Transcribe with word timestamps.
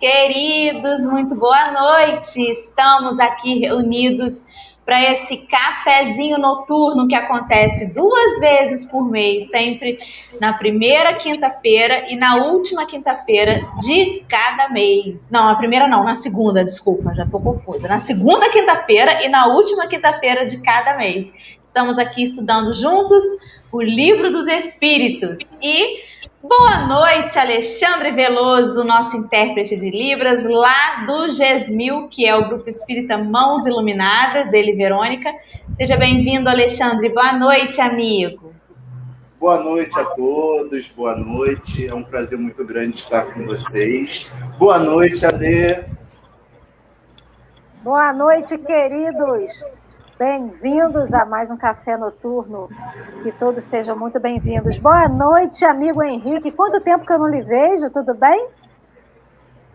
queridos, 0.00 1.06
muito 1.06 1.34
boa 1.34 1.72
noite. 1.72 2.40
Estamos 2.50 3.20
aqui 3.20 3.58
reunidos 3.58 4.46
para 4.82 5.12
esse 5.12 5.36
cafezinho 5.46 6.38
noturno 6.38 7.06
que 7.06 7.14
acontece 7.14 7.92
duas 7.92 8.40
vezes 8.40 8.86
por 8.86 9.04
mês, 9.10 9.50
sempre 9.50 9.98
na 10.40 10.54
primeira 10.54 11.12
quinta-feira 11.12 12.10
e 12.10 12.16
na 12.16 12.36
última 12.46 12.86
quinta-feira 12.86 13.60
de 13.78 14.24
cada 14.26 14.70
mês. 14.70 15.28
Não, 15.30 15.44
na 15.44 15.54
primeira 15.54 15.86
não, 15.86 16.02
na 16.02 16.14
segunda, 16.14 16.64
desculpa, 16.64 17.14
já 17.14 17.24
estou 17.24 17.38
confusa. 17.38 17.86
Na 17.86 17.98
segunda 17.98 18.50
quinta-feira 18.50 19.22
e 19.22 19.28
na 19.28 19.48
última 19.48 19.86
quinta-feira 19.86 20.46
de 20.46 20.62
cada 20.62 20.96
mês. 20.96 21.30
Estamos 21.64 21.98
aqui 21.98 22.24
estudando 22.24 22.72
juntos 22.72 23.22
o 23.70 23.82
Livro 23.82 24.32
dos 24.32 24.48
Espíritos 24.48 25.38
e 25.62 26.09
Boa 26.42 26.86
noite, 26.86 27.38
Alexandre 27.38 28.12
Veloso, 28.12 28.82
nosso 28.82 29.14
intérprete 29.14 29.76
de 29.76 29.90
Libras, 29.90 30.42
lá 30.48 31.04
do 31.04 31.30
GESMIL, 31.30 32.08
que 32.08 32.26
é 32.26 32.34
o 32.34 32.48
Grupo 32.48 32.66
Espírita 32.66 33.18
Mãos 33.18 33.66
Iluminadas, 33.66 34.50
ele 34.54 34.72
e 34.72 34.74
Verônica. 34.74 35.30
Seja 35.76 35.98
bem-vindo, 35.98 36.48
Alexandre. 36.48 37.10
Boa 37.10 37.34
noite, 37.34 37.78
amigo. 37.82 38.54
Boa 39.38 39.62
noite 39.62 39.98
a 40.00 40.04
todos, 40.04 40.88
boa 40.88 41.14
noite. 41.14 41.86
É 41.86 41.94
um 41.94 42.02
prazer 42.02 42.38
muito 42.38 42.64
grande 42.64 42.96
estar 42.96 43.34
com 43.34 43.44
vocês. 43.44 44.26
Boa 44.58 44.78
noite, 44.78 45.26
Ade. 45.26 45.84
Boa 47.82 48.14
noite, 48.14 48.56
queridos. 48.56 49.62
Bem-vindos 50.20 51.14
a 51.14 51.24
mais 51.24 51.50
um 51.50 51.56
café 51.56 51.96
noturno. 51.96 52.68
Que 53.22 53.32
todos 53.32 53.64
sejam 53.64 53.98
muito 53.98 54.20
bem-vindos. 54.20 54.78
Boa 54.78 55.08
noite, 55.08 55.64
amigo 55.64 56.02
Henrique. 56.02 56.52
Quanto 56.52 56.78
tempo 56.78 57.06
que 57.06 57.12
eu 57.14 57.18
não 57.18 57.28
lhe 57.28 57.40
vejo? 57.40 57.88
Tudo 57.88 58.12
bem? 58.12 58.48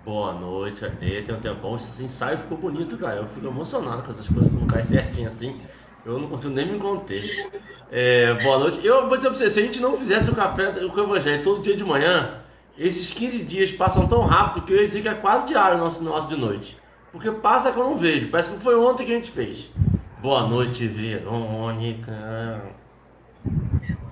Boa 0.05 0.33
noite, 0.33 0.85
Ade. 0.85 1.23
Tem 1.23 1.33
um 1.33 1.39
tempão. 1.39 1.75
Esse 1.75 2.03
ensaio 2.03 2.37
ficou 2.37 2.59
bonito, 2.59 2.95
cara. 2.95 3.15
Eu 3.15 3.25
fico 3.25 3.47
emocionado 3.47 4.03
com 4.03 4.11
essas 4.11 4.27
coisas 4.27 4.47
que 4.47 4.55
não 4.55 4.67
caem 4.67 4.83
certinho 4.83 5.27
assim. 5.27 5.59
Eu 6.05 6.19
não 6.19 6.29
consigo 6.29 6.53
nem 6.53 6.71
me 6.73 6.77
conter. 6.77 7.49
É, 7.91 8.35
boa 8.43 8.59
noite. 8.59 8.85
Eu 8.85 9.09
vou 9.09 9.17
dizer 9.17 9.29
pra 9.29 9.39
você, 9.39 9.49
se 9.49 9.59
a 9.59 9.63
gente 9.63 9.81
não 9.81 9.97
fizesse 9.97 10.29
o 10.29 10.35
café 10.35 10.73
com 10.73 11.01
o 11.01 11.03
Evangelho 11.05 11.43
todo 11.43 11.63
dia 11.63 11.75
de 11.75 11.83
manhã, 11.83 12.41
esses 12.77 13.11
15 13.11 13.43
dias 13.45 13.71
passam 13.71 14.07
tão 14.07 14.21
rápido 14.21 14.63
que 14.63 14.73
eu 14.73 14.77
ia 14.77 14.85
dizer 14.85 15.01
que 15.01 15.09
é 15.09 15.15
quase 15.15 15.47
diário 15.47 15.79
o 15.79 15.81
nosso 15.81 16.03
nosso 16.03 16.29
de 16.29 16.35
noite. 16.35 16.77
Porque 17.11 17.31
passa 17.31 17.71
que 17.71 17.79
eu 17.79 17.83
não 17.83 17.97
vejo. 17.97 18.29
Parece 18.29 18.51
que 18.51 18.59
foi 18.59 18.77
ontem 18.77 19.07
que 19.07 19.11
a 19.11 19.15
gente 19.15 19.31
fez. 19.31 19.71
Boa 20.25 20.47
noite, 20.47 20.87
Verônica. 20.87 22.59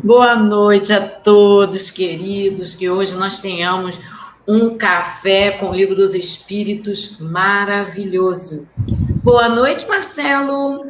Boa 0.04 0.36
noite 0.36 0.94
a 0.94 1.02
todos, 1.02 1.90
queridos. 1.90 2.76
Que 2.76 2.88
hoje 2.88 3.18
nós 3.18 3.42
tenhamos 3.42 4.00
um 4.48 4.78
café 4.78 5.58
com 5.58 5.72
o 5.72 5.74
Livro 5.74 5.96
dos 5.96 6.14
Espíritos 6.14 7.20
maravilhoso. 7.20 8.70
Boa 9.24 9.50
noite, 9.50 9.88
Marcelo. 9.90 10.86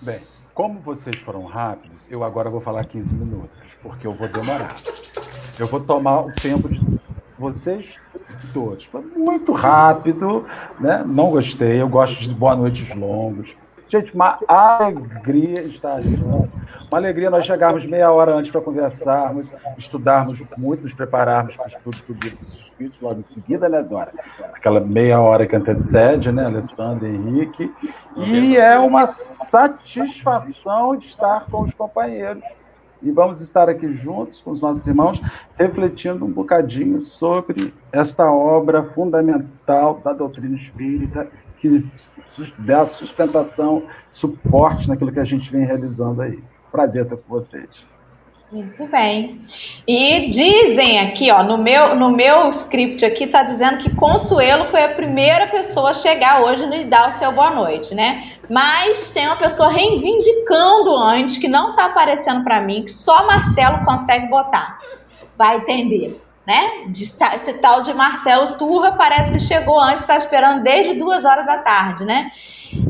Bem, 0.00 0.22
como 0.54 0.80
vocês 0.80 1.16
foram 1.16 1.44
rápidos, 1.44 2.06
eu 2.08 2.24
agora 2.24 2.48
vou 2.48 2.62
falar 2.62 2.86
15 2.86 3.14
minutos, 3.14 3.50
porque 3.82 4.06
eu 4.06 4.14
vou 4.14 4.28
demorar. 4.28 4.76
Eu 5.58 5.66
vou 5.66 5.80
tomar 5.80 6.20
o 6.20 6.32
tempo 6.32 6.70
de 6.70 6.80
vocês 7.38 7.98
todos. 8.54 8.86
Foi 8.86 9.02
muito 9.02 9.52
rápido, 9.52 10.46
né? 10.80 11.04
Não 11.06 11.32
gostei. 11.32 11.82
Eu 11.82 11.88
gosto 11.90 12.18
de 12.18 12.30
boa 12.30 12.56
noites 12.56 12.94
longos. 12.94 13.54
Gente, 13.88 14.14
uma 14.14 14.38
alegria 14.46 15.62
estar 15.62 16.02
junto. 16.02 16.50
Uma 16.90 16.98
alegria 16.98 17.30
nós 17.30 17.46
chegarmos 17.46 17.86
meia 17.86 18.12
hora 18.12 18.34
antes 18.34 18.50
para 18.50 18.60
conversarmos, 18.60 19.50
estudarmos 19.78 20.42
muito, 20.58 20.82
nos 20.82 20.92
prepararmos 20.92 21.56
para 21.56 21.64
o 21.64 21.68
estudo 21.90 22.14
do 22.14 22.24
livro 22.24 22.44
dos 22.44 22.58
Espíritos, 22.58 23.00
logo 23.00 23.20
em 23.20 23.32
seguida, 23.32 23.66
né, 23.68 23.82
Dora? 23.82 24.12
Aquela 24.52 24.80
meia 24.80 25.20
hora 25.20 25.46
que 25.46 25.56
antecede, 25.56 26.30
né, 26.30 26.44
Alessandro 26.44 27.06
Henrique. 27.06 27.72
E 28.16 28.58
é 28.58 28.78
uma 28.78 29.06
satisfação 29.06 30.94
estar 30.94 31.46
com 31.46 31.62
os 31.62 31.72
companheiros. 31.72 32.42
E 33.02 33.10
vamos 33.10 33.40
estar 33.40 33.68
aqui 33.68 33.94
juntos 33.94 34.40
com 34.42 34.50
os 34.50 34.60
nossos 34.60 34.86
irmãos, 34.86 35.20
refletindo 35.56 36.24
um 36.26 36.30
bocadinho 36.30 37.00
sobre 37.00 37.72
esta 37.92 38.30
obra 38.30 38.82
fundamental 38.82 40.00
da 40.04 40.12
doutrina 40.12 40.56
espírita 40.56 41.30
que 41.60 41.84
dá 42.58 42.86
sustentação, 42.86 43.82
suporte 44.10 44.88
naquilo 44.88 45.12
que 45.12 45.20
a 45.20 45.24
gente 45.24 45.50
vem 45.50 45.64
realizando 45.64 46.22
aí. 46.22 46.38
Prazer 46.70 47.04
estar 47.04 47.16
com 47.16 47.28
vocês. 47.28 47.68
Muito 48.50 48.86
bem. 48.86 49.42
E 49.86 50.30
dizem 50.30 51.00
aqui, 51.00 51.30
ó, 51.30 51.42
no 51.42 51.58
meu, 51.58 51.94
no 51.96 52.10
meu 52.10 52.48
script 52.48 53.04
aqui 53.04 53.26
tá 53.26 53.42
dizendo 53.42 53.76
que 53.76 53.94
Consuelo 53.94 54.66
foi 54.68 54.84
a 54.84 54.94
primeira 54.94 55.48
pessoa 55.48 55.90
a 55.90 55.94
chegar 55.94 56.42
hoje 56.42 56.64
e 56.64 56.84
dar 56.84 57.10
o 57.10 57.12
seu 57.12 57.30
boa 57.30 57.50
noite, 57.50 57.94
né? 57.94 58.32
Mas 58.48 59.12
tem 59.12 59.26
uma 59.26 59.36
pessoa 59.36 59.68
reivindicando 59.68 60.96
antes 60.96 61.36
que 61.36 61.46
não 61.46 61.74
tá 61.74 61.86
aparecendo 61.86 62.42
para 62.42 62.58
mim, 62.62 62.84
que 62.84 62.92
só 62.92 63.26
Marcelo 63.26 63.84
consegue 63.84 64.28
botar. 64.28 64.78
Vai 65.36 65.58
entender 65.58 66.18
né? 66.48 66.90
Esse 67.34 67.52
tal 67.58 67.82
de 67.82 67.92
Marcelo 67.92 68.56
Turra 68.56 68.92
parece 68.92 69.30
que 69.30 69.38
chegou 69.38 69.78
antes, 69.78 70.00
está 70.00 70.16
esperando 70.16 70.62
desde 70.62 70.94
duas 70.94 71.26
horas 71.26 71.44
da 71.44 71.58
tarde, 71.58 72.06
né? 72.06 72.30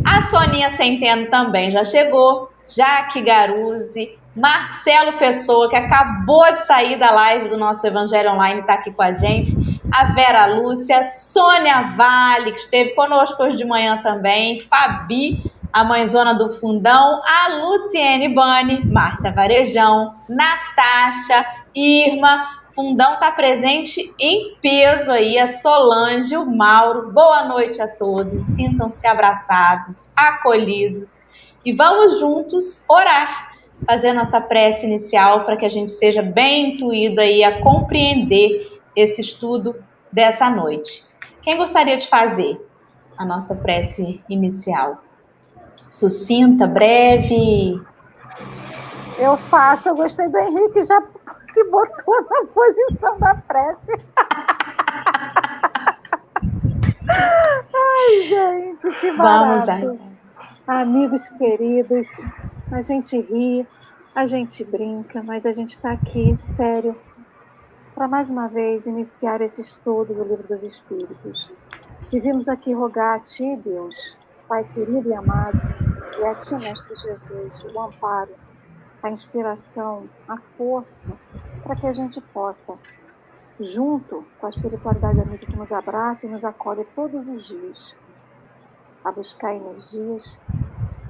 A 0.07 0.21
Soninha 0.23 0.71
Centeno 0.71 1.29
também 1.29 1.73
já 1.73 1.83
chegou, 1.83 2.53
Jaque 2.69 3.21
Garuzzi, 3.21 4.17
Marcelo 4.37 5.19
Pessoa, 5.19 5.69
que 5.69 5.75
acabou 5.75 6.53
de 6.53 6.61
sair 6.61 7.01
da 7.01 7.11
live 7.11 7.49
do 7.49 7.57
nosso 7.57 7.85
Evangelho 7.85 8.31
Online, 8.31 8.61
está 8.61 8.75
aqui 8.75 8.93
com 8.93 9.03
a 9.03 9.13
gente, 9.13 9.51
a 9.93 10.13
Vera 10.13 10.47
Lúcia, 10.47 11.03
Sônia 11.03 11.95
Vale, 11.97 12.53
que 12.53 12.61
esteve 12.61 12.91
conosco 12.91 13.43
hoje 13.43 13.57
de 13.57 13.65
manhã 13.65 14.01
também, 14.05 14.61
Fabi, 14.61 15.43
a 15.73 15.83
mãezona 15.83 16.33
do 16.33 16.53
fundão, 16.53 17.21
a 17.27 17.57
Luciene 17.57 18.29
Bani, 18.33 18.85
Márcia 18.87 19.33
Varejão, 19.33 20.15
Natasha, 20.29 21.45
Irma, 21.75 22.58
Fundão 22.79 23.15
está 23.15 23.33
presente 23.33 24.15
em 24.21 24.55
peso 24.63 25.11
aí, 25.11 25.37
a 25.37 25.49
Solange, 25.49 26.37
o 26.37 26.47
Mauro. 26.47 27.11
Boa 27.11 27.43
noite 27.43 27.83
a 27.83 27.89
todos. 27.89 28.47
Sintam-se 28.47 29.05
abraçados, 29.05 30.13
acolhidos. 30.15 31.21
E 31.65 31.73
vamos 31.73 32.21
juntos 32.21 32.89
orar, 32.89 33.51
fazer 33.85 34.13
nossa 34.13 34.41
prece 34.41 34.87
inicial 34.87 35.45
para 35.45 35.57
que 35.57 35.67
a 35.67 35.69
gente 35.69 35.91
seja 35.91 36.23
bem 36.23 36.75
intuído 36.75 37.21
aí 37.21 37.43
a 37.43 37.61
compreender 37.61 38.81
esse 38.95 39.23
estudo 39.23 39.75
dessa 40.13 40.49
noite. 40.49 41.05
Quem 41.43 41.57
gostaria 41.57 41.97
de 41.97 42.07
fazer 42.07 42.65
a 43.17 43.25
nossa 43.25 43.57
prece 43.57 44.23
inicial? 44.29 45.03
Sucinta, 45.91 46.65
breve. 46.65 47.83
Eu 49.19 49.37
faço, 49.51 49.89
eu 49.89 49.97
gostei 49.97 50.29
do 50.29 50.39
Henrique, 50.39 50.81
já 50.83 51.03
se 51.45 51.65
botou 51.65 52.23
na 52.23 52.47
posição 52.47 53.19
da 53.19 53.35
prece. 53.35 53.93
Ai, 57.09 58.23
gente, 58.29 59.01
que 59.01 59.13
barato. 59.13 59.87
Vamos, 59.87 60.09
Amigos 60.67 61.27
queridos, 61.29 62.07
a 62.71 62.83
gente 62.83 63.19
ri, 63.19 63.67
a 64.15 64.27
gente 64.27 64.63
brinca, 64.65 65.23
mas 65.23 65.47
a 65.47 65.53
gente 65.55 65.71
está 65.71 65.93
aqui, 65.93 66.37
sério, 66.43 66.95
para 67.95 68.07
mais 68.07 68.29
uma 68.29 68.49
vez 68.49 68.87
iniciar 68.87 69.41
esse 69.41 69.63
estudo 69.63 70.13
do 70.13 70.25
Livro 70.25 70.47
dos 70.47 70.63
Espíritos. 70.63 71.51
E 72.13 72.21
vimos 72.21 72.49
aqui 72.49 72.75
rogar 72.75 73.17
a 73.17 73.21
Ti, 73.21 73.57
Deus, 73.65 74.19
Pai 74.47 74.63
querido 74.75 75.09
e 75.09 75.15
amado, 75.15 75.59
e 76.19 76.25
a 76.25 76.35
Ti, 76.35 76.57
Mestre 76.57 76.95
Jesus, 76.95 77.65
o 77.65 77.81
amparo, 77.81 78.35
a 79.03 79.11
inspiração, 79.11 80.09
a 80.27 80.37
força, 80.57 81.13
para 81.63 81.77
que 81.77 81.87
a 81.87 81.93
gente 81.93 82.21
possa, 82.21 82.77
junto 83.61 84.25
com 84.39 84.47
a 84.47 84.51
espiritualidade 84.51 85.21
amiga 85.21 85.47
que 85.47 85.57
nos 85.57 85.73
abraça 85.73 86.27
e 86.27 86.29
nos 86.29 86.45
acolhe 86.45 86.85
todos 86.95 87.27
os 87.29 87.47
dias, 87.47 87.97
a 89.05 89.13
buscar 89.13 89.55
energias 89.55 90.39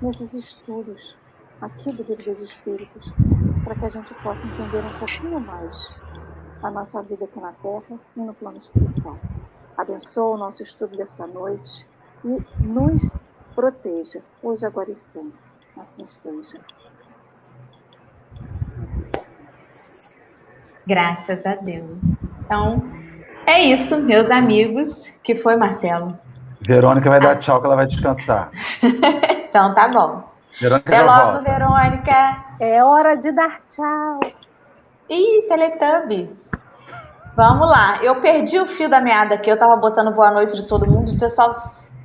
nesses 0.00 0.35
estudos 0.35 1.17
aqui 1.61 1.90
do 1.90 2.02
Livro 2.02 2.25
dos 2.25 2.43
Espíritos, 2.43 3.11
para 3.64 3.75
que 3.75 3.85
a 3.87 3.88
gente 3.88 4.14
possa 4.14 4.46
entender 4.46 4.85
um 4.85 4.99
pouquinho 4.99 5.40
mais 5.40 5.94
a 6.62 6.70
nossa 6.70 7.02
vida 7.02 7.25
aqui 7.25 7.40
na 7.40 7.52
Terra 7.52 7.99
e 8.17 8.20
no 8.20 8.35
plano 8.35 8.58
espiritual. 8.58 9.19
Abençoa 9.76 10.35
o 10.35 10.38
nosso 10.38 10.62
estudo 10.62 10.96
dessa 10.96 11.26
noite 11.26 11.88
e 12.25 12.64
nos 12.64 13.12
proteja, 13.55 14.23
hoje, 14.43 14.67
agora 14.67 14.90
e 14.90 14.94
sempre. 14.94 15.38
Assim 15.76 16.06
seja. 16.06 16.61
Graças 20.88 21.44
a 21.44 21.55
Deus. 21.56 21.99
Então, 22.40 22.82
é 23.46 23.61
isso, 23.61 24.06
meus 24.06 24.31
amigos. 24.31 25.06
Que 25.23 25.37
foi, 25.37 25.55
Marcelo? 25.55 26.19
Verônica 26.62 27.11
vai 27.11 27.20
dar 27.20 27.37
tchau, 27.37 27.61
que 27.61 27.67
ela 27.67 27.76
vai 27.76 27.87
descansar. 27.87 28.50
então, 29.50 29.75
tá 29.75 29.87
bom. 29.88 30.25
Verônica 30.58 30.88
Até 30.88 31.02
logo, 31.02 31.32
volta. 31.32 31.43
Verônica. 31.43 32.44
É 32.58 32.82
hora 32.82 33.17
de 33.17 33.31
dar 33.32 33.61
tchau. 33.69 34.20
Ih, 35.11 35.43
Teletubbies. 35.46 36.50
Vamos 37.37 37.69
lá. 37.69 38.02
Eu 38.02 38.23
perdi 38.23 38.58
o 38.58 38.67
fio 38.67 38.88
da 38.88 39.02
meada 39.02 39.35
aqui. 39.35 39.50
Eu 39.50 39.56
estava 39.56 39.76
botando 39.76 40.14
boa 40.14 40.31
noite 40.31 40.56
de 40.56 40.67
todo 40.67 40.90
mundo. 40.90 41.12
O 41.12 41.19
pessoal, 41.19 41.50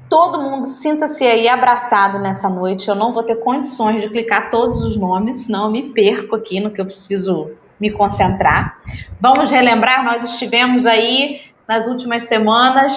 todo 0.10 0.42
mundo 0.42 0.68
sinta-se 0.68 1.24
aí 1.24 1.48
abraçado 1.48 2.20
nessa 2.20 2.50
noite. 2.50 2.90
Eu 2.90 2.96
não 2.96 3.14
vou 3.14 3.24
ter 3.24 3.38
condições 3.38 4.02
de 4.02 4.10
clicar 4.10 4.50
todos 4.50 4.84
os 4.84 4.98
nomes, 4.98 5.46
senão 5.46 5.68
eu 5.68 5.72
me 5.72 5.84
perco 5.94 6.36
aqui 6.36 6.60
no 6.60 6.70
que 6.70 6.82
eu 6.82 6.86
preciso 6.86 7.50
me 7.84 7.92
concentrar. 7.92 8.78
Vamos 9.20 9.50
relembrar, 9.50 10.06
nós 10.06 10.24
estivemos 10.24 10.86
aí 10.86 11.42
nas 11.68 11.86
últimas 11.86 12.24
semanas 12.24 12.96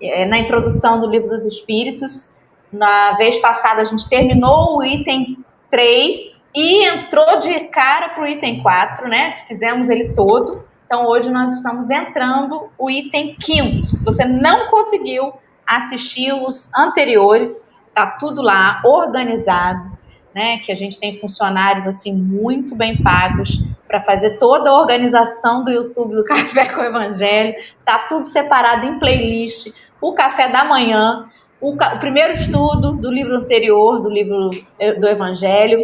é, 0.00 0.26
na 0.26 0.38
introdução 0.38 1.00
do 1.00 1.08
Livro 1.08 1.28
dos 1.28 1.44
Espíritos. 1.44 2.38
Na 2.72 3.16
vez 3.16 3.38
passada 3.38 3.80
a 3.80 3.84
gente 3.84 4.08
terminou 4.08 4.76
o 4.76 4.84
item 4.84 5.44
3 5.72 6.48
e 6.54 6.84
entrou 6.84 7.40
de 7.40 7.58
cara 7.70 8.10
para 8.10 8.22
o 8.22 8.26
item 8.28 8.62
4, 8.62 9.08
né? 9.08 9.38
Fizemos 9.48 9.90
ele 9.90 10.10
todo. 10.14 10.62
Então 10.86 11.08
hoje 11.08 11.30
nós 11.30 11.52
estamos 11.52 11.90
entrando 11.90 12.70
o 12.78 12.88
item 12.88 13.34
quinto. 13.40 13.86
Se 13.86 14.04
você 14.04 14.24
não 14.24 14.68
conseguiu 14.68 15.32
assistir 15.66 16.32
os 16.32 16.72
anteriores, 16.76 17.68
tá 17.92 18.06
tudo 18.06 18.40
lá 18.40 18.80
organizado, 18.84 19.98
né? 20.32 20.58
Que 20.58 20.70
a 20.70 20.76
gente 20.76 21.00
tem 21.00 21.18
funcionários 21.18 21.88
assim 21.88 22.14
muito 22.14 22.76
bem 22.76 23.02
pagos 23.02 23.66
para 23.88 24.04
fazer 24.04 24.36
toda 24.36 24.68
a 24.68 24.78
organização 24.78 25.64
do 25.64 25.70
YouTube 25.70 26.14
do 26.14 26.22
Café 26.28 26.66
com 26.66 26.82
o 26.82 26.84
Evangelho. 26.84 27.54
Tá 27.84 28.06
tudo 28.08 28.24
separado 28.24 28.84
em 28.84 28.98
playlist. 28.98 29.74
O 30.00 30.12
café 30.12 30.46
da 30.48 30.62
manhã, 30.62 31.24
o, 31.60 31.72
o 31.72 31.98
primeiro 31.98 32.34
estudo 32.34 32.92
do 32.92 33.10
livro 33.10 33.36
anterior, 33.36 34.00
do 34.00 34.10
livro 34.10 34.50
eh, 34.78 34.92
do 34.92 35.08
Evangelho, 35.08 35.80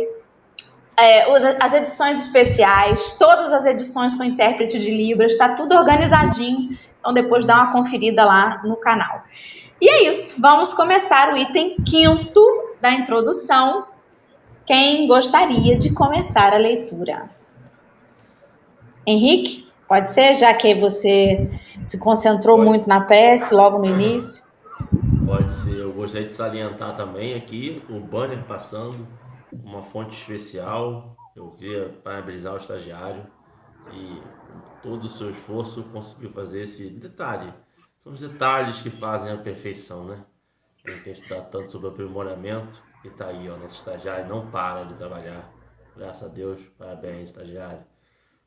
é, 0.96 1.24
as 1.60 1.72
edições 1.72 2.20
especiais, 2.20 3.16
todas 3.18 3.52
as 3.52 3.66
edições 3.66 4.14
com 4.14 4.22
intérprete 4.22 4.78
de 4.78 4.90
Libras, 4.90 5.32
está 5.32 5.56
tudo 5.56 5.74
organizadinho. 5.74 6.78
Então 7.00 7.12
depois 7.12 7.44
dá 7.44 7.56
uma 7.56 7.72
conferida 7.72 8.24
lá 8.24 8.62
no 8.64 8.76
canal. 8.76 9.24
E 9.80 9.88
é 9.88 10.08
isso, 10.08 10.40
vamos 10.40 10.72
começar 10.72 11.32
o 11.32 11.36
item 11.36 11.76
quinto 11.84 12.40
da 12.80 12.92
introdução. 12.92 13.86
Quem 14.64 15.06
gostaria 15.06 15.76
de 15.76 15.92
começar 15.92 16.54
a 16.54 16.58
leitura? 16.58 17.28
Henrique, 19.06 19.68
pode 19.88 20.10
ser, 20.10 20.36
já 20.36 20.52
que 20.54 20.74
você 20.74 21.50
se 21.84 21.98
concentrou 21.98 22.56
pode. 22.56 22.68
muito 22.68 22.88
na 22.88 23.00
PS 23.02 23.50
logo 23.50 23.78
no 23.78 23.86
início? 23.86 24.44
Pode 25.26 25.54
ser, 25.54 25.78
eu 25.78 25.92
gostaria 25.92 26.28
de 26.28 26.34
salientar 26.34 26.96
também 26.96 27.34
aqui 27.34 27.82
o 27.88 28.00
banner 28.00 28.44
passando 28.44 29.06
uma 29.52 29.82
fonte 29.82 30.14
especial. 30.14 31.16
Eu 31.34 31.50
queria 31.50 31.88
parabenizar 32.02 32.54
o 32.54 32.56
estagiário 32.56 33.26
e 33.92 34.22
todo 34.82 35.04
o 35.04 35.08
seu 35.08 35.30
esforço 35.30 35.82
conseguiu 35.84 36.30
fazer 36.30 36.62
esse 36.62 36.88
detalhe. 36.90 37.52
São 38.02 38.12
os 38.12 38.20
detalhes 38.20 38.80
que 38.80 38.90
fazem 38.90 39.32
a 39.32 39.36
perfeição, 39.36 40.04
né? 40.04 40.18
A 40.86 40.90
gente 40.90 41.04
tem 41.04 41.12
estudado 41.14 41.50
tanto 41.50 41.72
sobre 41.72 41.88
aprimoramento 41.88 42.82
e 43.02 43.10
tá 43.10 43.28
aí, 43.28 43.48
ó, 43.48 43.56
nosso 43.56 43.76
estagiário 43.76 44.28
não 44.28 44.50
para 44.50 44.84
de 44.84 44.94
trabalhar. 44.94 45.50
Graças 45.96 46.28
a 46.28 46.32
Deus, 46.32 46.60
parabéns, 46.78 47.30
estagiário. 47.30 47.80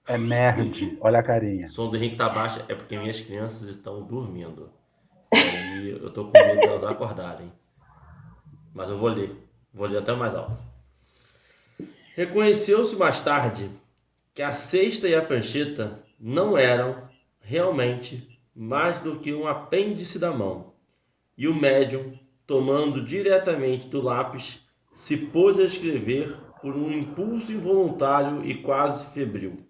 É 0.08 0.18
nerd, 0.18 0.98
olha 1.02 1.20
a 1.20 1.24
carinha. 1.24 1.68
O 1.68 1.70
som 1.70 1.90
do 1.90 1.98
Henrique 1.98 2.16
tá 2.16 2.30
baixo 2.30 2.64
é 2.70 2.74
porque 2.74 2.98
minhas 2.98 3.20
crianças 3.20 3.68
estão 3.68 4.02
dormindo. 4.04 4.70
E 5.34 5.90
eu 5.90 6.10
tô 6.12 6.26
com 6.26 6.32
medo 6.32 6.62
delas 6.62 6.84
acordarem. 6.86 7.52
Mas 8.74 8.90
eu 8.90 8.98
vou 8.98 9.10
ler, 9.10 9.36
vou 9.74 9.86
ler 9.86 9.98
até 9.98 10.16
mais 10.16 10.34
alto. 10.34 10.62
Reconheceu-se 12.16 12.96
mais 12.96 13.20
tarde 13.20 13.70
que 14.34 14.42
a 14.42 14.54
cesta 14.54 15.10
e 15.10 15.16
a 15.16 15.22
prancheta 15.22 16.00
não 16.18 16.58
eram 16.58 17.04
realmente 17.42 18.40
mais 18.56 19.02
do 19.02 19.20
que 19.20 19.34
um 19.34 19.46
apêndice 19.46 20.18
da 20.18 20.32
mão, 20.32 20.74
e 21.38 21.48
o 21.48 21.54
médium, 21.54 22.18
tomando 22.48 23.06
diretamente 23.06 23.88
do 23.88 24.02
lápis, 24.02 24.66
se 24.92 25.16
pôs 25.16 25.60
a 25.60 25.64
escrever 25.64 26.36
por 26.62 26.76
um 26.76 26.92
impulso 26.92 27.52
involuntário 27.52 28.44
e 28.44 28.56
quase 28.56 29.06
febril. 29.14 29.67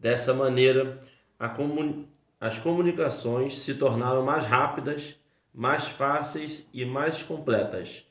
Dessa 0.00 0.32
maneira, 0.32 0.98
as 2.40 2.58
comunicações 2.58 3.58
se 3.58 3.74
tornaram 3.74 4.24
mais 4.24 4.46
rápidas, 4.46 5.14
mais 5.52 5.88
fáceis 5.88 6.66
e 6.72 6.86
mais 6.86 7.22
completas. 7.22 8.06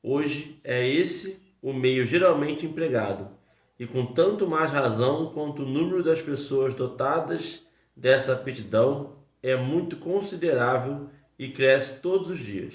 Hoje 0.00 0.60
é 0.62 0.86
esse 0.88 1.42
o 1.60 1.72
meio 1.72 2.06
geralmente 2.06 2.64
empregado, 2.64 3.28
e 3.76 3.88
com 3.88 4.06
tanto 4.06 4.46
mais 4.46 4.70
razão 4.70 5.32
quanto 5.32 5.62
o 5.62 5.68
número 5.68 6.00
das 6.00 6.22
pessoas 6.22 6.74
dotadas 6.74 7.66
dessa 7.96 8.34
aptidão 8.34 9.16
é 9.42 9.56
muito 9.56 9.96
considerável 9.96 11.08
e 11.36 11.48
cresce 11.48 12.00
todos 12.00 12.30
os 12.30 12.38
dias. 12.38 12.74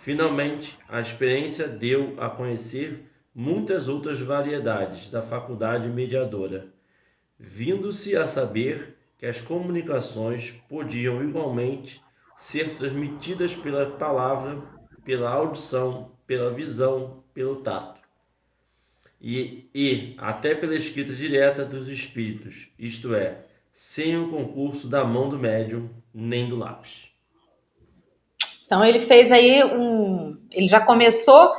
Finalmente, 0.00 0.78
a 0.88 1.00
experiência 1.00 1.68
deu 1.68 2.14
a 2.16 2.30
conhecer 2.30 3.04
muitas 3.34 3.88
outras 3.88 4.18
variedades 4.20 5.10
da 5.10 5.20
faculdade 5.20 5.86
mediadora, 5.88 6.72
vindo-se 7.42 8.16
a 8.16 8.26
saber 8.26 8.96
que 9.18 9.26
as 9.26 9.40
comunicações 9.40 10.52
podiam 10.68 11.22
igualmente 11.22 12.00
ser 12.36 12.76
transmitidas 12.76 13.54
pela 13.54 13.86
palavra, 13.86 14.62
pela 15.04 15.30
audição, 15.30 16.12
pela 16.26 16.50
visão, 16.50 17.22
pelo 17.34 17.56
tato 17.56 18.02
e, 19.22 19.68
e 19.72 20.14
até 20.18 20.54
pela 20.54 20.74
escrita 20.74 21.12
direta 21.12 21.64
dos 21.64 21.88
espíritos, 21.88 22.68
isto 22.76 23.14
é, 23.14 23.38
sem 23.72 24.18
o 24.18 24.28
concurso 24.28 24.88
da 24.88 25.04
mão 25.04 25.28
do 25.28 25.38
médium 25.38 25.88
nem 26.12 26.48
do 26.48 26.56
lápis. 26.56 27.04
Então 28.66 28.84
ele 28.84 28.98
fez 28.98 29.30
aí 29.30 29.62
um. 29.64 30.36
Ele 30.50 30.66
já 30.66 30.80
começou 30.80 31.54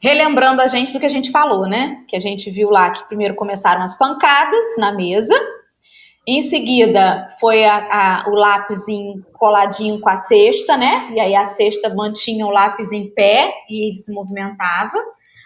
relembrando 0.00 0.62
a 0.62 0.68
gente 0.68 0.92
do 0.92 1.00
que 1.00 1.06
a 1.06 1.10
gente 1.10 1.30
falou, 1.30 1.66
né? 1.66 2.04
Que 2.08 2.16
a 2.16 2.20
gente 2.20 2.50
viu 2.50 2.70
lá 2.70 2.90
que 2.90 3.06
primeiro 3.06 3.34
começaram 3.34 3.82
as 3.82 3.96
pancadas 3.96 4.64
na 4.78 4.92
mesa, 4.92 5.34
em 6.26 6.42
seguida 6.42 7.28
foi 7.40 7.64
a, 7.64 8.22
a, 8.22 8.30
o 8.30 8.34
lápis 8.34 8.84
coladinho 9.32 10.00
com 10.00 10.08
a 10.08 10.16
cesta, 10.16 10.76
né? 10.76 11.10
E 11.14 11.20
aí 11.20 11.34
a 11.34 11.44
cesta 11.44 11.92
mantinha 11.94 12.46
o 12.46 12.50
lápis 12.50 12.92
em 12.92 13.10
pé 13.10 13.52
e 13.68 13.86
ele 13.86 13.94
se 13.94 14.12
movimentava. 14.12 14.96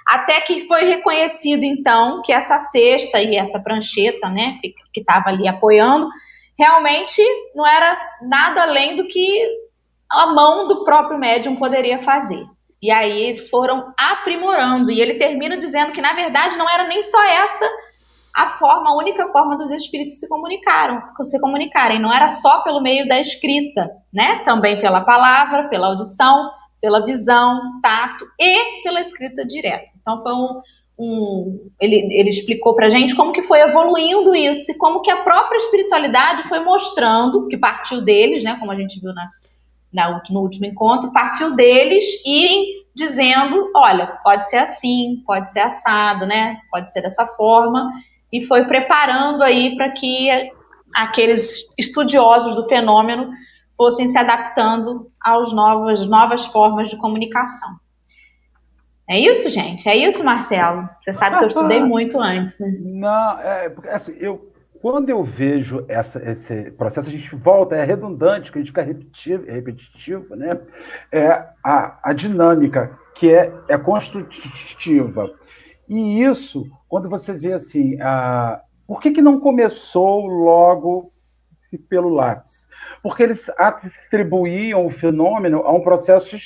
Até 0.06 0.40
que 0.42 0.66
foi 0.68 0.84
reconhecido, 0.84 1.64
então, 1.64 2.20
que 2.22 2.32
essa 2.32 2.58
cesta 2.58 3.22
e 3.22 3.36
essa 3.36 3.58
prancheta, 3.58 4.28
né, 4.28 4.58
que 4.92 5.00
estava 5.00 5.30
ali 5.30 5.48
apoiando, 5.48 6.10
realmente 6.58 7.22
não 7.54 7.66
era 7.66 7.98
nada 8.20 8.62
além 8.62 8.96
do 8.96 9.06
que 9.06 9.48
a 10.10 10.26
mão 10.26 10.68
do 10.68 10.84
próprio 10.84 11.18
médium 11.18 11.56
poderia 11.56 12.02
fazer. 12.02 12.44
E 12.84 12.90
aí 12.90 13.28
eles 13.28 13.48
foram 13.48 13.94
aprimorando. 13.96 14.90
E 14.90 15.00
ele 15.00 15.14
termina 15.14 15.56
dizendo 15.56 15.90
que, 15.90 16.02
na 16.02 16.12
verdade, 16.12 16.58
não 16.58 16.68
era 16.68 16.86
nem 16.86 17.02
só 17.02 17.24
essa 17.24 17.64
a 18.36 18.50
forma, 18.58 18.90
a 18.90 18.96
única 18.98 19.26
forma 19.28 19.56
dos 19.56 19.70
espíritos 19.70 20.18
se 20.18 20.28
comunicaram, 20.28 21.00
se 21.22 21.40
comunicarem. 21.40 21.98
Não 21.98 22.12
era 22.12 22.28
só 22.28 22.62
pelo 22.62 22.82
meio 22.82 23.08
da 23.08 23.18
escrita, 23.18 23.90
né? 24.12 24.40
Também 24.40 24.78
pela 24.82 25.00
palavra, 25.00 25.70
pela 25.70 25.86
audição, 25.86 26.50
pela 26.78 27.06
visão, 27.06 27.80
tato 27.82 28.26
e 28.38 28.82
pela 28.82 29.00
escrita 29.00 29.46
direta. 29.46 29.86
Então 29.98 30.20
foi 30.20 30.34
um, 30.34 30.60
um 30.98 31.70
ele, 31.80 32.06
ele 32.12 32.28
explicou 32.28 32.74
para 32.74 32.90
gente 32.90 33.14
como 33.14 33.32
que 33.32 33.42
foi 33.42 33.60
evoluindo 33.60 34.34
isso 34.34 34.72
e 34.72 34.76
como 34.76 35.00
que 35.00 35.10
a 35.10 35.22
própria 35.22 35.56
espiritualidade 35.56 36.46
foi 36.50 36.58
mostrando 36.58 37.48
que 37.48 37.56
partiu 37.56 38.02
deles, 38.02 38.44
né? 38.44 38.58
Como 38.60 38.70
a 38.70 38.76
gente 38.76 39.00
viu 39.00 39.14
na, 39.14 39.30
na 39.94 40.20
no 40.30 40.40
último 40.40 40.66
encontro, 40.66 41.12
partiu 41.12 41.54
deles 41.54 42.04
irem 42.26 42.82
dizendo, 42.94 43.70
olha, 43.74 44.18
pode 44.22 44.48
ser 44.48 44.56
assim, 44.56 45.22
pode 45.26 45.50
ser 45.50 45.60
assado, 45.60 46.26
né? 46.26 46.58
Pode 46.70 46.92
ser 46.92 47.00
dessa 47.00 47.26
forma 47.26 47.92
e 48.32 48.44
foi 48.44 48.64
preparando 48.64 49.42
aí 49.42 49.76
para 49.76 49.90
que 49.90 50.28
aqueles 50.94 51.72
estudiosos 51.78 52.56
do 52.56 52.66
fenômeno 52.66 53.30
fossem 53.76 54.06
se 54.06 54.18
adaptando 54.18 55.10
às 55.20 55.52
novas, 55.52 56.06
novas 56.06 56.44
formas 56.46 56.88
de 56.88 56.96
comunicação. 56.96 57.70
É 59.08 59.18
isso, 59.18 59.50
gente? 59.50 59.88
É 59.88 59.96
isso, 59.96 60.24
Marcelo? 60.24 60.88
Você 61.02 61.12
sabe 61.12 61.36
que 61.36 61.44
eu 61.44 61.48
estudei 61.48 61.80
muito 61.80 62.18
antes, 62.20 62.58
né? 62.58 62.74
Não, 62.80 63.38
é 63.40 63.68
porque 63.68 63.88
assim, 63.88 64.16
eu 64.18 64.53
quando 64.84 65.08
eu 65.08 65.24
vejo 65.24 65.82
essa, 65.88 66.22
esse 66.30 66.70
processo, 66.72 67.08
a 67.08 67.10
gente 67.10 67.34
volta, 67.34 67.74
é 67.74 67.82
redundante, 67.82 68.52
que 68.52 68.58
a 68.58 68.60
gente 68.60 68.68
fica 68.68 68.82
repetitivo, 68.82 69.46
repetitivo 69.46 70.36
né? 70.36 70.60
É 71.10 71.26
a, 71.64 71.98
a 72.04 72.12
dinâmica 72.12 72.98
que 73.14 73.32
é, 73.32 73.50
é 73.66 73.78
construtiva. 73.78 75.32
E 75.88 76.22
isso, 76.22 76.70
quando 76.86 77.08
você 77.08 77.32
vê 77.32 77.54
assim, 77.54 77.98
a, 77.98 78.60
por 78.86 79.00
que, 79.00 79.12
que 79.12 79.22
não 79.22 79.40
começou 79.40 80.26
logo 80.26 81.14
pelo 81.88 82.10
lápis? 82.10 82.68
Porque 83.02 83.22
eles 83.22 83.48
atribuíam 83.58 84.84
o 84.84 84.90
fenômeno 84.90 85.60
a 85.60 85.72
um 85.72 85.80
processo 85.80 86.36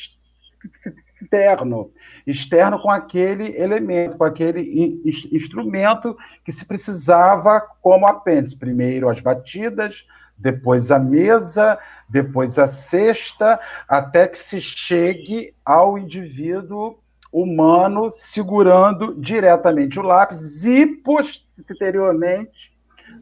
externo, 1.20 1.90
externo 2.26 2.80
com 2.80 2.90
aquele 2.90 3.56
elemento, 3.56 4.16
com 4.16 4.24
aquele 4.24 5.02
instrumento 5.32 6.16
que 6.44 6.52
se 6.52 6.64
precisava 6.64 7.60
como 7.80 8.06
apêndice. 8.06 8.58
Primeiro 8.58 9.08
as 9.08 9.20
batidas, 9.20 10.06
depois 10.36 10.90
a 10.90 10.98
mesa, 10.98 11.78
depois 12.08 12.58
a 12.58 12.66
cesta, 12.66 13.58
até 13.88 14.28
que 14.28 14.38
se 14.38 14.60
chegue 14.60 15.54
ao 15.64 15.98
indivíduo 15.98 16.98
humano 17.32 18.10
segurando 18.10 19.14
diretamente 19.20 19.98
o 19.98 20.02
lápis 20.02 20.64
e 20.64 20.86
posteriormente 20.86 22.72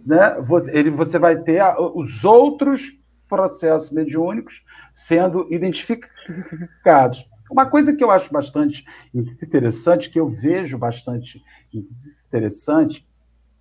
né, 0.07 0.37
você, 0.47 0.71
ele, 0.77 0.91
você 0.91 1.19
vai 1.19 1.37
ter 1.37 1.63
os 1.79 2.25
outros 2.25 2.97
processos 3.29 3.91
mediúnicos 3.91 4.63
sendo 4.93 5.47
identificados. 5.51 7.29
Uma 7.51 7.67
coisa 7.67 7.95
que 7.95 8.03
eu 8.03 8.11
acho 8.11 8.33
bastante 8.33 8.85
interessante, 9.15 10.11
que 10.11 10.19
eu 10.19 10.29
vejo 10.29 10.77
bastante 10.77 11.43
interessante, 11.73 13.07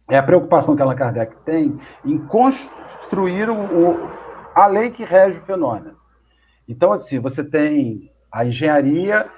é 0.10 0.18
a 0.18 0.24
preocupação 0.24 0.76
que 0.76 0.82
Allan 0.82 0.96
Kardec 0.96 1.36
tem 1.44 1.80
em 2.04 2.18
construir 2.18 3.50
o, 3.50 4.10
a 4.54 4.68
lei 4.68 4.92
que 4.92 5.04
rege 5.04 5.40
o 5.40 5.46
fenômeno. 5.46 5.98
Então, 6.68 6.92
assim, 6.92 7.20
você 7.20 7.44
tem 7.44 8.12
a 8.32 8.46
engenharia, 8.46 9.30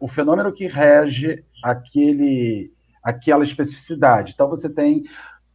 o 0.00 0.08
fenômeno 0.08 0.52
que 0.52 0.66
rege 0.66 1.44
aquele, 1.62 2.72
aquela 3.02 3.42
especificidade. 3.42 4.32
Então, 4.34 4.48
você 4.48 4.68
tem, 4.68 5.04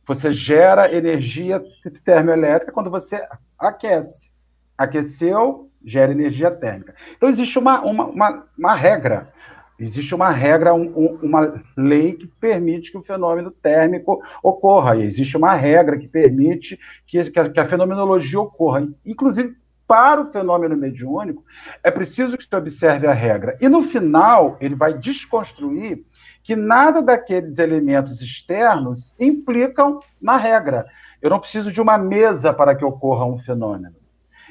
você 0.05 0.31
gera 0.31 0.93
energia 0.93 1.63
termoelétrica 2.03 2.71
quando 2.71 2.89
você 2.89 3.25
aquece. 3.57 4.32
Aqueceu, 4.77 5.69
gera 5.83 6.11
energia 6.11 6.49
térmica. 6.51 6.95
Então, 7.15 7.29
existe 7.29 7.59
uma, 7.59 7.81
uma, 7.81 8.05
uma, 8.05 8.47
uma 8.57 8.73
regra 8.73 9.31
existe 9.79 10.13
uma 10.13 10.29
regra, 10.29 10.73
um, 10.73 11.17
uma 11.21 11.61
lei 11.75 12.13
que 12.13 12.27
permite 12.27 12.91
que 12.91 12.97
o 12.97 13.03
fenômeno 13.03 13.51
térmico 13.51 14.21
ocorra. 14.41 14.95
E 14.95 15.03
existe 15.03 15.35
uma 15.35 15.53
regra 15.53 15.97
que 15.97 16.07
permite 16.07 16.79
que, 17.05 17.21
que 17.29 17.59
a 17.59 17.65
fenomenologia 17.65 18.39
ocorra. 18.39 18.87
Inclusive, 19.05 19.55
para 19.85 20.21
o 20.21 20.31
fenômeno 20.31 20.77
mediúnico, 20.77 21.43
é 21.83 21.91
preciso 21.91 22.37
que 22.37 22.45
se 22.45 22.55
observe 22.55 23.05
a 23.05 23.13
regra. 23.13 23.57
E 23.59 23.67
no 23.67 23.83
final, 23.83 24.57
ele 24.61 24.75
vai 24.75 24.93
desconstruir 24.93 26.05
que 26.41 26.55
nada 26.55 27.01
daqueles 27.01 27.57
elementos 27.59 28.21
externos 28.21 29.13
implicam 29.19 29.99
na 30.21 30.37
regra. 30.37 30.85
Eu 31.21 31.29
não 31.29 31.39
preciso 31.39 31.71
de 31.71 31.81
uma 31.81 31.97
mesa 31.97 32.53
para 32.53 32.75
que 32.75 32.83
ocorra 32.83 33.25
um 33.25 33.37
fenômeno. 33.39 34.02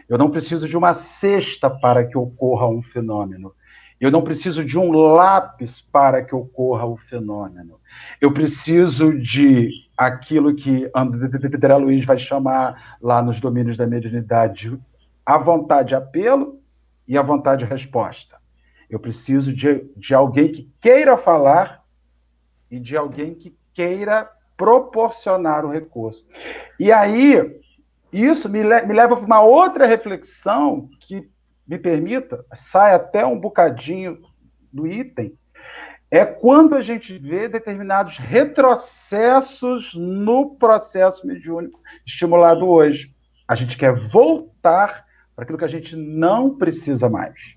Eu 0.08 0.18
não 0.18 0.30
preciso 0.30 0.68
de 0.68 0.76
uma 0.76 0.94
cesta 0.94 1.70
para 1.70 2.04
que 2.04 2.16
ocorra 2.16 2.66
um 2.66 2.82
fenômeno. 2.82 3.54
Eu 4.00 4.10
não 4.10 4.22
preciso 4.22 4.64
de 4.64 4.76
um 4.78 4.90
lápis 4.90 5.80
para 5.80 6.24
que 6.24 6.34
ocorra 6.34 6.84
o 6.84 6.96
fenômeno. 6.96 7.78
Eu 8.20 8.32
preciso 8.32 9.16
de 9.16 9.70
aquilo 9.96 10.54
que 10.54 10.90
André 10.94 11.76
Luiz 11.76 12.04
vai 12.04 12.18
chamar 12.18 12.96
lá 13.00 13.22
nos 13.22 13.38
domínios 13.38 13.76
da 13.76 13.86
mediunidade 13.86 14.76
a 15.24 15.38
vontade 15.38 15.94
apelo 15.94 16.60
e 17.06 17.16
a 17.16 17.22
vontade 17.22 17.64
resposta. 17.64 18.36
Eu 18.90 18.98
preciso 18.98 19.54
de, 19.54 19.86
de 19.96 20.14
alguém 20.14 20.50
que 20.50 20.68
queira 20.80 21.16
falar 21.16 21.84
e 22.68 22.80
de 22.80 22.96
alguém 22.96 23.34
que 23.34 23.56
queira 23.72 24.28
proporcionar 24.56 25.64
o 25.64 25.70
recurso. 25.70 26.26
E 26.78 26.90
aí, 26.90 27.61
isso 28.12 28.48
me, 28.48 28.62
le 28.62 28.82
me 28.82 28.94
leva 28.94 29.16
para 29.16 29.24
uma 29.24 29.42
outra 29.42 29.86
reflexão 29.86 30.88
que 31.00 31.30
me 31.66 31.78
permita, 31.78 32.44
sai 32.52 32.94
até 32.94 33.24
um 33.24 33.38
bocadinho 33.38 34.20
do 34.72 34.86
item, 34.86 35.36
é 36.10 36.26
quando 36.26 36.74
a 36.74 36.82
gente 36.82 37.18
vê 37.18 37.48
determinados 37.48 38.18
retrocessos 38.18 39.94
no 39.94 40.56
processo 40.56 41.26
mediúnico 41.26 41.80
estimulado 42.04 42.68
hoje. 42.68 43.14
A 43.48 43.54
gente 43.54 43.78
quer 43.78 43.94
voltar 44.10 45.06
para 45.34 45.44
aquilo 45.44 45.56
que 45.56 45.64
a 45.64 45.68
gente 45.68 45.96
não 45.96 46.58
precisa 46.58 47.08
mais. 47.08 47.56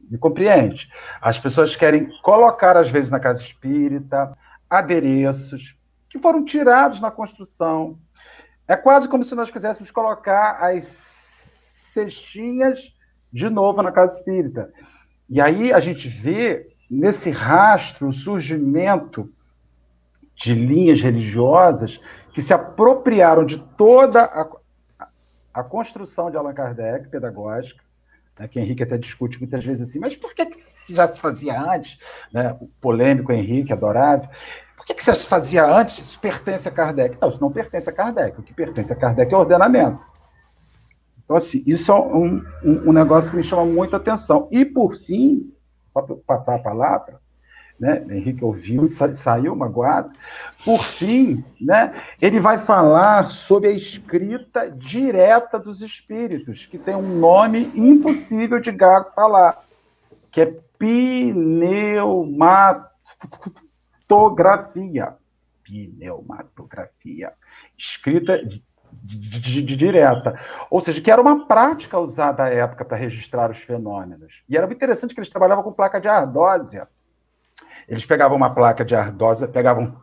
Me 0.00 0.16
compreende? 0.16 0.88
As 1.20 1.38
pessoas 1.38 1.76
querem 1.76 2.08
colocar, 2.22 2.74
às 2.76 2.90
vezes, 2.90 3.10
na 3.10 3.20
casa 3.20 3.42
espírita, 3.42 4.34
adereços 4.68 5.76
que 6.08 6.18
foram 6.18 6.44
tirados 6.44 7.00
na 7.00 7.10
construção. 7.10 7.98
É 8.66 8.76
quase 8.76 9.08
como 9.08 9.22
se 9.22 9.34
nós 9.34 9.50
quiséssemos 9.50 9.90
colocar 9.90 10.58
as 10.60 10.84
cestinhas 10.84 12.92
de 13.32 13.48
novo 13.48 13.82
na 13.82 13.92
casa 13.92 14.18
espírita. 14.18 14.72
E 15.28 15.40
aí 15.40 15.72
a 15.72 15.80
gente 15.80 16.08
vê 16.08 16.74
nesse 16.90 17.30
rastro 17.30 18.08
o 18.08 18.12
surgimento 18.12 19.30
de 20.34 20.54
linhas 20.54 21.00
religiosas 21.00 22.00
que 22.32 22.42
se 22.42 22.52
apropriaram 22.52 23.44
de 23.44 23.58
toda 23.58 24.24
a, 24.24 25.06
a 25.52 25.62
construção 25.62 26.30
de 26.30 26.36
Allan 26.36 26.52
Kardec, 26.52 27.08
pedagógica, 27.08 27.82
né, 28.38 28.48
que 28.48 28.58
Henrique 28.58 28.82
até 28.82 28.98
discute 28.98 29.38
muitas 29.38 29.64
vezes 29.64 29.88
assim, 29.88 30.00
mas 30.00 30.16
por 30.16 30.34
que, 30.34 30.50
já 30.90 31.06
se 31.06 31.20
fazia 31.20 31.60
antes? 31.60 31.98
Né, 32.32 32.56
o 32.60 32.66
polêmico 32.80 33.32
Henrique, 33.32 33.72
adorável. 33.72 34.28
Por 34.84 34.88
que, 34.88 34.94
que 34.94 35.04
se 35.04 35.26
fazia 35.26 35.64
antes? 35.64 35.98
Isso 35.98 36.20
pertence 36.20 36.68
a 36.68 36.70
Kardec. 36.70 37.16
Não, 37.18 37.30
isso 37.30 37.40
não 37.40 37.50
pertence 37.50 37.88
a 37.88 37.92
Kardec. 37.92 38.38
O 38.38 38.42
que 38.42 38.52
pertence 38.52 38.92
a 38.92 38.96
Kardec 38.96 39.32
é 39.32 39.36
ordenamento. 39.36 39.98
Então, 41.24 41.38
assim, 41.38 41.62
isso 41.66 41.90
é 41.90 41.94
um, 41.94 42.44
um, 42.62 42.90
um 42.90 42.92
negócio 42.92 43.30
que 43.30 43.38
me 43.38 43.42
chama 43.42 43.64
muita 43.64 43.96
atenção. 43.96 44.46
E, 44.52 44.62
por 44.62 44.94
fim, 44.94 45.50
para 45.94 46.02
passar 46.26 46.56
a 46.56 46.58
palavra, 46.58 47.18
né, 47.80 48.04
Henrique 48.10 48.44
ouviu 48.44 48.84
e 48.84 48.90
sa 48.90 49.12
saiu 49.14 49.56
magoado. 49.56 50.10
Por 50.62 50.84
fim, 50.84 51.42
né, 51.58 51.90
ele 52.20 52.38
vai 52.38 52.58
falar 52.58 53.30
sobre 53.30 53.70
a 53.70 53.72
escrita 53.72 54.70
direta 54.70 55.58
dos 55.58 55.80
espíritos, 55.80 56.66
que 56.66 56.76
tem 56.76 56.94
um 56.94 57.18
nome 57.18 57.72
impossível 57.74 58.60
de 58.60 58.70
Gago 58.70 59.12
falar, 59.14 59.64
que 60.30 60.42
é 60.42 60.54
pneumatografia. 64.14 65.16
Pneumatografia. 65.64 67.32
Escrita 67.76 68.40
direta. 69.02 70.38
Ou 70.70 70.80
seja, 70.80 71.00
que 71.00 71.10
era 71.10 71.20
uma 71.20 71.46
prática 71.46 71.98
usada 71.98 72.44
à 72.44 72.48
época 72.48 72.84
para 72.84 72.96
registrar 72.96 73.50
os 73.50 73.58
fenômenos. 73.58 74.42
E 74.48 74.56
era 74.56 74.72
interessante 74.72 75.14
que 75.14 75.20
eles 75.20 75.28
trabalhavam 75.28 75.64
com 75.64 75.72
placa 75.72 76.00
de 76.00 76.08
ardósia. 76.08 76.88
Eles 77.88 78.06
pegavam 78.06 78.36
uma 78.36 78.54
placa 78.54 78.84
de 78.84 78.94
ardósia, 78.94 79.48
pegavam 79.48 80.00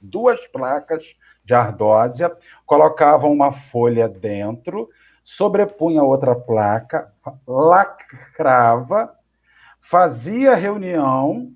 duas 0.00 0.46
placas 0.46 1.16
de 1.44 1.54
ardósia, 1.54 2.34
colocavam 2.64 3.32
uma 3.32 3.52
folha 3.52 4.08
dentro, 4.08 4.88
sobrepunha 5.22 6.02
outra 6.02 6.34
placa, 6.34 7.12
lacrava, 7.46 9.14
fazia 9.80 10.54
reunião 10.54 11.52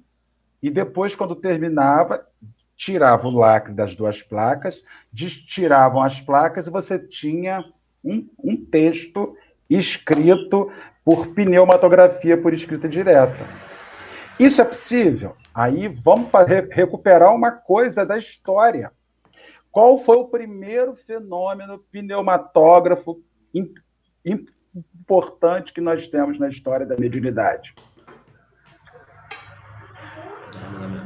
e 0.62 0.70
depois, 0.70 1.14
quando 1.14 1.36
terminava, 1.36 2.26
tirava 2.76 3.26
o 3.26 3.30
lacre 3.30 3.72
das 3.72 3.94
duas 3.94 4.22
placas, 4.22 4.84
tiravam 5.14 6.02
as 6.02 6.20
placas 6.20 6.66
e 6.66 6.70
você 6.70 6.98
tinha 6.98 7.64
um, 8.04 8.28
um 8.42 8.56
texto 8.56 9.36
escrito 9.68 10.70
por 11.04 11.28
pneumatografia, 11.28 12.36
por 12.36 12.54
escrita 12.54 12.88
direta. 12.88 13.46
Isso 14.38 14.60
é 14.60 14.64
possível? 14.64 15.36
Aí 15.52 15.88
vamos 15.88 16.30
fazer, 16.30 16.68
recuperar 16.70 17.34
uma 17.34 17.50
coisa 17.50 18.06
da 18.06 18.16
história. 18.16 18.92
Qual 19.70 19.98
foi 19.98 20.16
o 20.16 20.28
primeiro 20.28 20.94
fenômeno 20.94 21.78
pneumatógrafo 21.90 23.20
importante 24.24 25.72
que 25.72 25.80
nós 25.80 26.06
temos 26.06 26.38
na 26.38 26.48
história 26.48 26.86
da 26.86 26.96
mediunidade? 26.96 27.74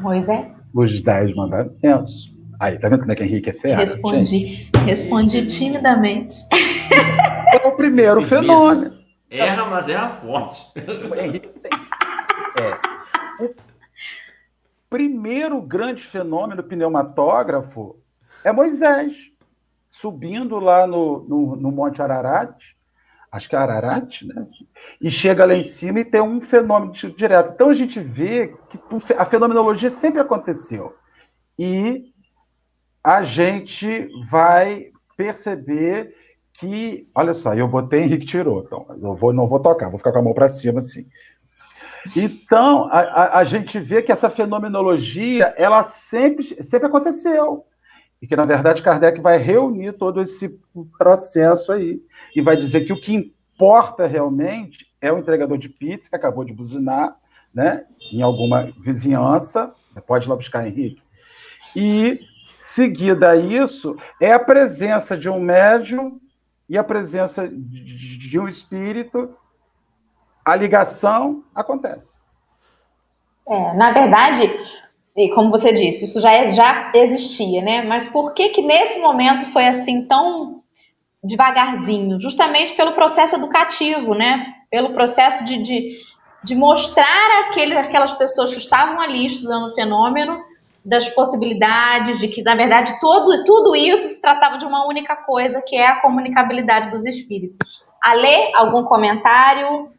Moisés 0.02 0.62
os 0.74 1.02
dez 1.02 1.34
mandamentos. 1.34 2.34
Aí, 2.58 2.78
tá 2.78 2.88
vendo 2.88 3.00
como 3.00 3.12
é 3.12 3.14
que 3.14 3.24
Henrique 3.24 3.50
é 3.50 3.52
ferrado? 3.52 3.80
Respondi, 3.80 4.24
gente? 4.24 4.70
respondi 4.84 5.46
timidamente. 5.46 6.36
É 7.52 7.66
o 7.66 7.72
primeiro 7.72 8.22
fenômeno. 8.22 8.96
Erra, 9.30 9.66
mas 9.66 9.88
erra 9.88 10.08
forte. 10.10 10.72
O 11.10 11.14
Henrique 11.14 11.48
tem. 11.48 11.70
É. 12.62 13.44
O 13.44 13.54
primeiro 14.88 15.60
grande 15.60 16.02
fenômeno 16.02 16.62
pneumatógrafo 16.62 17.96
é 18.44 18.52
Moisés, 18.52 19.16
subindo 19.90 20.58
lá 20.58 20.86
no, 20.86 21.24
no, 21.28 21.56
no 21.56 21.72
Monte 21.72 22.00
Ararat, 22.00 22.74
acho 23.32 23.48
que 23.48 23.56
é 23.56 23.58
Ararat, 23.58 24.22
né? 24.22 24.46
E 25.00 25.10
chega 25.10 25.46
lá 25.46 25.54
em 25.54 25.62
cima 25.62 26.00
e 26.00 26.04
tem 26.04 26.20
um 26.20 26.40
fenômeno 26.40 26.92
direto. 26.92 27.52
Então 27.54 27.70
a 27.70 27.74
gente 27.74 27.98
vê 27.98 28.54
que 28.68 28.78
a 29.16 29.24
fenomenologia 29.24 29.88
sempre 29.88 30.20
aconteceu. 30.20 30.94
E 31.58 32.12
a 33.02 33.22
gente 33.22 34.06
vai 34.28 34.92
perceber 35.16 36.14
que, 36.52 37.02
olha 37.16 37.32
só, 37.32 37.54
eu 37.54 37.66
botei 37.66 38.02
Henrique 38.02 38.26
tirou, 38.26 38.62
então 38.62 38.86
eu 39.00 39.16
vou, 39.16 39.32
não 39.32 39.48
vou 39.48 39.58
tocar, 39.58 39.88
vou 39.88 39.98
ficar 39.98 40.12
com 40.12 40.18
a 40.18 40.22
mão 40.22 40.34
para 40.34 40.48
cima 40.48 40.78
assim. 40.78 41.06
Então, 42.16 42.88
a, 42.92 43.00
a, 43.00 43.38
a, 43.38 43.44
gente 43.44 43.78
vê 43.78 44.02
que 44.02 44.12
essa 44.12 44.28
fenomenologia, 44.28 45.54
ela 45.56 45.84
sempre, 45.84 46.62
sempre 46.62 46.88
aconteceu. 46.88 47.64
E 48.22 48.26
que, 48.26 48.36
na 48.36 48.44
verdade, 48.44 48.82
Kardec 48.82 49.20
vai 49.20 49.36
reunir 49.36 49.94
todo 49.94 50.22
esse 50.22 50.48
processo 50.96 51.72
aí 51.72 52.00
e 52.36 52.40
vai 52.40 52.56
dizer 52.56 52.82
que 52.82 52.92
o 52.92 53.00
que 53.00 53.12
importa 53.12 54.06
realmente 54.06 54.86
é 55.00 55.12
o 55.12 55.18
entregador 55.18 55.58
de 55.58 55.68
pizza 55.68 56.08
que 56.08 56.14
acabou 56.14 56.44
de 56.44 56.52
buzinar, 56.52 57.16
né, 57.52 57.84
em 58.12 58.22
alguma 58.22 58.72
vizinhança, 58.80 59.74
pode 60.06 60.26
ir 60.26 60.30
lá 60.30 60.36
buscar 60.36 60.66
Henrique, 60.66 61.02
e 61.76 62.20
seguida 62.56 63.30
a 63.30 63.36
isso 63.36 63.96
é 64.20 64.32
a 64.32 64.38
presença 64.38 65.18
de 65.18 65.28
um 65.28 65.40
médium 65.40 66.20
e 66.68 66.78
a 66.78 66.84
presença 66.84 67.46
de 67.48 68.38
um 68.38 68.48
espírito, 68.48 69.36
a 70.44 70.56
ligação 70.56 71.44
acontece. 71.54 72.16
É, 73.48 73.74
na 73.74 73.92
verdade, 73.92 74.50
e 75.16 75.28
como 75.30 75.50
você 75.50 75.72
disse, 75.72 76.04
isso 76.04 76.20
já, 76.20 76.32
é, 76.32 76.54
já 76.54 76.92
existia, 76.94 77.60
né? 77.60 77.82
Mas 77.82 78.06
por 78.06 78.32
que 78.32 78.48
que 78.48 78.62
nesse 78.62 78.98
momento 78.98 79.46
foi 79.52 79.66
assim 79.66 80.06
tão 80.06 80.62
devagarzinho? 81.22 82.18
Justamente 82.18 82.72
pelo 82.74 82.92
processo 82.92 83.36
educativo, 83.36 84.14
né? 84.14 84.46
Pelo 84.70 84.94
processo 84.94 85.44
de, 85.44 85.62
de, 85.62 85.98
de 86.42 86.54
mostrar 86.54 87.46
aquele, 87.46 87.76
aquelas 87.76 88.14
pessoas 88.14 88.52
que 88.52 88.60
estavam 88.60 89.00
ali 89.00 89.26
estudando 89.26 89.66
o 89.66 89.74
fenômeno 89.74 90.42
das 90.84 91.08
possibilidades, 91.10 92.18
de 92.18 92.26
que, 92.26 92.42
na 92.42 92.56
verdade, 92.56 92.98
todo, 92.98 93.44
tudo 93.44 93.76
isso 93.76 94.14
se 94.14 94.22
tratava 94.22 94.58
de 94.58 94.64
uma 94.64 94.86
única 94.88 95.14
coisa, 95.14 95.62
que 95.64 95.76
é 95.76 95.86
a 95.86 96.00
comunicabilidade 96.00 96.90
dos 96.90 97.04
espíritos. 97.06 97.84
Alê, 98.02 98.50
algum 98.54 98.82
comentário? 98.82 99.91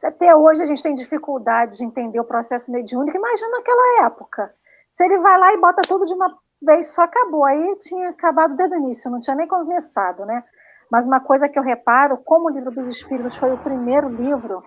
Se 0.00 0.06
até 0.06 0.34
hoje 0.34 0.62
a 0.62 0.66
gente 0.66 0.82
tem 0.82 0.94
dificuldade 0.94 1.76
de 1.76 1.84
entender 1.84 2.18
o 2.18 2.24
processo 2.24 2.72
mediúnico, 2.72 3.18
imagina 3.18 3.50
naquela 3.50 4.06
época. 4.06 4.50
Se 4.88 5.04
ele 5.04 5.18
vai 5.18 5.38
lá 5.38 5.52
e 5.52 5.60
bota 5.60 5.82
tudo 5.86 6.06
de 6.06 6.14
uma 6.14 6.34
vez 6.62 6.86
só, 6.86 7.02
acabou. 7.02 7.44
Aí 7.44 7.76
tinha 7.80 8.08
acabado 8.08 8.56
desde 8.56 8.76
o 8.76 8.78
início, 8.78 9.10
não 9.10 9.20
tinha 9.20 9.36
nem 9.36 9.46
começado, 9.46 10.24
né? 10.24 10.42
Mas 10.90 11.04
uma 11.04 11.20
coisa 11.20 11.50
que 11.50 11.58
eu 11.58 11.62
reparo, 11.62 12.16
como 12.16 12.46
o 12.46 12.50
Livro 12.50 12.70
dos 12.70 12.88
Espíritos 12.88 13.36
foi 13.36 13.52
o 13.52 13.58
primeiro 13.58 14.08
livro, 14.08 14.64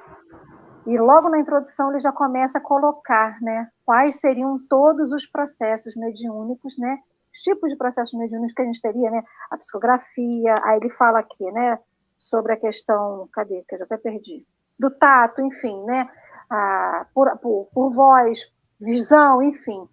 e 0.86 1.00
logo 1.00 1.30
na 1.30 1.40
introdução 1.40 1.90
ele 1.90 2.00
já 2.00 2.12
começa 2.12 2.60
a 2.60 2.62
colocar, 2.62 3.42
né, 3.42 3.68
quais 3.84 4.20
seriam 4.20 4.60
todos 4.70 5.12
os 5.14 5.26
processos 5.26 5.96
mediúnicos, 5.96 6.78
né, 6.78 7.00
os 7.34 7.40
tipos 7.40 7.72
de 7.72 7.76
processos 7.76 8.14
mediúnicos 8.14 8.54
que 8.54 8.62
a 8.62 8.66
gente 8.66 8.82
teria, 8.82 9.10
né, 9.10 9.20
a 9.50 9.58
psicografia, 9.58 10.62
aí 10.64 10.78
ele 10.78 10.92
fala 10.92 11.20
aqui, 11.20 11.52
né, 11.52 11.80
sobre 12.18 12.54
a 12.54 12.58
questão, 12.58 13.28
cadê, 13.34 13.64
que 13.68 13.74
eu 13.74 13.80
já 13.80 13.86
até 13.86 13.98
perdi, 13.98 14.46
do 14.80 14.90
tato, 14.92 15.42
enfim, 15.42 15.84
né, 15.86 16.10
a, 16.50 17.06
por, 17.14 17.38
por, 17.40 17.70
por 17.74 17.94
voz, 17.94 18.52
visão, 18.80 19.42
enfim. 19.42 19.88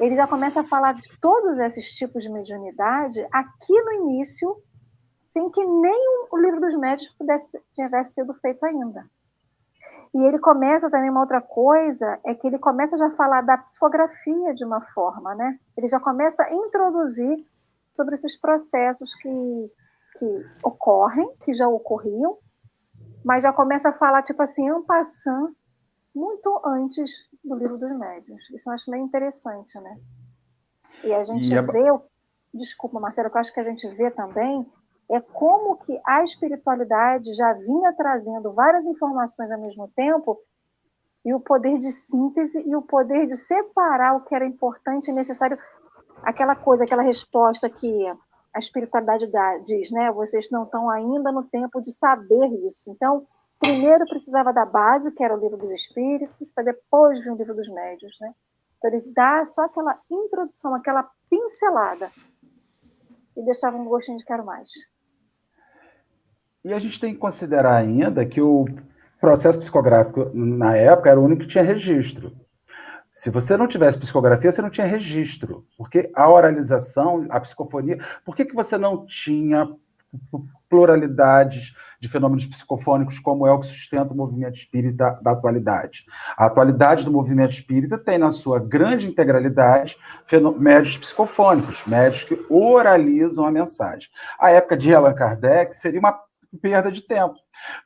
Ele 0.00 0.16
já 0.16 0.26
começa 0.26 0.60
a 0.60 0.64
falar 0.64 0.94
de 0.94 1.08
todos 1.20 1.58
esses 1.58 1.94
tipos 1.94 2.22
de 2.22 2.30
mediunidade 2.30 3.26
aqui 3.32 3.72
no 3.82 3.92
início, 3.92 4.56
sem 5.28 5.50
que 5.50 5.64
nem 5.64 6.26
o 6.30 6.38
livro 6.38 6.60
dos 6.60 6.76
médios 6.76 7.08
pudesse, 7.10 7.50
tivesse 7.72 8.14
sido 8.14 8.34
feito 8.34 8.64
ainda. 8.64 9.04
E 10.14 10.18
ele 10.24 10.38
começa 10.38 10.90
também 10.90 11.10
uma 11.10 11.20
outra 11.20 11.40
coisa, 11.40 12.20
é 12.24 12.34
que 12.34 12.46
ele 12.46 12.58
começa 12.58 12.96
já 12.96 13.08
a 13.08 13.16
falar 13.16 13.40
da 13.42 13.58
psicografia 13.58 14.54
de 14.54 14.64
uma 14.64 14.80
forma, 14.92 15.34
né? 15.34 15.58
Ele 15.76 15.88
já 15.88 15.98
começa 15.98 16.44
a 16.44 16.54
introduzir 16.54 17.44
sobre 17.96 18.14
esses 18.14 18.38
processos 18.40 19.12
que, 19.14 19.72
que 20.18 20.46
ocorrem, 20.62 21.28
que 21.44 21.52
já 21.52 21.68
ocorriam, 21.68 22.38
mas 23.24 23.42
já 23.42 23.52
começa 23.52 23.88
a 23.88 23.92
falar, 23.92 24.22
tipo 24.22 24.42
assim, 24.42 24.68
en 24.68 24.82
passant, 24.82 25.52
muito 26.14 26.60
antes 26.64 27.28
do 27.42 27.56
livro 27.56 27.78
dos 27.78 27.92
médios. 27.92 28.48
Isso 28.50 28.68
eu 28.68 28.74
acho 28.74 28.90
meio 28.90 29.04
interessante, 29.04 29.78
né? 29.80 29.98
E 31.02 31.12
a 31.12 31.22
gente 31.22 31.52
e 31.52 31.60
vê, 31.60 32.00
desculpa, 32.52 33.00
Marcelo, 33.00 33.30
que 33.30 33.36
eu 33.36 33.40
acho 33.40 33.52
que 33.52 33.60
a 33.60 33.64
gente 33.64 33.88
vê 33.88 34.10
também 34.10 34.64
é 35.10 35.20
como 35.20 35.76
que 35.76 36.00
a 36.06 36.22
espiritualidade 36.22 37.34
já 37.34 37.52
vinha 37.52 37.92
trazendo 37.92 38.52
várias 38.52 38.86
informações 38.86 39.50
ao 39.50 39.60
mesmo 39.60 39.88
tempo 39.88 40.40
e 41.24 41.34
o 41.34 41.40
poder 41.40 41.78
de 41.78 41.90
síntese 41.90 42.62
e 42.66 42.74
o 42.74 42.82
poder 42.82 43.26
de 43.26 43.36
separar 43.36 44.16
o 44.16 44.22
que 44.22 44.34
era 44.34 44.46
importante 44.46 45.10
e 45.10 45.14
necessário, 45.14 45.58
aquela 46.22 46.54
coisa, 46.54 46.84
aquela 46.84 47.02
resposta 47.02 47.68
que 47.68 48.06
a 48.54 48.58
espiritualidade 48.58 49.28
diz, 49.64 49.90
né? 49.90 50.12
Vocês 50.12 50.48
não 50.50 50.62
estão 50.62 50.88
ainda 50.88 51.32
no 51.32 51.42
tempo 51.42 51.80
de 51.80 51.90
saber 51.90 52.46
isso. 52.66 52.90
Então, 52.90 53.26
primeiro 53.58 54.06
precisava 54.06 54.52
da 54.52 54.64
base, 54.64 55.12
que 55.12 55.24
era 55.24 55.36
o 55.36 55.40
livro 55.40 55.56
dos 55.56 55.72
espíritos, 55.72 56.50
para 56.52 56.64
depois 56.64 57.20
vir 57.20 57.32
o 57.32 57.36
livro 57.36 57.54
dos 57.54 57.68
médios, 57.68 58.16
né? 58.20 58.32
Então, 58.78 58.90
ele 58.92 59.12
dá 59.12 59.44
só 59.48 59.64
aquela 59.64 59.98
introdução, 60.08 60.74
aquela 60.74 61.10
pincelada 61.28 62.12
e 63.36 63.44
deixava 63.44 63.76
um 63.76 63.84
gostinho 63.84 64.18
de 64.18 64.24
quero 64.24 64.44
mais. 64.44 64.70
E 66.64 66.72
a 66.72 66.78
gente 66.78 67.00
tem 67.00 67.12
que 67.12 67.18
considerar 67.18 67.76
ainda 67.76 68.24
que 68.24 68.40
o 68.40 68.66
processo 69.20 69.58
psicográfico, 69.58 70.30
na 70.32 70.76
época, 70.76 71.10
era 71.10 71.20
o 71.20 71.24
único 71.24 71.42
que 71.42 71.48
tinha 71.48 71.64
registro. 71.64 72.32
Se 73.14 73.30
você 73.30 73.56
não 73.56 73.68
tivesse 73.68 73.96
psicografia, 73.96 74.50
você 74.50 74.60
não 74.60 74.68
tinha 74.68 74.88
registro. 74.88 75.64
Porque 75.78 76.10
a 76.16 76.28
oralização, 76.28 77.24
a 77.30 77.38
psicofonia. 77.38 77.96
Por 78.24 78.34
que, 78.34 78.44
que 78.44 78.54
você 78.54 78.76
não 78.76 79.06
tinha 79.06 79.68
pluralidades 80.68 81.74
de 82.00 82.08
fenômenos 82.08 82.44
psicofônicos, 82.44 83.20
como 83.20 83.46
é 83.46 83.52
o 83.52 83.60
que 83.60 83.68
sustenta 83.68 84.12
o 84.12 84.16
movimento 84.16 84.56
espírita 84.56 85.16
da 85.22 85.30
atualidade? 85.30 86.04
A 86.36 86.46
atualidade 86.46 87.04
do 87.04 87.12
movimento 87.12 87.52
espírita 87.52 87.96
tem, 87.96 88.18
na 88.18 88.32
sua 88.32 88.58
grande 88.58 89.06
integralidade, 89.06 89.96
médios 90.58 90.98
psicofônicos, 90.98 91.86
médios 91.86 92.24
que 92.24 92.44
oralizam 92.50 93.46
a 93.46 93.52
mensagem. 93.52 94.08
A 94.40 94.50
época 94.50 94.76
de 94.76 94.92
Allan 94.92 95.14
Kardec 95.14 95.78
seria 95.78 96.00
uma 96.00 96.20
perda 96.54 96.90
de 96.90 97.02
tempo. 97.02 97.34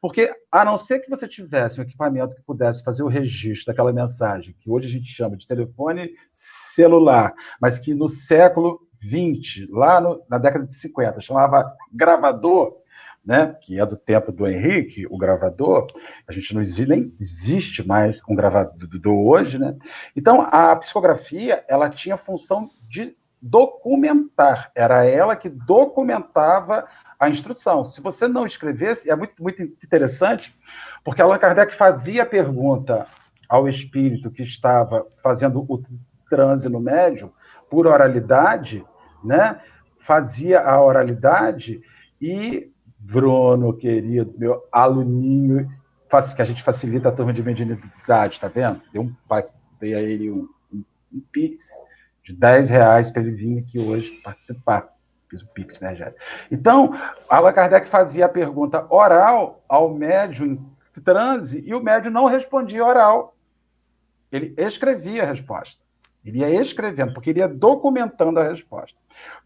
Porque, 0.00 0.30
a 0.50 0.64
não 0.64 0.78
ser 0.78 1.00
que 1.00 1.10
você 1.10 1.26
tivesse 1.26 1.80
um 1.80 1.82
equipamento 1.82 2.36
que 2.36 2.42
pudesse 2.42 2.82
fazer 2.82 3.02
o 3.02 3.08
registro 3.08 3.66
daquela 3.66 3.92
mensagem, 3.92 4.54
que 4.60 4.70
hoje 4.70 4.88
a 4.88 4.90
gente 4.90 5.06
chama 5.06 5.36
de 5.36 5.46
telefone 5.46 6.10
celular, 6.32 7.34
mas 7.60 7.78
que 7.78 7.94
no 7.94 8.08
século 8.08 8.80
XX, 9.02 9.68
lá 9.70 10.00
no, 10.00 10.22
na 10.28 10.38
década 10.38 10.66
de 10.66 10.74
50, 10.74 11.20
chamava 11.20 11.72
gravador, 11.92 12.76
né, 13.24 13.54
que 13.60 13.78
é 13.78 13.84
do 13.84 13.96
tempo 13.96 14.32
do 14.32 14.46
Henrique, 14.46 15.06
o 15.10 15.18
gravador, 15.18 15.86
a 16.26 16.32
gente 16.32 16.54
não 16.54 16.62
existe, 16.62 16.86
nem 16.86 17.14
existe 17.20 17.86
mais 17.86 18.22
um 18.28 18.34
gravador 18.34 19.06
hoje, 19.06 19.58
né? 19.58 19.76
Então, 20.16 20.40
a 20.50 20.74
psicografia, 20.76 21.62
ela 21.68 21.90
tinha 21.90 22.16
função 22.16 22.70
de 22.88 23.14
documentar, 23.40 24.70
era 24.74 25.04
ela 25.04 25.36
que 25.36 25.48
documentava 25.48 26.86
a 27.18 27.28
instrução. 27.28 27.84
Se 27.84 28.00
você 28.00 28.28
não 28.28 28.46
escrevesse, 28.46 29.10
é 29.10 29.16
muito, 29.16 29.40
muito 29.42 29.62
interessante, 29.62 30.56
porque 31.04 31.22
Allan 31.22 31.38
Kardec 31.38 31.76
fazia 31.76 32.22
a 32.22 32.26
pergunta 32.26 33.06
ao 33.48 33.68
espírito 33.68 34.30
que 34.30 34.42
estava 34.42 35.06
fazendo 35.22 35.64
o 35.68 35.82
transe 36.28 36.68
no 36.68 36.80
médium 36.80 37.30
por 37.70 37.86
oralidade, 37.86 38.84
né? 39.24 39.60
Fazia 40.00 40.60
a 40.60 40.82
oralidade 40.82 41.80
e 42.20 42.70
Bruno, 42.98 43.72
querido, 43.74 44.34
meu 44.36 44.66
aluninho, 44.72 45.68
que 46.34 46.42
a 46.42 46.44
gente 46.44 46.62
facilita 46.62 47.08
a 47.08 47.12
turma 47.12 47.32
de 47.32 47.42
mediunidade, 47.42 48.40
tá 48.40 48.48
vendo? 48.48 48.82
Dei, 48.92 49.00
um, 49.00 49.14
dei 49.78 49.94
a 49.94 50.00
ele 50.00 50.30
um, 50.30 50.48
um, 50.72 50.84
um 51.12 51.20
pix 51.32 51.68
de 52.28 52.34
10 52.34 52.68
reais 52.68 53.10
para 53.10 53.22
ele 53.22 53.30
vir 53.30 53.58
aqui 53.60 53.78
hoje 53.78 54.10
participar. 54.22 54.86
Fiz 55.30 55.40
o 55.40 55.46
Pix, 55.46 55.80
né, 55.80 55.96
Jéssica? 55.96 56.20
Então, 56.50 56.92
Allan 57.26 57.52
Kardec 57.52 57.88
fazia 57.88 58.26
a 58.26 58.28
pergunta 58.28 58.86
oral 58.90 59.64
ao 59.66 59.94
médium 59.94 60.46
em 60.96 61.00
transe 61.00 61.62
e 61.66 61.74
o 61.74 61.82
médium 61.82 62.12
não 62.12 62.26
respondia 62.26 62.84
oral. 62.84 63.34
Ele 64.30 64.54
escrevia 64.58 65.22
a 65.22 65.26
resposta. 65.26 65.80
Ele 66.22 66.40
ia 66.40 66.50
escrevendo, 66.60 67.14
porque 67.14 67.30
ele 67.30 67.38
ia 67.38 67.48
documentando 67.48 68.38
a 68.38 68.44
resposta. 68.44 68.96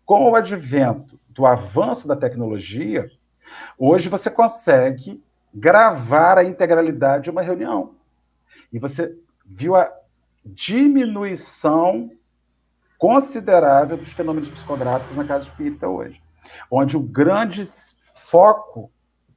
Com 0.05 0.29
o 0.29 0.35
advento 0.35 1.19
do 1.29 1.47
avanço 1.47 2.09
da 2.09 2.17
tecnologia, 2.17 3.09
hoje 3.79 4.09
você 4.09 4.29
consegue 4.29 5.23
gravar 5.55 6.37
a 6.37 6.45
integralidade 6.45 7.25
de 7.25 7.31
uma 7.31 7.43
reunião. 7.43 7.95
E 8.73 8.79
você 8.81 9.17
viu 9.47 9.77
a 9.77 9.93
diminuição 10.45 12.11
considerável 13.03 13.97
dos 13.97 14.13
fenômenos 14.13 14.49
psicográficos 14.49 15.17
na 15.17 15.25
casa 15.25 15.49
espírita 15.49 15.89
hoje, 15.89 16.23
onde 16.71 16.97
o 16.97 17.01
grande 17.01 17.65
foco 18.15 18.93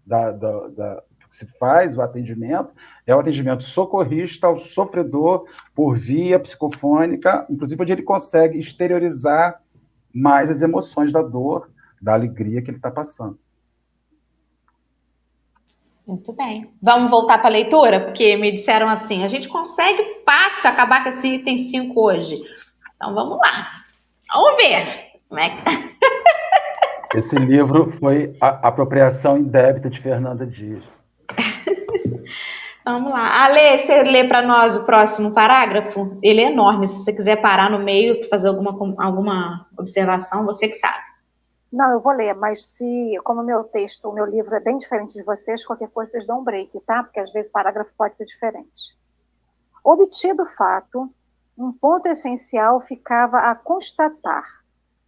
da, 0.06 0.30
da, 0.30 0.68
da, 0.68 1.04
que 1.28 1.36
se 1.36 1.48
faz, 1.58 1.98
o 1.98 2.02
atendimento, 2.04 2.72
é 3.08 3.16
o 3.16 3.20
atendimento 3.20 3.64
socorrista 3.64 4.46
ao 4.46 4.60
sofredor 4.60 5.48
por 5.74 5.98
via 5.98 6.40
psicofônica, 6.40 7.48
inclusive 7.50 7.82
onde 7.82 7.92
ele 7.92 8.04
consegue 8.04 8.60
exteriorizar 8.60 9.60
mais 10.14 10.52
as 10.52 10.62
emoções 10.62 11.12
da 11.12 11.24
dor, 11.24 11.72
da 12.00 12.14
alegria 12.14 12.62
que 12.62 12.70
ele 12.70 12.78
está 12.78 12.92
passando. 12.92 13.40
Muito 16.06 16.32
bem. 16.34 16.72
Vamos 16.80 17.10
voltar 17.10 17.40
para 17.40 17.48
a 17.48 17.52
leitura? 17.52 18.06
Porque 18.06 18.38
me 18.38 18.52
disseram 18.52 18.88
assim: 18.88 19.24
a 19.24 19.28
gente 19.28 19.50
consegue 19.50 20.04
fácil 20.24 20.70
acabar 20.70 21.02
com 21.02 21.10
esse 21.10 21.28
item 21.30 21.58
5 21.58 22.00
hoje. 22.00 22.44
Então 22.96 23.14
vamos 23.14 23.38
lá. 23.38 23.84
Vamos 24.34 24.58
ver. 24.58 25.12
Como 25.30 25.40
é 25.40 25.50
que... 25.50 27.18
Esse 27.18 27.38
livro 27.38 27.94
foi 28.00 28.36
a 28.42 28.68
Apropriação 28.68 29.38
Indébita 29.38 29.90
de 29.90 30.02
Fernanda 30.02 30.46
Dias. 30.46 30.84
Vamos 32.84 33.12
lá. 33.12 33.46
Ale, 33.46 33.78
você 33.78 34.04
lê 34.04 34.28
para 34.28 34.42
nós 34.42 34.76
o 34.76 34.86
próximo 34.86 35.34
parágrafo? 35.34 36.20
Ele 36.22 36.42
é 36.42 36.52
enorme. 36.52 36.88
Se 36.88 37.04
você 37.04 37.14
quiser 37.14 37.42
parar 37.42 37.70
no 37.70 37.80
meio 37.80 38.20
para 38.20 38.30
fazer 38.30 38.48
alguma, 38.50 38.72
alguma 39.04 39.66
observação, 39.78 40.46
você 40.46 40.68
que 40.68 40.76
sabe. 40.76 41.04
Não, 41.72 41.92
eu 41.92 42.00
vou 42.00 42.14
ler, 42.14 42.34
mas 42.36 42.64
se, 42.64 43.20
como 43.24 43.42
o 43.42 43.46
meu 43.46 43.64
texto, 43.64 44.08
o 44.08 44.14
meu 44.14 44.26
livro 44.26 44.54
é 44.54 44.60
bem 44.60 44.78
diferente 44.78 45.14
de 45.14 45.24
vocês, 45.24 45.66
qualquer 45.66 45.90
coisa 45.90 46.12
vocês 46.12 46.28
dão 46.28 46.40
um 46.40 46.44
break, 46.44 46.80
tá? 46.82 47.04
Porque 47.04 47.20
às 47.20 47.34
vezes 47.34 47.50
o 47.50 47.54
parágrafo 47.54 47.92
pode 47.98 48.16
ser 48.16 48.26
diferente. 48.26 48.96
Obtido 49.84 50.44
o 50.44 50.50
fato, 50.56 51.10
um 51.58 51.72
ponto 51.72 52.08
essencial 52.08 52.82
ficava 52.82 53.40
a 53.40 53.56
constatar 53.56 54.44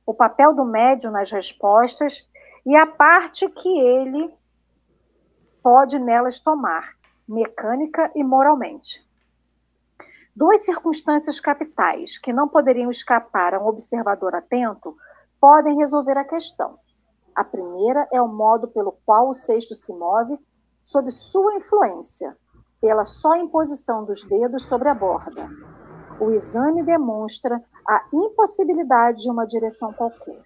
o 0.05 0.13
papel 0.13 0.53
do 0.53 0.63
médium 0.63 1.11
nas 1.11 1.29
respostas 1.29 2.25
e 2.65 2.75
a 2.77 2.87
parte 2.87 3.49
que 3.49 3.79
ele 3.79 4.33
pode 5.61 5.99
nelas 5.99 6.39
tomar, 6.39 6.95
mecânica 7.27 8.09
e 8.15 8.23
moralmente. 8.23 9.05
Duas 10.33 10.63
circunstâncias 10.63 11.39
capitais 11.41 12.17
que 12.17 12.31
não 12.31 12.47
poderiam 12.47 12.89
escapar 12.89 13.53
a 13.53 13.59
um 13.59 13.67
observador 13.67 14.33
atento 14.33 14.95
podem 15.41 15.77
resolver 15.77 16.17
a 16.17 16.23
questão. 16.23 16.79
A 17.35 17.43
primeira 17.43 18.07
é 18.13 18.21
o 18.21 18.27
modo 18.27 18.69
pelo 18.69 18.93
qual 19.05 19.29
o 19.29 19.33
sexto 19.33 19.75
se 19.75 19.93
move 19.93 20.39
sob 20.85 21.11
sua 21.11 21.55
influência, 21.55 22.37
pela 22.79 23.03
só 23.03 23.35
imposição 23.35 24.05
dos 24.05 24.23
dedos 24.23 24.65
sobre 24.65 24.87
a 24.87 24.93
borda. 24.93 25.49
O 26.19 26.31
exame 26.31 26.83
demonstra 26.83 27.63
a 27.87 28.07
impossibilidade 28.11 29.21
de 29.21 29.29
uma 29.29 29.45
direção 29.45 29.93
qualquer. 29.93 30.41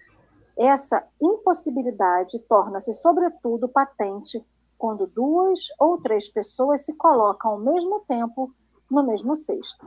Essa 0.56 1.02
impossibilidade 1.20 2.38
torna-se, 2.40 2.92
sobretudo, 2.92 3.68
patente 3.68 4.44
quando 4.76 5.06
duas 5.06 5.60
ou 5.78 5.96
três 5.98 6.28
pessoas 6.28 6.84
se 6.84 6.94
colocam 6.94 7.52
ao 7.52 7.58
mesmo 7.58 8.00
tempo 8.00 8.52
no 8.90 9.02
mesmo 9.02 9.34
cesto. 9.34 9.86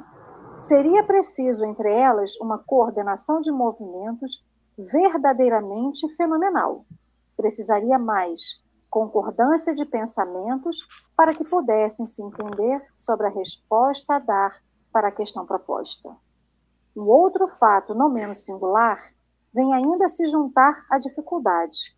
Seria 0.57 1.03
preciso 1.03 1.63
entre 1.63 1.93
elas 1.93 2.35
uma 2.37 2.57
coordenação 2.57 3.39
de 3.39 3.51
movimentos 3.51 4.43
verdadeiramente 4.77 6.07
fenomenal. 6.15 6.85
Precisaria 7.37 7.99
mais 7.99 8.63
concordância 8.89 9.73
de 9.73 9.85
pensamentos 9.85 10.79
para 11.15 11.35
que 11.35 11.43
pudessem 11.43 12.05
se 12.05 12.23
entender 12.23 12.81
sobre 12.95 13.27
a 13.27 13.29
resposta 13.29 14.15
a 14.15 14.19
dar 14.19 14.64
para 14.95 15.09
a 15.09 15.11
questão 15.11 15.45
proposta. 15.45 16.15
Um 16.95 17.01
outro 17.01 17.49
fato 17.49 17.93
não 17.93 18.09
menos 18.09 18.45
singular 18.45 18.97
vem 19.53 19.73
ainda 19.73 20.07
se 20.07 20.25
juntar 20.25 20.85
à 20.89 20.97
dificuldade, 20.97 21.93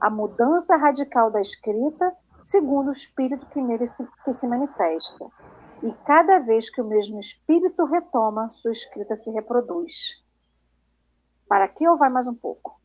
a 0.00 0.10
mudança 0.10 0.76
radical 0.76 1.30
da 1.30 1.40
escrita 1.40 2.12
segundo 2.42 2.88
o 2.88 2.90
espírito 2.90 3.46
que 3.46 3.62
nele 3.62 3.86
se, 3.86 4.04
que 4.24 4.32
se 4.32 4.48
manifesta. 4.48 5.28
E 5.80 5.92
cada 6.04 6.40
vez 6.40 6.68
que 6.68 6.80
o 6.80 6.84
mesmo 6.84 7.20
espírito 7.20 7.84
retoma, 7.84 8.50
sua 8.50 8.72
escrita 8.72 9.14
se 9.14 9.30
reproduz. 9.30 10.20
Para 11.48 11.66
aqui 11.66 11.86
ou 11.86 11.96
vai 11.96 12.10
mais 12.10 12.26
um 12.26 12.34
pouco? 12.34 12.80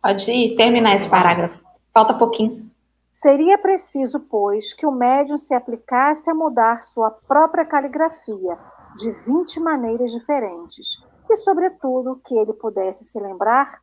Pode 0.00 0.30
ir, 0.30 0.56
terminar 0.56 0.94
esse 0.94 1.08
parágrafo. 1.08 1.60
Falta 1.92 2.14
pouquinho. 2.14 2.70
Seria 3.10 3.58
preciso, 3.58 4.20
pois, 4.20 4.72
que 4.72 4.86
o 4.86 4.92
médium 4.92 5.36
se 5.36 5.54
aplicasse 5.54 6.30
a 6.30 6.34
mudar 6.34 6.82
sua 6.82 7.10
própria 7.10 7.64
caligrafia 7.64 8.58
de 8.96 9.10
20 9.26 9.60
maneiras 9.60 10.12
diferentes, 10.12 10.98
e, 11.28 11.34
sobretudo, 11.36 12.20
que 12.24 12.36
ele 12.36 12.52
pudesse 12.52 13.04
se 13.04 13.20
lembrar 13.20 13.80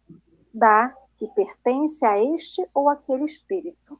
da 0.53 0.93
que 1.17 1.27
pertence 1.27 2.05
a 2.05 2.21
este 2.21 2.67
ou 2.73 2.89
aquele 2.89 3.23
espírito. 3.23 3.99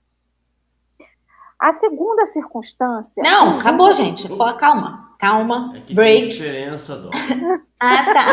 A 1.58 1.72
segunda 1.72 2.26
circunstância. 2.26 3.24
Não, 3.24 3.52
acabou, 3.52 3.94
gente. 3.94 4.28
Pô, 4.28 4.54
calma, 4.58 5.16
calma. 5.18 5.74
É 5.76 5.94
break. 5.94 6.22
Tem 6.22 6.30
diferença, 6.30 6.98
Dó. 6.98 7.10
ah, 7.80 8.14
tá. 8.14 8.26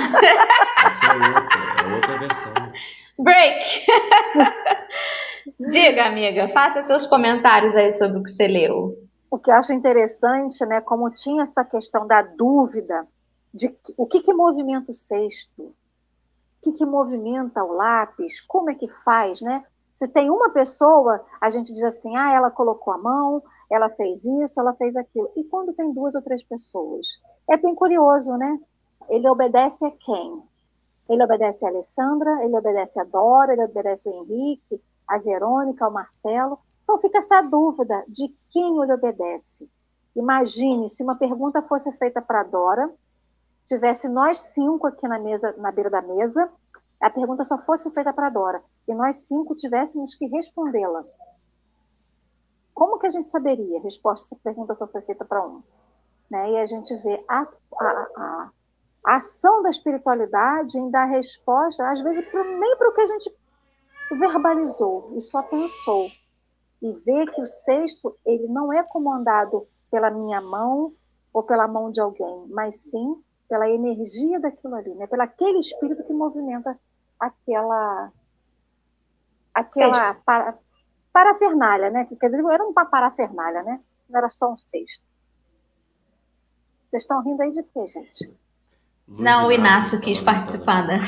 Essa 0.87 1.13
é 1.13 1.29
outra, 1.29 1.59
é 1.89 1.95
outra 1.95 2.19
versão. 2.19 2.53
Break. 3.19 3.87
Diga, 5.59 6.07
amiga, 6.07 6.49
faça 6.49 6.83
seus 6.83 7.07
comentários 7.07 7.75
aí 7.77 7.93
sobre 7.93 8.19
o 8.19 8.23
que 8.23 8.31
você 8.31 8.47
leu. 8.47 8.97
O 9.31 9.39
que 9.39 9.51
eu 9.51 9.55
acho 9.55 9.73
interessante, 9.73 10.65
né, 10.67 10.81
como 10.81 11.11
tinha 11.11 11.43
essa 11.43 11.65
questão 11.65 12.07
da 12.07 12.23
dúvida 12.23 13.07
de 13.53 13.75
o 13.97 14.07
que, 14.07 14.21
que 14.21 14.33
movimenta 14.33 14.91
o 14.91 14.95
sexto, 14.95 15.63
o 15.63 15.75
que, 16.63 16.73
que 16.73 16.87
movimenta 16.87 17.63
o 17.65 17.73
lápis, 17.73 18.41
como 18.41 18.71
é 18.71 18.75
que 18.75 18.89
faz, 19.05 19.41
né? 19.41 19.65
Se 19.93 20.09
tem 20.09 20.31
uma 20.31 20.51
pessoa, 20.51 21.25
a 21.41 21.51
gente 21.51 21.73
diz 21.73 21.85
assim, 21.85 22.17
ah, 22.17 22.33
ela 22.33 22.51
colocou 22.51 22.93
a 22.93 22.99
mão, 22.99 23.43
ela 23.71 23.89
fez 23.91 24.25
isso, 24.25 24.61
ela 24.61 24.75
fez 24.75 24.97
aquilo. 24.97 25.31
E 25.37 25.45
quando 25.45 25.73
tem 25.73 25.93
duas 25.93 26.15
ou 26.15 26.23
três 26.23 26.43
pessoas? 26.43 27.07
É 27.49 27.57
bem 27.57 27.75
curioso, 27.75 28.37
né? 28.37 28.59
Ele 29.09 29.29
obedece 29.29 29.85
a 29.85 29.91
quem? 29.91 30.43
Ele 31.09 31.23
obedece 31.23 31.65
a 31.65 31.69
Alessandra, 31.69 32.45
ele 32.45 32.57
obedece 32.57 33.01
a 33.01 33.05
Dora, 33.05 33.53
ele 33.53 33.65
obedece 33.65 34.09
o 34.09 34.13
Henrique, 34.13 34.81
a 35.13 35.19
Verônica, 35.19 35.85
ao 35.85 35.91
Marcelo. 35.91 36.59
Então 36.83 36.99
fica 36.99 37.19
essa 37.19 37.43
dúvida 37.43 38.03
de 38.09 38.35
quem 38.51 38.81
ele 38.83 38.93
obedece. 38.93 39.69
Imagine 40.17 40.89
se 40.89 41.03
uma 41.03 41.17
pergunta 41.17 41.61
fosse 41.63 41.93
feita 41.93 42.23
para 42.23 42.43
Dora, 42.43 42.91
tivesse 43.67 44.09
nós 44.09 44.39
cinco 44.39 44.87
aqui 44.87 45.07
na 45.07 45.19
mesa, 45.19 45.55
na 45.59 45.71
beira 45.71 45.91
da 45.91 46.01
mesa, 46.01 46.51
a 47.01 47.11
pergunta 47.11 47.45
só 47.45 47.59
fosse 47.59 47.91
feita 47.91 48.13
para 48.13 48.31
Dora 48.31 48.63
e 48.89 48.95
nós 48.95 49.27
cinco 49.27 49.55
tivéssemos 49.55 50.15
que 50.15 50.27
respondê-la. 50.27 51.05
Como 52.75 52.99
que 52.99 53.07
a 53.07 53.11
gente 53.11 53.29
saberia 53.29 53.79
a 53.79 53.83
resposta 53.83 54.29
se 54.29 54.35
a 54.35 54.39
pergunta 54.43 54.75
só 54.75 54.87
foi 54.87 55.03
feita 55.03 55.25
para 55.25 55.47
um? 55.47 55.63
Né? 56.31 56.53
E 56.53 56.57
a 56.57 56.67
gente 56.67 56.95
vê 56.97 57.23
a, 57.29 57.41
a, 57.41 57.85
a, 58.17 58.51
a 59.07 59.17
ação 59.17 59.63
da 59.63 59.69
espiritualidade 59.69 60.79
em 60.79 60.91
dar 60.91 61.05
resposta, 61.05 61.89
às 61.91 62.01
vezes 62.01 62.25
nem 62.33 62.77
para 62.77 62.89
o 62.89 62.93
que 62.93 63.01
a 63.03 63.07
gente 63.07 63.31
verbalizou 64.17 65.13
e 65.17 65.21
só 65.21 65.43
pensou. 65.43 66.09
E 66.81 66.93
ver 67.05 67.31
que 67.31 67.41
o 67.41 67.47
sexto, 67.47 68.17
ele 68.27 68.49
não 68.49 68.73
é 68.73 68.83
comandado 68.83 69.67
pela 69.91 70.11
minha 70.11 70.41
mão 70.41 70.93
ou 71.33 71.43
pela 71.43 71.69
mão 71.69 71.91
de 71.91 72.01
alguém, 72.01 72.47
mas 72.49 72.91
sim 72.91 73.23
pela 73.49 73.69
energia 73.69 74.41
daquilo 74.41 74.75
ali, 74.75 74.95
né? 74.95 75.07
pelo 75.07 75.23
aquele 75.23 75.59
espírito 75.59 76.05
que 76.05 76.13
movimenta 76.13 76.79
aquela 77.21 78.11
aquela 79.55 80.15
para, 80.25 80.59
parafernália, 81.13 81.91
né? 81.91 82.07
Que, 82.07 82.17
quer 82.17 82.31
dizer, 82.31 82.43
era 82.51 82.65
uma 82.65 82.87
parafernália, 82.87 83.63
né? 83.63 83.81
Não 84.09 84.19
era 84.19 84.31
só 84.31 84.51
um 84.53 84.59
cesto. 84.59 85.05
Vocês 86.91 87.03
estão 87.03 87.23
rindo 87.23 87.43
aí 87.43 87.53
de 87.53 87.63
quê, 87.63 87.87
gente? 87.87 88.39
Não, 89.07 89.49
o 89.49 89.53
Inácio 89.53 90.01
quis 90.01 90.21
participar, 90.21 90.87
né? 90.87 90.99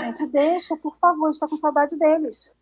Gente, 0.00 0.26
deixa, 0.26 0.76
por 0.76 0.96
favor, 0.98 1.30
está 1.30 1.48
com 1.48 1.56
saudade 1.56 1.96
deles. 1.96 2.52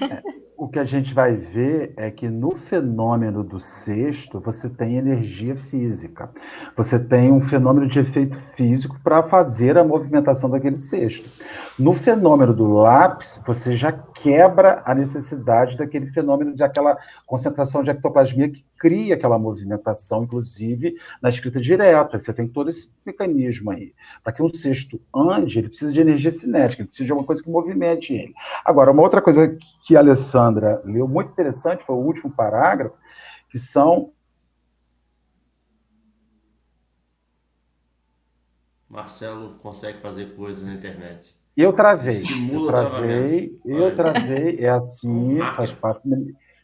É, 0.00 0.47
o 0.58 0.66
que 0.66 0.80
a 0.80 0.84
gente 0.84 1.14
vai 1.14 1.36
ver 1.36 1.94
é 1.96 2.10
que 2.10 2.28
no 2.28 2.50
fenômeno 2.50 3.44
do 3.44 3.60
sexto 3.60 4.40
você 4.40 4.68
tem 4.68 4.96
energia 4.96 5.54
física. 5.54 6.28
Você 6.76 6.98
tem 6.98 7.30
um 7.30 7.40
fenômeno 7.40 7.86
de 7.86 8.00
efeito 8.00 8.36
físico 8.56 8.98
para 9.04 9.22
fazer 9.22 9.78
a 9.78 9.84
movimentação 9.84 10.50
daquele 10.50 10.74
sexto. 10.74 11.30
No 11.78 11.94
fenômeno 11.94 12.52
do 12.52 12.66
lápis, 12.72 13.40
você 13.46 13.74
já 13.74 13.92
quebra 13.92 14.82
a 14.84 14.96
necessidade 14.96 15.76
daquele 15.76 16.06
fenômeno 16.06 16.52
de 16.52 16.64
aquela 16.64 16.98
concentração 17.24 17.84
de 17.84 17.90
ectoplasmia 17.90 18.48
que 18.48 18.64
cria 18.76 19.14
aquela 19.14 19.38
movimentação, 19.38 20.24
inclusive 20.24 20.94
na 21.22 21.28
escrita 21.28 21.60
direta. 21.60 22.18
Você 22.18 22.32
tem 22.32 22.48
todo 22.48 22.70
esse 22.70 22.90
mecanismo 23.06 23.70
aí. 23.70 23.92
Para 24.24 24.32
que 24.32 24.42
um 24.42 24.52
sexto 24.52 25.00
ande, 25.14 25.58
ele 25.58 25.68
precisa 25.68 25.92
de 25.92 26.00
energia 26.00 26.30
cinética, 26.30 26.82
ele 26.82 26.88
precisa 26.88 27.06
de 27.06 27.12
alguma 27.12 27.26
coisa 27.26 27.42
que 27.42 27.50
movimente 27.50 28.12
ele. 28.12 28.34
Agora, 28.64 28.90
uma 28.90 29.02
outra 29.02 29.22
coisa 29.22 29.56
que 29.84 29.96
a 29.96 30.00
Alessandra 30.00 30.47
leu 30.84 31.08
muito 31.08 31.30
interessante 31.30 31.84
foi 31.84 31.96
o 31.96 32.00
último 32.00 32.30
parágrafo, 32.30 32.94
que 33.48 33.58
são 33.58 34.12
Marcelo 38.88 39.58
consegue 39.58 40.00
fazer 40.00 40.34
coisas 40.34 40.66
na 40.66 40.74
internet. 40.74 41.36
Eu 41.56 41.72
travei. 41.72 42.14
Simula 42.14 42.60
eu 42.60 42.66
travei, 42.66 43.60
eu 43.64 43.94
travei, 43.94 44.56
é 44.60 44.70
assim, 44.70 45.38
faz 45.56 45.72
parte. 45.72 46.08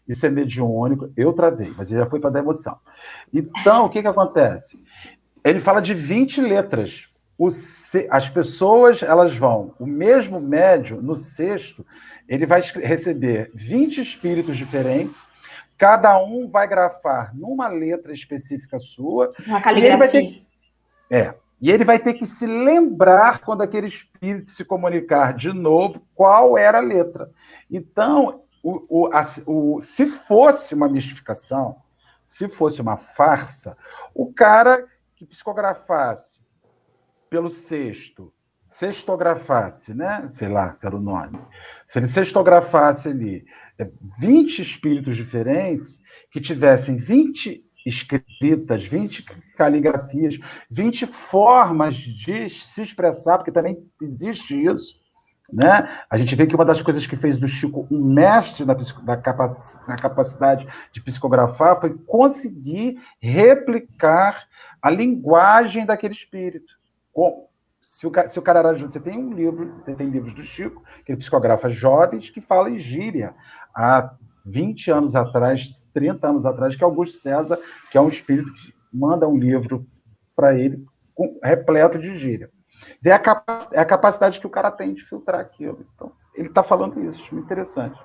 Isso 0.07 0.25
é 0.25 0.31
mediúnico, 0.31 1.11
eu 1.17 1.33
travei, 1.33 1.73
mas 1.77 1.91
ele 1.91 2.01
já 2.01 2.07
foi 2.07 2.21
para 2.21 2.31
dar 2.31 2.41
emoção. 2.41 2.79
Então, 3.33 3.87
o 3.87 3.91
que, 3.91 4.03
que 4.03 4.09
acontece? 4.09 4.79
Ele 5.43 5.61
fala 5.61 5.81
de 5.81 5.95
20 5.95 6.41
letras. 6.41 7.09
Se... 7.51 8.07
as 8.11 8.29
pessoas 8.29 9.03
elas 9.03 9.37
vão, 9.37 9.75
o 9.79 9.87
mesmo 9.87 10.41
médio, 10.41 11.03
no 11.03 11.17
sexto, 11.17 11.85
ele 12.29 12.47
vai 12.47 12.61
receber 12.61 13.51
20 13.55 14.01
espíritos 14.01 14.57
diferentes, 14.57 15.25
cada 15.77 16.23
um 16.23 16.49
vai 16.49 16.67
grafar 16.69 17.35
numa 17.35 17.67
letra 17.69 18.13
específica 18.13 18.79
sua. 18.79 19.31
Uma 19.47 19.61
caligrafia. 19.61 20.09
Ter... 20.09 20.47
É, 21.11 21.35
E 21.61 21.71
ele 21.71 21.85
vai 21.85 21.99
ter 21.99 22.15
que 22.15 22.27
se 22.27 22.47
lembrar, 22.47 23.41
quando 23.41 23.63
aquele 23.63 23.87
espírito 23.87 24.51
se 24.51 24.65
comunicar 24.65 25.35
de 25.35 25.53
novo, 25.53 26.07
qual 26.15 26.59
era 26.59 26.79
a 26.79 26.83
letra. 26.83 27.31
Então, 27.71 28.43
o, 28.63 28.85
o, 28.89 29.07
a, 29.13 29.23
o, 29.47 29.81
se 29.81 30.07
fosse 30.07 30.75
uma 30.75 30.89
mistificação, 30.89 31.77
se 32.25 32.49
fosse 32.49 32.81
uma 32.81 32.97
farsa, 32.97 33.77
o 34.15 34.33
cara 34.33 34.87
que 35.17 35.27
psicografasse 35.27 36.44
pelo 37.31 37.51
sexto, 37.51 38.33
sextografasse, 38.67 39.95
né? 39.95 40.27
Sei 40.29 40.49
lá 40.49 40.73
se 40.73 40.87
era 40.87 40.97
o 40.97 41.01
nome. 41.01 41.39
Se 41.87 41.99
ele 41.99 42.07
sextografasse 42.07 43.09
ali 43.09 43.45
20 44.19 44.59
é, 44.59 44.63
espíritos 44.63 45.17
diferentes, 45.17 46.01
que 46.31 46.41
tivessem 46.41 46.97
20 46.97 47.65
escritas, 47.87 48.85
20 48.85 49.25
caligrafias, 49.57 50.39
20 50.71 51.07
formas 51.07 51.95
de 51.97 52.49
se 52.49 52.83
expressar, 52.83 53.39
porque 53.39 53.53
também 53.53 53.79
existe 54.01 54.55
isso. 54.55 55.03
Né? 55.53 55.89
A 56.09 56.17
gente 56.17 56.35
vê 56.35 56.47
que 56.47 56.55
uma 56.55 56.65
das 56.65 56.81
coisas 56.81 57.07
que 57.07 57.17
fez 57.17 57.37
do 57.37 57.47
Chico 57.47 57.87
um 57.91 58.03
mestre 58.03 58.65
na, 58.65 58.75
na, 58.75 59.17
na 59.87 59.97
capacidade 59.97 60.67
de 60.91 61.03
psicografar 61.03 61.79
foi 61.81 61.95
conseguir 62.07 62.99
replicar 63.21 64.47
a 64.81 64.91
linguagem 64.91 65.85
daquele 65.85 66.15
espírito. 66.15 66.73
Se 67.81 68.07
o, 68.07 68.13
se 68.29 68.39
o 68.39 68.43
cara 68.43 68.61
era 68.61 68.75
junto, 68.75 68.93
você 68.93 69.01
tem 69.01 69.19
um 69.19 69.33
livro, 69.33 69.83
tem 69.85 70.09
livros 70.09 70.33
do 70.35 70.43
Chico, 70.43 70.83
que 71.05 71.13
ele 71.13 71.19
psicografa 71.19 71.69
jovens 71.69 72.31
que 72.31 72.41
fala 72.41 72.71
em 72.71 72.79
gíria. 72.79 73.35
Há 73.75 74.15
20 74.45 74.91
anos 74.91 75.15
atrás, 75.15 75.69
30 75.93 76.29
anos 76.29 76.47
atrás, 76.47 76.75
que 76.75 76.85
Augusto 76.85 77.17
César, 77.17 77.59
que 77.91 77.99
é 77.99 78.01
um 78.01 78.09
espírito 78.09 78.53
que 78.55 78.75
manda 78.93 79.29
um 79.29 79.37
livro 79.37 79.87
para 80.35 80.55
ele 80.55 80.85
com, 81.15 81.39
repleto 81.43 81.99
de 81.99 82.17
gíria. 82.17 82.51
É 83.05 83.13
a, 83.13 83.45
é 83.73 83.81
a 83.81 83.85
capacidade 83.85 84.41
que 84.41 84.47
o 84.47 84.51
cara 84.51 84.71
tem 84.71 84.95
de 84.95 85.05
filtrar 85.05 85.41
aquilo. 85.41 85.87
Então, 85.95 86.13
ele 86.35 86.49
está 86.49 86.63
falando 86.63 87.01
isso, 87.01 87.35
muito 87.35 87.45
interessante. 87.45 87.99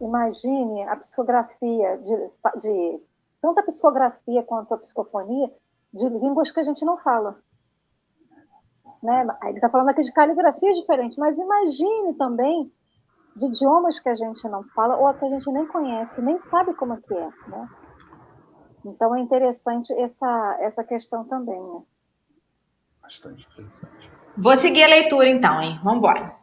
Imagine 0.00 0.82
a 0.84 0.96
psicografia 0.96 1.98
de, 1.98 2.16
de 2.60 3.00
tanto 3.40 3.60
a 3.60 3.62
psicografia 3.62 4.42
quanto 4.42 4.74
a 4.74 4.78
psicofonia 4.78 5.50
de 5.92 6.08
línguas 6.08 6.50
que 6.50 6.60
a 6.60 6.64
gente 6.64 6.84
não 6.84 6.98
fala. 6.98 7.38
Né? 9.02 9.26
Ele 9.44 9.56
está 9.56 9.68
falando 9.68 9.88
aqui 9.88 10.02
de 10.02 10.12
caligrafias 10.12 10.76
diferentes, 10.76 11.16
mas 11.16 11.38
imagine 11.38 12.14
também 12.14 12.70
de 13.36 13.46
idiomas 13.46 13.98
que 13.98 14.08
a 14.08 14.14
gente 14.14 14.48
não 14.48 14.64
fala 14.74 14.96
ou 14.96 15.12
que 15.14 15.24
a 15.24 15.28
gente 15.28 15.50
nem 15.50 15.66
conhece, 15.66 16.22
nem 16.22 16.38
sabe 16.40 16.74
como 16.74 16.94
é 16.94 16.96
que 16.96 17.14
é, 17.14 17.28
né? 17.48 17.68
Então 18.84 19.14
é 19.14 19.20
interessante 19.20 19.92
essa, 19.92 20.56
essa 20.60 20.84
questão 20.84 21.24
também, 21.24 21.60
né? 21.60 21.82
Bastante 23.02 23.46
interessante. 23.52 24.10
Vou 24.36 24.56
seguir 24.56 24.84
a 24.84 24.88
leitura 24.88 25.28
então, 25.28 25.60
hein? 25.60 25.78
Vamos 25.82 25.98
embora. 25.98 26.34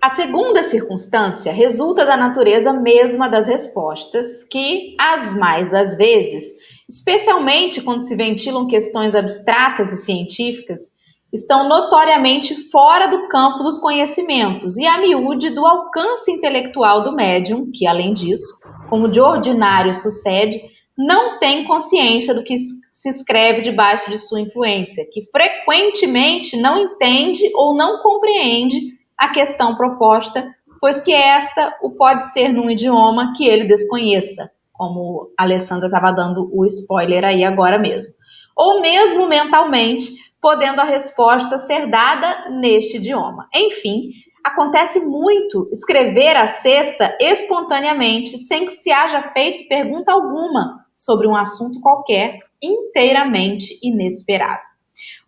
A 0.00 0.08
segunda 0.08 0.62
circunstância 0.62 1.52
resulta 1.52 2.06
da 2.06 2.16
natureza 2.16 2.72
mesma 2.72 3.28
das 3.28 3.46
respostas, 3.46 4.42
que, 4.42 4.96
as 4.98 5.34
mais 5.34 5.68
das 5.68 5.94
vezes, 5.94 6.54
especialmente 6.88 7.82
quando 7.82 8.02
se 8.02 8.16
ventilam 8.16 8.66
questões 8.66 9.14
abstratas 9.14 9.92
e 9.92 9.98
científicas, 9.98 10.90
estão 11.32 11.68
notoriamente 11.68 12.54
fora 12.70 13.06
do 13.06 13.28
campo 13.28 13.62
dos 13.62 13.78
conhecimentos 13.78 14.76
e 14.76 14.86
a 14.86 14.98
miúde 14.98 15.50
do 15.50 15.64
alcance 15.64 16.30
intelectual 16.30 17.04
do 17.04 17.12
médium, 17.12 17.70
que, 17.72 17.86
além 17.86 18.12
disso, 18.12 18.54
como 18.88 19.08
de 19.08 19.20
ordinário 19.20 19.94
sucede, 19.94 20.60
não 20.98 21.38
tem 21.38 21.64
consciência 21.64 22.34
do 22.34 22.42
que 22.42 22.56
se 22.58 23.08
escreve 23.08 23.62
debaixo 23.62 24.10
de 24.10 24.18
sua 24.18 24.40
influência, 24.40 25.06
que 25.10 25.24
frequentemente 25.30 26.56
não 26.56 26.76
entende 26.76 27.48
ou 27.54 27.74
não 27.74 28.02
compreende 28.02 28.76
a 29.16 29.28
questão 29.28 29.76
proposta, 29.76 30.54
pois 30.80 30.98
que 30.98 31.12
esta 31.12 31.76
o 31.82 31.90
pode 31.90 32.24
ser 32.32 32.52
num 32.52 32.70
idioma 32.70 33.32
que 33.36 33.46
ele 33.46 33.68
desconheça, 33.68 34.50
como 34.72 35.30
a 35.38 35.44
Alessandra 35.44 35.86
estava 35.86 36.10
dando 36.10 36.50
o 36.52 36.66
spoiler 36.66 37.24
aí 37.24 37.44
agora 37.44 37.78
mesmo. 37.78 38.12
Ou 38.56 38.80
mesmo 38.80 39.26
mentalmente, 39.28 40.12
podendo 40.40 40.80
a 40.80 40.84
resposta 40.84 41.58
ser 41.58 41.88
dada 41.88 42.50
neste 42.50 42.96
idioma. 42.96 43.48
Enfim, 43.54 44.10
acontece 44.42 45.00
muito 45.00 45.68
escrever 45.72 46.36
a 46.36 46.46
cesta 46.46 47.16
espontaneamente, 47.20 48.38
sem 48.38 48.66
que 48.66 48.72
se 48.72 48.90
haja 48.90 49.22
feito 49.22 49.68
pergunta 49.68 50.12
alguma 50.12 50.84
sobre 50.96 51.26
um 51.26 51.36
assunto 51.36 51.80
qualquer, 51.80 52.38
inteiramente 52.62 53.78
inesperado. 53.82 54.60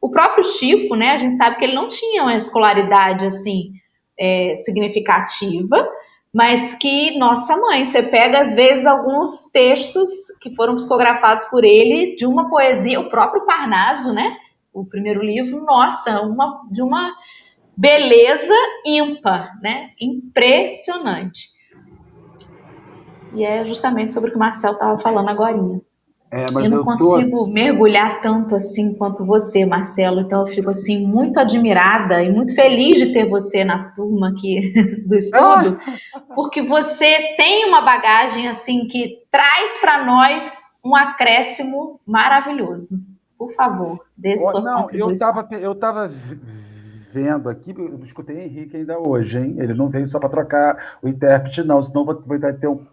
O 0.00 0.10
próprio 0.10 0.44
Chico, 0.44 0.96
né, 0.96 1.12
a 1.12 1.18
gente 1.18 1.34
sabe 1.34 1.56
que 1.56 1.64
ele 1.64 1.74
não 1.74 1.88
tinha 1.88 2.22
uma 2.22 2.36
escolaridade 2.36 3.26
assim 3.26 3.72
é, 4.18 4.54
significativa, 4.56 5.88
mas 6.32 6.74
que, 6.74 7.18
nossa 7.18 7.56
mãe, 7.56 7.84
você 7.84 8.02
pega 8.02 8.40
às 8.40 8.54
vezes 8.54 8.86
alguns 8.86 9.50
textos 9.52 10.08
que 10.40 10.54
foram 10.54 10.76
psicografados 10.76 11.44
por 11.44 11.62
ele 11.62 12.14
de 12.16 12.26
uma 12.26 12.48
poesia, 12.48 13.00
o 13.00 13.08
próprio 13.08 13.44
Parnaso, 13.44 14.12
né? 14.12 14.34
O 14.72 14.84
primeiro 14.84 15.22
livro, 15.22 15.64
nossa, 15.64 16.22
uma, 16.22 16.62
de 16.70 16.82
uma 16.82 17.12
beleza 17.76 18.54
ímpar, 18.86 19.60
né? 19.60 19.90
Impressionante. 20.00 21.50
E 23.34 23.44
é 23.44 23.64
justamente 23.64 24.12
sobre 24.12 24.28
o 24.28 24.32
que 24.32 24.36
o 24.36 24.40
Marcel 24.40 24.72
estava 24.72 24.98
falando 24.98 25.28
agora. 25.28 25.58
É, 26.30 26.46
eu 26.46 26.70
não 26.70 26.78
eu 26.78 26.84
consigo 26.84 27.44
tô... 27.44 27.46
mergulhar 27.46 28.22
tanto 28.22 28.56
assim 28.56 28.96
quanto 28.96 29.26
você, 29.26 29.66
Marcelo. 29.66 30.20
Então 30.20 30.40
eu 30.40 30.46
fico 30.46 30.70
assim 30.70 31.06
muito 31.06 31.38
admirada 31.38 32.22
e 32.22 32.32
muito 32.32 32.54
feliz 32.54 32.98
de 32.98 33.12
ter 33.12 33.28
você 33.28 33.64
na 33.64 33.92
turma 33.92 34.30
aqui 34.30 34.72
do 35.06 35.14
estudo, 35.14 35.78
porque 36.34 36.62
você 36.62 37.34
tem 37.36 37.66
uma 37.66 37.82
bagagem 37.82 38.48
assim 38.48 38.86
que 38.86 39.18
traz 39.30 39.78
para 39.78 40.06
nós 40.06 40.72
um 40.82 40.96
acréscimo 40.96 42.00
maravilhoso. 42.06 43.11
Por 43.42 43.52
favor, 43.54 44.06
dê 44.16 44.38
sua 44.38 44.60
Não, 44.60 44.88
eu 44.92 45.10
estava 45.10 45.48
eu 45.56 45.74
tava 45.74 46.08
vendo 47.12 47.48
aqui, 47.48 47.74
eu 47.76 47.98
escutei 48.04 48.44
Henrique 48.44 48.76
ainda 48.76 49.00
hoje, 49.00 49.36
hein? 49.36 49.56
Ele 49.58 49.74
não 49.74 49.88
veio 49.88 50.08
só 50.08 50.20
para 50.20 50.28
trocar 50.28 50.98
o 51.02 51.08
intérprete, 51.08 51.64
não, 51.64 51.82
senão 51.82 52.04
vai, 52.04 52.38
vai 52.38 52.52
ter 52.52 52.68
um 52.68 52.86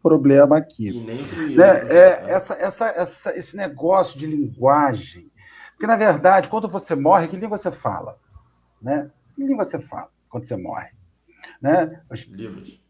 problema 0.00 0.58
aqui. 0.58 1.04
Né? 1.04 1.16
É, 1.56 2.22
né? 2.22 2.30
essa, 2.30 2.54
essa, 2.54 2.86
essa, 2.86 3.36
esse 3.36 3.56
negócio 3.56 4.16
de 4.16 4.28
linguagem. 4.28 5.28
Porque, 5.72 5.88
na 5.88 5.96
verdade, 5.96 6.48
quando 6.48 6.68
você 6.68 6.94
morre, 6.94 7.26
que 7.26 7.36
língua 7.36 7.58
você 7.58 7.72
fala? 7.72 8.16
Né? 8.80 9.10
Que 9.34 9.42
língua 9.42 9.64
você 9.64 9.80
fala 9.80 10.08
quando 10.28 10.46
você 10.46 10.56
morre? 10.56 10.90
Né? 11.60 12.00
Libras. 12.28 12.80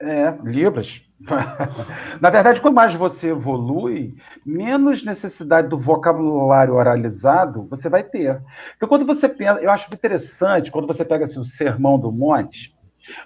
É, 0.00 0.36
Libras. 0.42 1.02
Na 2.20 2.28
verdade, 2.30 2.60
quanto 2.60 2.74
mais 2.74 2.94
você 2.94 3.28
evolui, 3.28 4.14
menos 4.44 5.04
necessidade 5.04 5.68
do 5.68 5.78
vocabulário 5.78 6.74
oralizado 6.74 7.66
você 7.70 7.88
vai 7.88 8.02
ter. 8.02 8.42
Porque 8.72 8.86
quando 8.86 9.06
você 9.06 9.28
pensa, 9.28 9.60
eu 9.60 9.70
acho 9.70 9.88
interessante, 9.92 10.70
quando 10.70 10.86
você 10.86 11.04
pega 11.04 11.24
assim, 11.24 11.40
o 11.40 11.44
Sermão 11.44 11.98
do 11.98 12.12
Monte, 12.12 12.74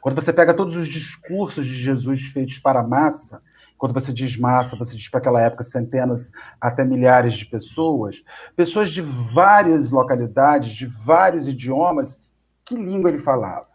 quando 0.00 0.14
você 0.14 0.32
pega 0.32 0.54
todos 0.54 0.76
os 0.76 0.86
discursos 0.86 1.66
de 1.66 1.74
Jesus 1.74 2.22
feitos 2.22 2.58
para 2.58 2.80
a 2.80 2.86
massa, 2.86 3.40
quando 3.76 3.94
você 3.94 4.12
diz 4.12 4.36
massa, 4.36 4.76
você 4.76 4.96
diz 4.96 5.08
para 5.08 5.20
aquela 5.20 5.40
época 5.40 5.62
centenas 5.62 6.32
até 6.60 6.84
milhares 6.84 7.34
de 7.34 7.46
pessoas, 7.46 8.22
pessoas 8.56 8.90
de 8.90 9.00
várias 9.00 9.90
localidades, 9.90 10.72
de 10.72 10.86
vários 10.86 11.48
idiomas, 11.48 12.20
que 12.64 12.74
língua 12.74 13.10
ele 13.10 13.22
falava? 13.22 13.68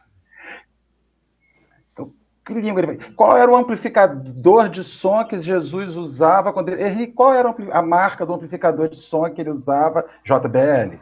Que 2.45 2.53
língua 2.53 2.81
ele... 2.81 2.97
Qual 3.15 3.37
era 3.37 3.49
o 3.49 3.55
amplificador 3.55 4.67
de 4.67 4.83
som 4.83 5.23
que 5.23 5.37
Jesus 5.37 5.95
usava 5.95 6.51
quando 6.51 6.69
ele... 6.69 7.07
Qual 7.07 7.33
era 7.33 7.55
a 7.71 7.81
marca 7.81 8.25
do 8.25 8.33
amplificador 8.33 8.89
de 8.89 8.97
som 8.97 9.29
que 9.29 9.41
ele 9.41 9.49
usava? 9.49 10.05
JBL. 10.25 10.97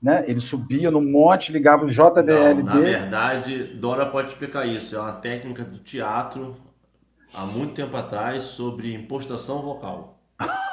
Né? 0.00 0.24
Ele 0.26 0.40
subia 0.40 0.90
no 0.90 1.00
monte, 1.00 1.52
ligava 1.52 1.84
o 1.84 1.88
JBL 1.88 2.02
Não, 2.04 2.54
dele. 2.54 2.62
Na 2.62 2.80
verdade, 2.80 3.64
Dora 3.74 4.06
pode 4.06 4.28
explicar 4.28 4.66
isso. 4.66 4.96
É 4.96 5.00
uma 5.00 5.12
técnica 5.12 5.64
do 5.64 5.78
teatro 5.78 6.56
há 7.36 7.46
muito 7.46 7.74
tempo 7.74 7.96
atrás 7.96 8.42
sobre 8.42 8.94
impostação 8.94 9.62
vocal. 9.62 10.18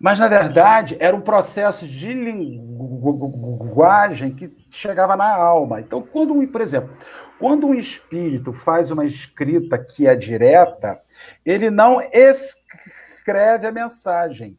Mas, 0.00 0.18
na 0.18 0.28
verdade, 0.28 0.96
era 0.98 1.14
um 1.14 1.20
processo 1.20 1.86
de 1.86 2.14
linguagem 2.14 4.34
que 4.34 4.50
chegava 4.70 5.14
na 5.14 5.30
alma. 5.30 5.78
Então, 5.78 6.00
quando, 6.00 6.48
por 6.48 6.62
exemplo, 6.62 6.96
quando 7.38 7.66
um 7.66 7.74
espírito 7.74 8.50
faz 8.50 8.90
uma 8.90 9.04
escrita 9.04 9.76
que 9.76 10.06
é 10.06 10.16
direta, 10.16 10.98
ele 11.44 11.68
não 11.68 12.00
escreve 12.00 13.66
a 13.66 13.72
mensagem, 13.72 14.58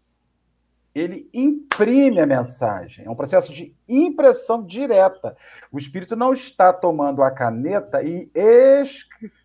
ele 0.93 1.27
imprime 1.33 2.19
a 2.19 2.27
mensagem. 2.27 3.05
É 3.05 3.09
um 3.09 3.15
processo 3.15 3.51
de 3.51 3.75
impressão 3.89 4.63
direta. 4.63 5.35
O 5.71 5.79
espírito 5.79 6.15
não 6.15 6.33
está 6.33 6.71
tomando 6.71 7.23
a 7.23 7.31
caneta 7.31 8.03
e 8.03 8.29
escrevendo 8.35 9.40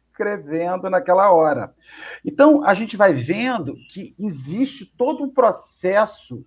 naquela 0.90 1.32
hora. 1.32 1.74
Então, 2.24 2.64
a 2.64 2.74
gente 2.74 2.96
vai 2.96 3.14
vendo 3.14 3.76
que 3.90 4.14
existe 4.18 4.84
todo 4.96 5.22
um 5.24 5.30
processo 5.30 6.44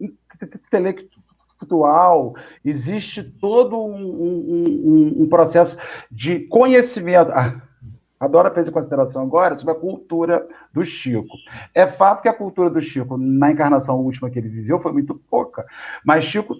intelectual, 0.00 2.34
existe 2.64 3.22
todo 3.22 3.82
um, 3.82 3.96
um, 3.96 4.82
um, 4.84 5.22
um 5.22 5.28
processo 5.28 5.78
de 6.10 6.40
conhecimento. 6.40 7.32
Ah, 8.18 8.26
Adoro 8.26 8.48
aprender 8.48 8.70
em 8.70 8.72
consideração 8.72 9.22
agora 9.22 9.56
sobre 9.58 9.72
a 9.72 9.76
cultura 9.78 10.46
do 10.72 10.84
Chico. 10.84 11.36
É 11.74 11.86
fato 11.86 12.22
que 12.22 12.28
a 12.28 12.32
cultura 12.32 12.70
do 12.70 12.80
Chico, 12.80 13.16
na 13.16 13.50
encarnação 13.50 14.00
última 14.00 14.30
que 14.30 14.38
ele 14.38 14.48
viveu, 14.48 14.80
foi 14.80 14.92
muito 14.92 15.14
pouca, 15.14 15.66
mas 16.04 16.24
Chico 16.24 16.56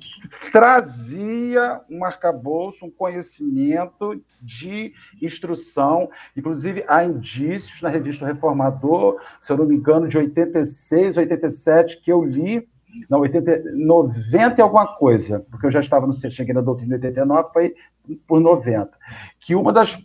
trazia 0.52 1.80
um 1.90 2.04
arcabouço, 2.04 2.84
um 2.84 2.90
conhecimento 2.90 4.20
de 4.40 4.92
instrução. 5.20 6.08
Inclusive, 6.36 6.84
há 6.86 7.04
indícios 7.04 7.82
na 7.82 7.88
revista 7.88 8.26
Reformador, 8.26 9.20
se 9.40 9.52
eu 9.52 9.56
não 9.56 9.66
me 9.66 9.76
engano, 9.76 10.08
de 10.08 10.16
86, 10.18 11.16
87, 11.16 12.00
que 12.00 12.12
eu 12.12 12.24
li, 12.24 12.68
não, 13.10 13.20
80, 13.20 13.72
90 13.74 14.60
e 14.60 14.62
alguma 14.62 14.86
coisa, 14.96 15.40
porque 15.50 15.66
eu 15.66 15.70
já 15.70 15.80
estava 15.80 16.06
no 16.06 16.14
cheguei 16.14 16.54
na 16.54 16.60
doutrina 16.60 16.98
de 16.98 17.06
89, 17.06 17.48
foi 17.52 17.74
por 18.26 18.40
90, 18.40 18.90
que 19.38 19.54
uma 19.54 19.72
das 19.72 19.98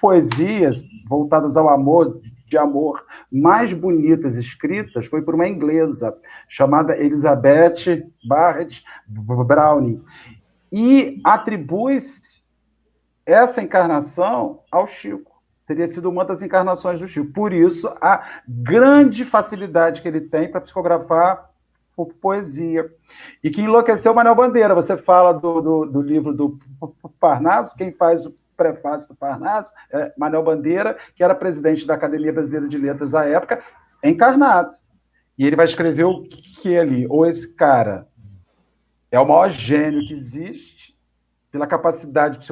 poesias 0.00 0.84
voltadas 1.08 1.56
ao 1.56 1.68
amor, 1.68 2.20
de 2.46 2.58
amor, 2.58 3.04
mais 3.30 3.72
bonitas 3.72 4.36
escritas 4.36 5.06
foi 5.06 5.22
por 5.22 5.34
uma 5.34 5.48
inglesa 5.48 6.16
chamada 6.48 6.96
Elizabeth 6.96 8.06
Barrett 8.24 8.84
Browning. 9.08 10.02
E 10.70 11.20
atribui-se 11.24 12.42
essa 13.24 13.62
encarnação 13.62 14.60
ao 14.70 14.86
Chico. 14.86 15.32
Teria 15.66 15.86
sido 15.86 16.10
uma 16.10 16.24
das 16.24 16.42
encarnações 16.42 17.00
do 17.00 17.08
Chico. 17.08 17.32
Por 17.32 17.52
isso, 17.52 17.88
a 18.00 18.22
grande 18.46 19.24
facilidade 19.24 20.02
que 20.02 20.08
ele 20.08 20.20
tem 20.20 20.50
para 20.50 20.60
psicografar 20.60 21.52
poesia. 22.20 22.90
E 23.44 23.50
que 23.50 23.60
enlouqueceu 23.60 24.14
Manuel 24.14 24.34
Bandeira. 24.34 24.74
Você 24.74 24.96
fala 24.96 25.32
do, 25.32 25.60
do, 25.60 25.86
do 25.86 26.02
livro 26.02 26.32
do 26.32 26.58
Parnaso, 27.20 27.76
quem 27.76 27.92
faz 27.92 28.26
o 28.26 28.34
prefácio 28.62 29.08
do 29.08 29.14
Parnaso, 29.14 29.72
é, 29.92 30.12
Manuel 30.16 30.44
Bandeira, 30.44 30.96
que 31.14 31.24
era 31.24 31.34
presidente 31.34 31.86
da 31.86 31.94
Academia 31.94 32.32
Brasileira 32.32 32.68
de 32.68 32.78
Letras 32.78 33.10
da 33.10 33.24
época, 33.24 33.62
encarnado. 34.04 34.76
E 35.36 35.46
ele 35.46 35.56
vai 35.56 35.64
escrever 35.64 36.04
o 36.04 36.22
que 36.22 36.76
ali? 36.76 37.06
Ou 37.08 37.26
esse 37.26 37.54
cara 37.54 38.06
é 39.10 39.18
o 39.18 39.26
maior 39.26 39.50
gênio 39.50 40.06
que 40.06 40.14
existe, 40.14 40.96
pela 41.50 41.66
capacidade 41.66 42.38
de 42.38 42.46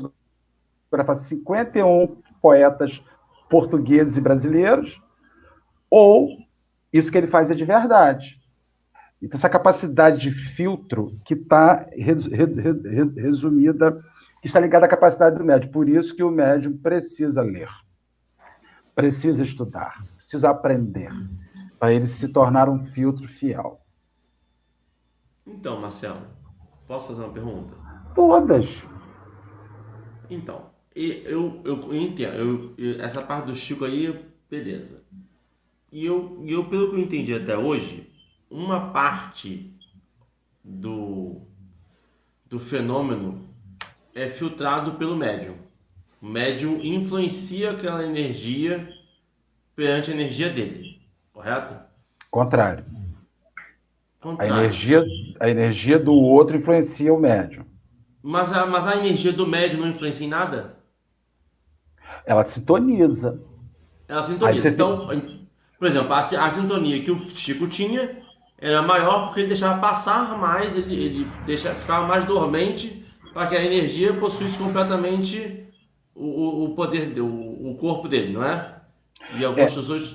fotografar 0.90 1.16
51 1.16 2.16
poetas 2.42 3.03
portugueses 3.49 4.16
e 4.16 4.20
brasileiros, 4.20 5.01
ou 5.88 6.29
isso 6.92 7.11
que 7.11 7.18
ele 7.18 7.27
faz 7.27 7.51
é 7.51 7.55
de 7.55 7.64
verdade. 7.64 8.40
Então, 9.23 9.37
essa 9.37 9.49
capacidade 9.49 10.20
de 10.20 10.31
filtro 10.31 11.18
que 11.25 11.35
está 11.35 11.87
resumida 13.16 14.03
que 14.40 14.46
está 14.46 14.59
ligada 14.59 14.87
à 14.87 14.88
capacidade 14.88 15.37
do 15.37 15.44
médium. 15.44 15.70
Por 15.70 15.88
isso 15.88 16.14
que 16.14 16.22
o 16.22 16.31
médium 16.31 16.76
precisa 16.76 17.42
ler, 17.42 17.68
precisa 18.94 19.42
estudar, 19.42 19.96
precisa 20.16 20.50
aprender, 20.50 21.12
para 21.79 21.92
ele 21.92 22.07
se 22.07 22.29
tornar 22.29 22.68
um 22.68 22.87
filtro 22.87 23.29
fiel. 23.29 23.81
Então, 25.46 25.81
Marcelo, 25.81 26.22
posso 26.87 27.09
fazer 27.09 27.20
uma 27.20 27.33
pergunta? 27.33 27.74
Todas. 28.14 28.83
Então, 30.29 30.70
eu, 30.94 31.61
eu, 31.64 31.81
eu 31.81 31.94
entendo, 31.94 32.74
eu, 32.79 33.00
essa 33.00 33.22
parte 33.22 33.46
do 33.46 33.55
Chico 33.55 33.85
aí, 33.85 34.24
beleza. 34.48 35.03
E 35.92 36.07
eu, 36.07 36.42
eu, 36.46 36.68
pelo 36.68 36.90
que 36.90 36.96
eu 36.96 37.00
entendi 37.00 37.35
até 37.35 37.57
hoje, 37.57 38.09
uma 38.48 38.92
parte 38.92 39.76
do, 40.62 41.42
do 42.46 42.61
fenômeno 42.61 43.49
é 44.14 44.29
filtrado 44.29 44.92
pelo 44.92 45.16
médium. 45.16 45.55
O 46.20 46.27
médium 46.27 46.81
influencia 46.83 47.70
aquela 47.70 48.05
energia 48.05 48.88
perante 49.75 50.11
a 50.11 50.14
energia 50.14 50.51
dele, 50.51 51.01
correto? 51.33 51.75
Contrário. 52.31 52.85
Contrário. 54.20 54.55
A, 54.55 54.59
energia, 54.59 55.05
a 55.40 55.49
energia 55.49 55.99
do 55.99 56.12
outro 56.12 56.57
influencia 56.57 57.12
o 57.12 57.18
médium. 57.18 57.64
Mas 58.23 58.53
a, 58.53 58.66
mas 58.66 58.87
a 58.87 58.96
energia 58.96 59.33
do 59.33 59.46
médium 59.46 59.81
não 59.81 59.88
influencia 59.88 60.27
em 60.27 60.29
nada? 60.29 60.77
Ela 62.27 62.44
sintoniza. 62.44 63.40
Ela 64.07 64.23
sintoniza. 64.23 64.68
Então, 64.68 65.07
tem... 65.07 65.49
por 65.79 65.88
exemplo, 65.88 66.12
a, 66.12 66.18
a 66.18 66.51
sintonia 66.51 67.03
que 67.03 67.11
o 67.11 67.18
Chico 67.18 67.66
tinha 67.66 68.23
era 68.59 68.83
maior 68.83 69.27
porque 69.27 69.40
ele 69.40 69.49
deixava 69.49 69.81
passar 69.81 70.37
mais, 70.37 70.77
ele, 70.77 70.94
ele 70.94 71.33
deixava, 71.46 71.77
ficava 71.77 72.07
mais 72.07 72.27
dormente 72.27 72.99
para 73.33 73.47
que 73.47 73.57
a 73.57 73.64
energia 73.64 74.12
possuísse 74.14 74.59
completamente 74.59 75.66
o, 76.14 76.64
o 76.64 76.75
poder, 76.75 77.19
o, 77.21 77.71
o 77.71 77.77
corpo 77.77 78.09
dele, 78.09 78.33
não 78.33 78.45
é? 78.45 78.77
E 79.35 79.45
algumas 79.45 79.73
é. 79.73 79.75
pessoas. 79.75 80.14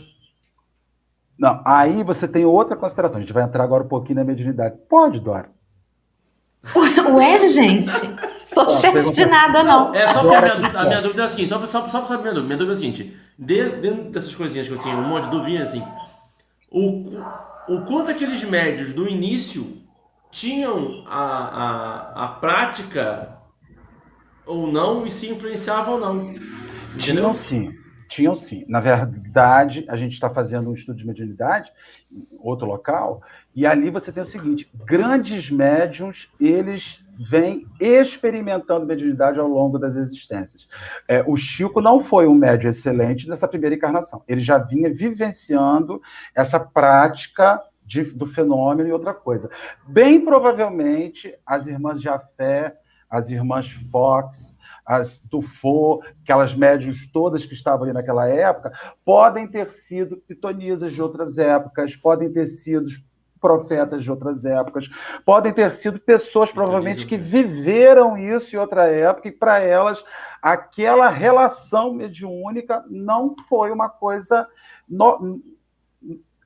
Não, 1.38 1.62
aí 1.66 2.04
você 2.04 2.28
tem 2.28 2.46
outra 2.46 2.76
consideração. 2.76 3.18
A 3.18 3.22
gente 3.22 3.34
vai 3.34 3.44
entrar 3.44 3.64
agora 3.64 3.84
um 3.84 3.88
pouquinho 3.88 4.20
na 4.20 4.24
mediunidade. 4.24 4.78
Pode, 4.90 5.20
Dora. 5.20 5.50
Ué, 7.14 7.48
gente. 7.48 7.92
Sou 8.48 8.70
chefe 8.70 9.10
de 9.12 9.26
nada, 9.26 9.64
não. 9.64 9.94
É 9.94 10.08
só 10.08 10.22
porque 10.22 10.36
a 10.36 10.42
minha, 10.42 10.56
dúvida, 10.56 10.80
a 10.80 10.86
minha 10.86 11.02
dúvida 11.02 11.22
é 11.24 11.26
a 11.26 11.28
seguinte, 11.28 11.50
só, 11.50 11.66
só, 11.66 11.90
só 11.90 12.00
para 12.00 12.08
saber 12.08 12.22
minha 12.22 12.34
dúvida. 12.34 12.48
Minha 12.48 12.58
dúvida 12.58 12.74
é 12.74 12.76
a 12.76 12.78
seguinte: 12.78 13.18
dentro 13.38 14.12
dessas 14.12 14.36
coisinhas 14.36 14.68
que 14.68 14.74
eu 14.74 14.80
tinha, 14.80 14.96
um 14.96 15.08
monte 15.08 15.26
de 15.26 15.32
dúvida 15.32 15.64
assim, 15.64 15.84
o, 16.72 17.20
o 17.68 17.82
quanto 17.86 18.12
aqueles 18.12 18.44
médios 18.44 18.94
do 18.94 19.08
início 19.08 19.82
tinham 20.36 21.02
a, 21.08 21.24
a, 21.24 22.26
a 22.26 22.28
prática 22.28 23.38
ou 24.46 24.70
não 24.70 25.08
e 25.08 25.10
se 25.10 25.30
influenciavam 25.30 25.94
ou 25.94 26.00
não. 26.00 26.30
Entendeu? 26.94 27.00
Tinham 27.00 27.36
sim, 27.36 27.74
tinham 28.10 28.36
sim. 28.36 28.66
Na 28.68 28.82
verdade, 28.82 29.86
a 29.88 29.96
gente 29.96 30.12
está 30.12 30.30
fazendo 30.30 30.70
um 30.70 30.74
estudo 30.74 30.98
de 30.98 31.08
mediunidade 31.08 31.72
em 32.12 32.28
outro 32.38 32.68
local, 32.68 33.24
e 33.56 33.66
ali 33.66 33.90
você 33.90 34.12
tem 34.12 34.24
o 34.24 34.28
seguinte: 34.28 34.70
grandes 34.86 35.50
médiums, 35.50 36.30
eles 36.38 37.02
vêm 37.30 37.66
experimentando 37.80 38.86
mediunidade 38.86 39.40
ao 39.40 39.48
longo 39.48 39.80
das 39.80 39.96
existências. 39.96 40.68
É, 41.08 41.24
o 41.26 41.38
Chico 41.38 41.80
não 41.80 42.04
foi 42.04 42.28
um 42.28 42.36
médium 42.36 42.70
excelente 42.70 43.30
nessa 43.30 43.48
primeira 43.48 43.74
encarnação. 43.74 44.22
Ele 44.28 44.42
já 44.42 44.58
vinha 44.58 44.94
vivenciando 44.94 46.02
essa 46.36 46.60
prática 46.60 47.62
de, 47.86 48.04
do 48.04 48.26
fenômeno 48.26 48.90
e 48.90 48.92
outra 48.92 49.14
coisa. 49.14 49.50
Bem 49.88 50.24
provavelmente, 50.24 51.34
as 51.46 51.68
irmãs 51.68 52.02
Jafé, 52.02 52.76
as 53.10 53.30
irmãs 53.30 53.72
Fox, 53.92 54.58
as 54.86 55.20
Tufo, 55.20 56.02
aquelas 56.24 56.54
médios 56.54 57.10
todas 57.12 57.46
que 57.46 57.54
estavam 57.54 57.88
aí 57.88 57.94
naquela 57.94 58.28
época, 58.28 58.72
podem 59.06 59.48
ter 59.48 59.70
sido 59.70 60.18
pitonisas 60.18 60.94
de 60.94 61.02
outras 61.02 61.38
épocas, 61.38 61.96
podem 61.96 62.32
ter 62.32 62.48
sido 62.48 62.90
profetas 63.40 64.04
de 64.04 64.10
outras 64.10 64.44
épocas, 64.44 64.90
podem 65.24 65.54
ter 65.54 65.72
sido 65.72 66.00
pessoas 66.00 66.52
provavelmente 66.52 67.06
que 67.06 67.18
viveram 67.18 68.18
isso 68.18 68.56
em 68.56 68.60
outra 68.60 68.88
época 68.88 69.28
e 69.28 69.32
para 69.32 69.60
elas 69.60 70.04
aquela 70.42 71.10
relação 71.10 71.94
mediúnica 71.94 72.84
não 72.90 73.36
foi 73.48 73.72
uma 73.72 73.88
coisa 73.88 74.48
no... 74.90 75.40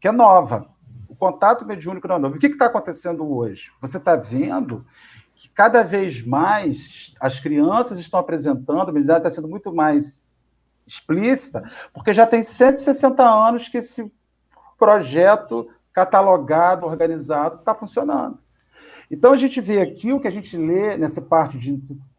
que 0.01 0.09
é 0.09 0.11
nova 0.11 0.67
contato 1.19 1.65
mediúnico 1.65 2.07
não 2.07 2.15
é 2.15 2.19
novo. 2.19 2.37
O 2.37 2.39
que 2.39 2.47
está 2.47 2.65
acontecendo 2.65 3.29
hoje? 3.29 3.71
Você 3.81 3.97
está 3.97 4.15
vendo 4.15 4.85
que 5.35 5.49
cada 5.49 5.83
vez 5.83 6.25
mais 6.25 7.13
as 7.19 7.39
crianças 7.39 7.99
estão 7.99 8.19
apresentando, 8.19 8.83
a 8.83 8.85
mediunidade 8.85 9.19
está 9.19 9.31
sendo 9.31 9.47
muito 9.47 9.73
mais 9.73 10.23
explícita, 10.87 11.69
porque 11.93 12.13
já 12.13 12.25
tem 12.25 12.41
160 12.41 13.23
anos 13.23 13.69
que 13.69 13.77
esse 13.77 14.11
projeto 14.77 15.69
catalogado, 15.93 16.85
organizado, 16.85 17.57
está 17.57 17.75
funcionando. 17.75 18.39
Então 19.11 19.33
a 19.33 19.37
gente 19.37 19.59
vê 19.59 19.81
aqui 19.81 20.13
o 20.13 20.19
que 20.19 20.27
a 20.27 20.31
gente 20.31 20.57
lê 20.57 20.97
nessa 20.97 21.21
parte 21.21 21.57
de 21.57 21.71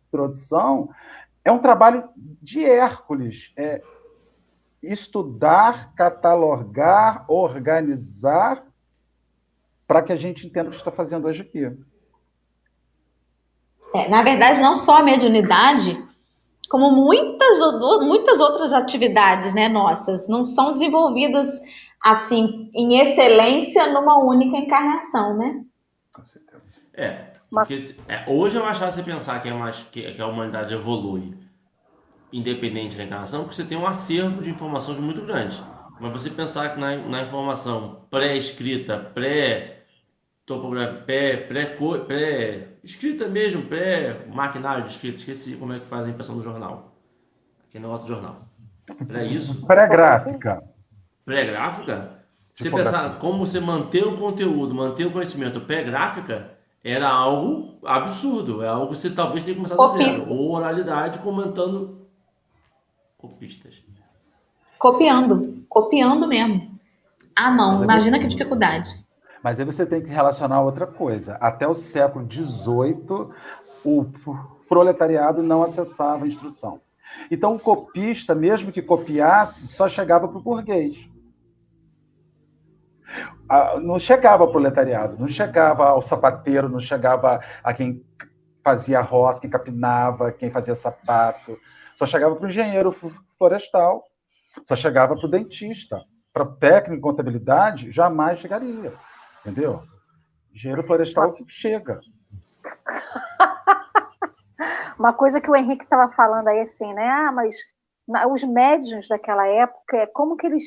introdução 0.09 0.91
é 1.45 1.51
um 1.51 1.59
trabalho 1.59 2.09
de 2.17 2.65
Hércules, 2.65 3.53
é 3.57 3.83
estudar, 4.83 5.95
catalogar, 5.95 7.25
organizar 7.29 8.65
para 9.91 10.03
que 10.03 10.13
a 10.13 10.17
gente 10.17 10.47
entenda 10.47 10.69
o 10.69 10.71
que 10.71 10.77
está 10.77 10.93
fazendo 10.93 11.27
hoje 11.27 11.43
aqui. 11.43 11.69
É, 13.93 14.09
na 14.09 14.23
verdade, 14.23 14.61
não 14.61 14.77
só 14.77 14.99
a 14.99 15.03
mediunidade, 15.03 16.01
como 16.71 16.93
muitas, 16.93 17.59
muitas 18.07 18.39
outras 18.39 18.73
atividades 18.73 19.53
né, 19.53 19.69
nossas, 19.69 20.29
não 20.29 20.45
são 20.45 20.73
desenvolvidas 20.73 21.61
assim 22.01 22.71
em 22.73 23.01
excelência 23.01 23.93
numa 23.93 24.17
única 24.23 24.59
encarnação, 24.59 25.37
né? 25.37 25.65
Com 26.13 26.23
certeza. 26.23 26.81
É, 26.95 27.33
porque 27.51 27.97
é, 28.07 28.25
hoje 28.29 28.59
é 28.59 28.61
mais 28.61 28.79
fácil 28.79 29.03
você 29.03 29.11
pensar 29.11 29.43
que, 29.43 29.49
é 29.49 29.53
mais, 29.53 29.83
que, 29.91 30.13
que 30.13 30.23
a 30.23 30.27
humanidade 30.29 30.73
evolui 30.73 31.37
independente 32.33 32.97
da 32.97 33.03
encarnação, 33.03 33.41
porque 33.41 33.57
você 33.57 33.65
tem 33.65 33.77
um 33.77 33.89
acervo 33.89 34.41
de 34.41 34.51
informações 34.51 35.01
muito 35.01 35.23
grande. 35.23 35.61
Mas 35.99 36.13
você 36.13 36.31
pensar 36.31 36.75
que 36.75 36.81
na, 36.81 36.97
na 36.97 37.23
informação 37.23 38.07
pré-escrita, 38.09 38.97
pré 38.97 39.80
topografia, 40.51 41.05
pré, 41.05 41.37
pré, 41.37 41.77
pré, 42.07 42.69
escrita 42.83 43.29
mesmo, 43.29 43.63
pré-maquinário 43.63 44.85
de 44.85 44.91
escrita, 44.91 45.19
esqueci 45.19 45.55
como 45.55 45.73
é 45.73 45.79
que 45.79 45.87
faz 45.87 46.07
a 46.07 46.09
impressão 46.09 46.37
do 46.37 46.43
jornal. 46.43 46.97
Aqui 47.69 47.79
no 47.79 47.89
outro 47.91 48.09
jornal. 48.09 48.43
Pré 49.07 49.27
isso? 49.27 49.65
Pré-gráfica. 49.65 50.61
Pré-gráfica? 51.25 52.19
Você 52.53 52.69
pensar 52.69 53.19
como 53.21 53.47
você 53.47 53.61
manter 53.61 54.05
o 54.05 54.17
conteúdo, 54.17 54.75
manter 54.75 55.07
o 55.07 55.13
conhecimento 55.13 55.61
pré-gráfica, 55.61 56.51
era 56.83 57.09
algo 57.09 57.79
absurdo. 57.85 58.65
É 58.65 58.69
algo 58.69 58.89
que 58.89 58.99
você 58.99 59.11
talvez 59.11 59.45
tenha 59.45 59.55
começado 59.55 59.77
Copistas. 59.77 60.17
a 60.17 60.25
zero. 60.25 60.33
Ou 60.33 60.57
oralidade 60.57 61.21
comentando 61.21 62.07
copistas. 63.17 63.75
Copiando. 64.79 65.63
Copiando 65.69 66.27
mesmo. 66.27 66.77
À 67.37 67.51
mão. 67.51 67.85
Imagina 67.85 68.19
que 68.19 68.27
dificuldade. 68.27 69.00
Mas 69.43 69.59
aí 69.59 69.65
você 69.65 69.87
tem 69.87 70.03
que 70.03 70.11
relacionar 70.11 70.61
outra 70.61 70.87
coisa. 70.87 71.35
Até 71.41 71.67
o 71.67 71.75
século 71.75 72.27
XVIII, 72.31 73.31
o 73.85 74.05
proletariado 74.69 75.43
não 75.43 75.63
acessava 75.63 76.25
a 76.25 76.29
instrução. 76.29 76.81
Então, 77.31 77.55
o 77.55 77.59
copista, 77.59 78.35
mesmo 78.35 78.71
que 78.71 78.83
copiasse, 78.83 79.67
só 79.67 79.89
chegava 79.89 80.29
para 80.29 80.39
o 80.39 80.43
burguês. 80.43 81.09
Não 83.83 83.99
chegava 83.99 84.45
ao 84.45 84.53
proletariado, 84.53 85.19
não 85.19 85.27
chegava 85.27 85.89
ao 85.89 86.03
sapateiro, 86.03 86.69
não 86.69 86.79
chegava 86.79 87.41
a 87.65 87.75
quem 87.75 88.05
fazia 88.63 89.01
roça, 89.01 89.41
quem 89.41 89.51
capinava, 89.51 90.31
quem 90.31 90.51
fazia 90.51 90.77
sapato. 90.77 91.59
Só 91.99 92.07
chegava 92.07 92.37
para 92.37 92.45
o 92.45 92.49
engenheiro 92.49 92.95
florestal, 93.37 94.05
só 94.65 94.77
chegava 94.77 95.17
para 95.17 95.27
o 95.27 95.31
dentista. 95.31 96.01
Para 96.33 96.45
o 96.45 96.55
técnico 96.55 96.97
em 96.97 97.01
contabilidade, 97.01 97.91
jamais 97.91 98.39
chegaria. 98.39 98.93
Entendeu? 99.41 99.83
Engenheiro 100.53 100.87
florestal 100.87 101.33
que 101.33 101.45
chega. 101.49 102.01
Uma 104.99 105.15
coisa 105.15 105.41
que 105.41 105.51
o 105.51 105.57
Henrique 105.57 105.85
estava 105.85 106.13
falando 106.13 106.49
aí, 106.49 106.61
assim, 106.61 106.93
né? 106.93 107.09
Ah, 107.09 107.33
mas 107.33 107.57
os 108.31 108.45
médios 108.45 109.09
daquela 109.09 109.47
época, 109.47 110.11
como 110.13 110.37
que 110.37 110.47
eles 110.47 110.65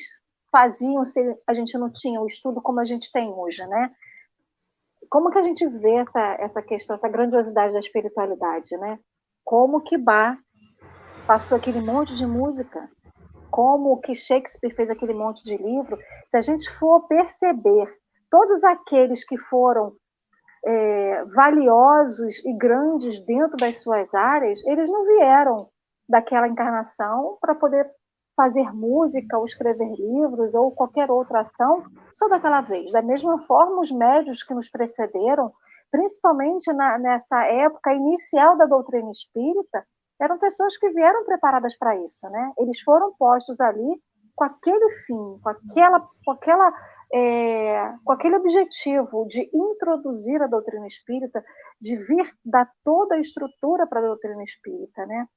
faziam 0.51 1.03
se 1.03 1.19
a 1.47 1.53
gente 1.53 1.77
não 1.77 1.91
tinha 1.91 2.21
o 2.21 2.27
estudo 2.27 2.61
como 2.61 2.79
a 2.79 2.85
gente 2.85 3.11
tem 3.11 3.31
hoje, 3.31 3.65
né? 3.67 3.91
Como 5.09 5.29
que 5.29 5.37
a 5.37 5.43
gente 5.43 5.67
vê 5.67 5.95
essa, 5.95 6.37
essa 6.39 6.61
questão, 6.61 6.95
essa 6.95 7.09
grandiosidade 7.09 7.73
da 7.73 7.79
espiritualidade, 7.79 8.75
né? 8.77 8.97
Como 9.43 9.81
que 9.81 9.97
Bach 9.97 10.37
passou 11.27 11.57
aquele 11.57 11.81
monte 11.81 12.15
de 12.15 12.25
música, 12.25 12.89
como 13.51 13.99
que 13.99 14.15
Shakespeare 14.15 14.73
fez 14.73 14.89
aquele 14.89 15.13
monte 15.13 15.43
de 15.43 15.57
livro, 15.57 15.99
se 16.25 16.37
a 16.37 16.41
gente 16.41 16.71
for 16.79 17.07
perceber 17.07 17.93
todos 18.33 18.63
aqueles 18.63 19.23
que 19.23 19.37
foram 19.37 19.93
é, 20.65 21.23
valiosos 21.25 22.43
e 22.43 22.51
grandes 22.57 23.23
dentro 23.23 23.55
das 23.57 23.83
suas 23.83 24.11
áreas, 24.15 24.65
eles 24.65 24.89
não 24.89 25.05
vieram 25.05 25.69
daquela 26.09 26.47
encarnação 26.47 27.37
para 27.39 27.53
poder 27.53 27.87
fazer 28.35 28.73
música 28.73 29.37
ou 29.37 29.45
escrever 29.45 29.93
livros 29.93 30.55
ou 30.55 30.71
qualquer 30.71 31.11
outra 31.11 31.41
ação 31.41 31.83
só 32.11 32.27
daquela 32.27 32.61
vez. 32.61 32.91
Da 32.91 33.03
mesma 33.03 33.37
forma, 33.45 33.79
os 33.79 33.91
médios 33.91 34.41
que 34.41 34.55
nos 34.55 34.67
precederam, 34.67 35.53
principalmente 35.91 36.73
na, 36.73 36.97
nessa 36.97 37.43
época 37.43 37.93
inicial 37.93 38.57
da 38.57 38.65
doutrina 38.65 39.11
espírita, 39.11 39.85
eram 40.19 40.39
pessoas 40.39 40.75
que 40.75 40.89
vieram 40.89 41.23
preparadas 41.23 41.77
para 41.77 41.95
isso, 41.97 42.27
né? 42.31 42.51
Eles 42.57 42.81
foram 42.81 43.13
postos 43.13 43.61
ali 43.61 44.01
com 44.35 44.43
aquele 44.43 44.89
fim, 45.05 45.39
com 45.43 45.49
aquela, 45.49 45.99
com 46.25 46.31
aquela 46.31 46.73
é, 47.13 47.93
com 48.03 48.11
aquele 48.11 48.35
objetivo 48.35 49.27
de 49.27 49.47
introduzir 49.53 50.41
a 50.41 50.47
doutrina 50.47 50.87
espírita, 50.87 51.45
de 51.79 51.95
vir 51.95 52.25
dar 52.43 52.67
toda 52.83 53.15
a 53.15 53.19
estrutura 53.19 53.85
para 53.85 53.99
a 53.99 54.07
doutrina 54.07 54.43
espírita, 54.43 55.05
né? 55.05 55.27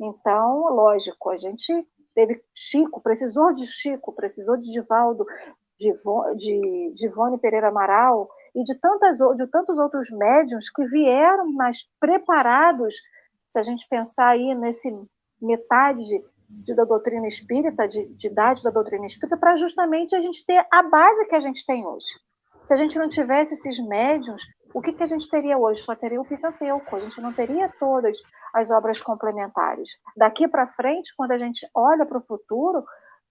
Então, 0.00 0.74
lógico, 0.74 1.28
a 1.28 1.36
gente 1.36 1.86
teve 2.14 2.42
Chico, 2.54 3.02
precisou 3.02 3.52
de 3.52 3.66
Chico, 3.66 4.12
precisou 4.12 4.56
de 4.56 4.72
Divaldo, 4.72 5.26
de, 5.78 5.92
de, 6.36 6.92
de 6.94 7.06
Ivone 7.06 7.38
Pereira 7.38 7.68
Amaral 7.68 8.28
e 8.54 8.64
de, 8.64 8.74
tantas, 8.76 9.18
de 9.18 9.46
tantos 9.48 9.78
outros 9.78 10.10
médiums 10.10 10.70
que 10.70 10.84
vieram 10.86 11.52
mais 11.52 11.86
preparados, 12.00 12.94
se 13.48 13.58
a 13.58 13.62
gente 13.62 13.86
pensar 13.88 14.28
aí 14.28 14.54
nesse 14.54 14.90
metade 15.40 16.24
de, 16.48 16.74
da 16.74 16.84
doutrina 16.84 17.26
espírita, 17.26 17.86
de, 17.86 18.06
de 18.14 18.26
idade 18.26 18.62
da 18.62 18.70
doutrina 18.70 19.06
espírita, 19.06 19.36
para 19.36 19.56
justamente 19.56 20.16
a 20.16 20.20
gente 20.20 20.44
ter 20.46 20.66
a 20.70 20.82
base 20.82 21.26
que 21.26 21.34
a 21.34 21.40
gente 21.40 21.64
tem 21.66 21.86
hoje. 21.86 22.06
Se 22.66 22.74
a 22.74 22.76
gente 22.76 22.98
não 22.98 23.08
tivesse 23.08 23.54
esses 23.54 23.78
médiums, 23.86 24.42
o 24.74 24.80
que, 24.80 24.92
que 24.92 25.02
a 25.02 25.06
gente 25.06 25.28
teria 25.28 25.56
hoje? 25.56 25.80
Só 25.80 25.94
teria 25.94 26.20
o 26.20 26.24
Pentateuco, 26.24 26.96
a 26.96 27.00
gente 27.00 27.20
não 27.20 27.32
teria 27.32 27.72
todas 27.78 28.18
as 28.54 28.70
obras 28.70 29.00
complementares. 29.00 29.90
Daqui 30.16 30.46
para 30.46 30.66
frente, 30.66 31.14
quando 31.16 31.32
a 31.32 31.38
gente 31.38 31.66
olha 31.74 32.04
para 32.04 32.18
o 32.18 32.22
futuro, 32.22 32.84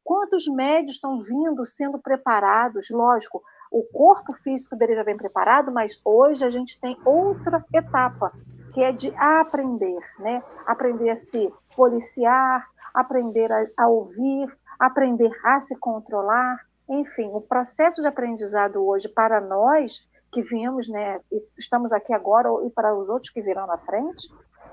quantos 0.03 0.47
médios 0.47 0.93
estão 0.93 1.22
vindo, 1.22 1.65
sendo 1.65 1.99
preparados? 1.99 2.89
Lógico, 2.89 3.43
o 3.72 3.84
corpo 3.84 4.34
físico 4.43 4.76
dele 4.76 4.95
já 4.95 5.03
vem 5.03 5.18
preparado, 5.18 5.72
mas 5.72 5.99
hoje 6.03 6.45
a 6.45 6.49
gente 6.49 6.80
tem 6.80 6.97
outra 7.05 7.63
etapa, 7.74 8.32
que 8.74 8.84
é 8.84 8.91
de 8.91 9.13
aprender, 9.18 9.99
né? 10.20 10.41
Aprender 10.65 11.09
a 11.09 11.15
se 11.15 11.51
policiar, 11.76 12.68
aprender 12.97 13.51
a, 13.51 13.67
a 13.77 13.87
ouvir, 13.87 14.51
aprender 14.79 15.31
a 15.43 15.59
se 15.59 15.75
controlar. 15.77 16.59
Enfim, 16.89 17.29
o 17.31 17.41
processo 17.41 18.01
de 18.01 18.07
aprendizado 18.07 18.83
hoje 18.83 19.07
para 19.07 19.39
nós 19.39 20.07
que 20.31 20.41
vimos, 20.41 20.89
né, 20.89 21.21
e 21.31 21.41
estamos 21.57 21.93
aqui 21.93 22.13
agora 22.13 22.49
e 22.65 22.69
para 22.69 22.95
os 22.95 23.07
outros 23.07 23.29
que 23.29 23.41
virão 23.41 23.67
na 23.67 23.77
frente, 23.77 24.27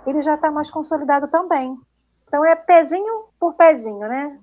ele 0.06 0.22
já 0.22 0.34
está 0.34 0.50
mais 0.50 0.70
consolidado 0.70 1.28
também. 1.28 1.78
Então 2.26 2.44
é 2.44 2.56
pezinho 2.56 3.26
por 3.38 3.54
pezinho, 3.54 4.00
né? 4.00 4.40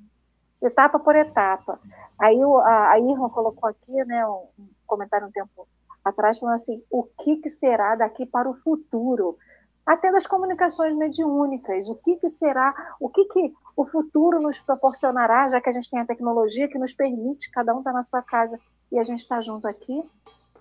Etapa 0.61 0.99
por 0.99 1.15
etapa. 1.15 1.79
Aí 2.19 2.39
a, 2.41 2.91
a 2.91 2.99
Irma 2.99 3.29
colocou 3.29 3.67
aqui, 3.67 3.91
né, 4.05 4.25
um 4.27 4.47
comentário 4.85 5.27
um 5.27 5.31
tempo 5.31 5.67
atrás 6.05 6.39
falando 6.39 6.55
assim, 6.55 6.83
o 6.89 7.03
que, 7.03 7.37
que 7.37 7.49
será 7.49 7.95
daqui 7.95 8.25
para 8.25 8.49
o 8.49 8.53
futuro? 8.53 9.37
Até 9.85 10.11
das 10.11 10.27
comunicações 10.27 10.95
mediúnicas. 10.95 11.89
O 11.89 11.95
que, 11.95 12.15
que 12.17 12.29
será, 12.29 12.73
o 12.99 13.09
que, 13.09 13.25
que 13.25 13.53
o 13.75 13.85
futuro 13.85 14.39
nos 14.39 14.59
proporcionará, 14.59 15.47
já 15.47 15.59
que 15.59 15.69
a 15.69 15.73
gente 15.73 15.89
tem 15.89 15.99
a 15.99 16.05
tecnologia 16.05 16.67
que 16.67 16.77
nos 16.77 16.93
permite, 16.93 17.51
cada 17.51 17.73
um 17.73 17.79
estar 17.79 17.91
tá 17.91 17.97
na 17.97 18.03
sua 18.03 18.21
casa 18.21 18.59
e 18.91 18.99
a 18.99 19.03
gente 19.03 19.19
está 19.19 19.41
junto 19.41 19.67
aqui. 19.67 20.03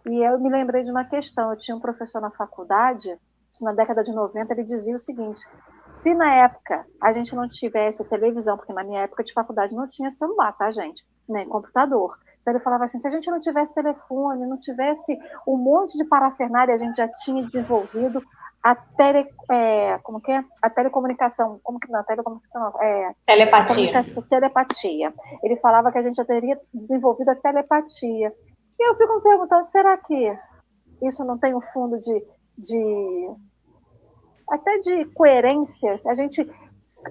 E 0.06 0.18
eu 0.24 0.38
me 0.38 0.48
lembrei 0.48 0.82
de 0.82 0.90
uma 0.90 1.04
questão. 1.04 1.50
Eu 1.50 1.58
tinha 1.58 1.76
um 1.76 1.80
professor 1.80 2.20
na 2.20 2.30
faculdade, 2.30 3.18
na 3.60 3.72
década 3.72 4.02
de 4.02 4.12
90, 4.12 4.52
ele 4.52 4.64
dizia 4.64 4.94
o 4.94 4.98
seguinte: 4.98 5.46
se 5.84 6.14
na 6.14 6.32
época 6.34 6.86
a 7.00 7.12
gente 7.12 7.34
não 7.34 7.48
tivesse 7.48 8.04
televisão, 8.04 8.56
porque 8.56 8.72
na 8.72 8.84
minha 8.84 9.02
época 9.02 9.24
de 9.24 9.32
faculdade 9.32 9.74
não 9.74 9.88
tinha 9.88 10.10
celular, 10.10 10.52
tá, 10.52 10.70
gente? 10.70 11.04
Nem 11.28 11.48
computador. 11.48 12.16
Então 12.40 12.54
ele 12.54 12.62
falava 12.62 12.84
assim: 12.84 12.98
se 12.98 13.06
a 13.06 13.10
gente 13.10 13.30
não 13.30 13.40
tivesse 13.40 13.74
telefone, 13.74 14.46
não 14.46 14.58
tivesse 14.58 15.18
um 15.46 15.56
monte 15.56 15.96
de 15.96 16.04
parafernália, 16.04 16.74
a 16.74 16.78
gente 16.78 16.96
já 16.96 17.08
tinha 17.08 17.42
desenvolvido 17.42 18.22
a 18.62 18.74
tele, 18.74 19.26
é, 19.50 19.98
como 20.02 20.20
que 20.20 20.30
é? 20.30 20.44
A 20.60 20.68
telecomunicação, 20.68 21.58
como 21.62 21.80
que 21.80 21.90
não, 21.90 22.04
telecomunicação, 22.04 22.72
é, 22.80 23.14
telepatia. 23.26 24.02
telepatia. 24.28 25.14
Ele 25.42 25.56
falava 25.56 25.90
que 25.90 25.98
a 25.98 26.02
gente 26.02 26.16
já 26.16 26.24
teria 26.24 26.60
desenvolvido 26.72 27.30
a 27.30 27.36
telepatia. 27.36 28.32
E 28.78 28.88
eu 28.88 28.96
fico 28.96 29.16
me 29.16 29.22
perguntando, 29.22 29.64
será 29.66 29.96
que 29.96 30.38
isso 31.02 31.24
não 31.24 31.38
tem 31.38 31.54
um 31.54 31.60
fundo 31.72 31.98
de, 32.00 32.26
de 32.58 33.30
até 34.50 34.78
de 34.78 35.06
coerência? 35.06 35.94
A 36.06 36.14
gente 36.14 36.46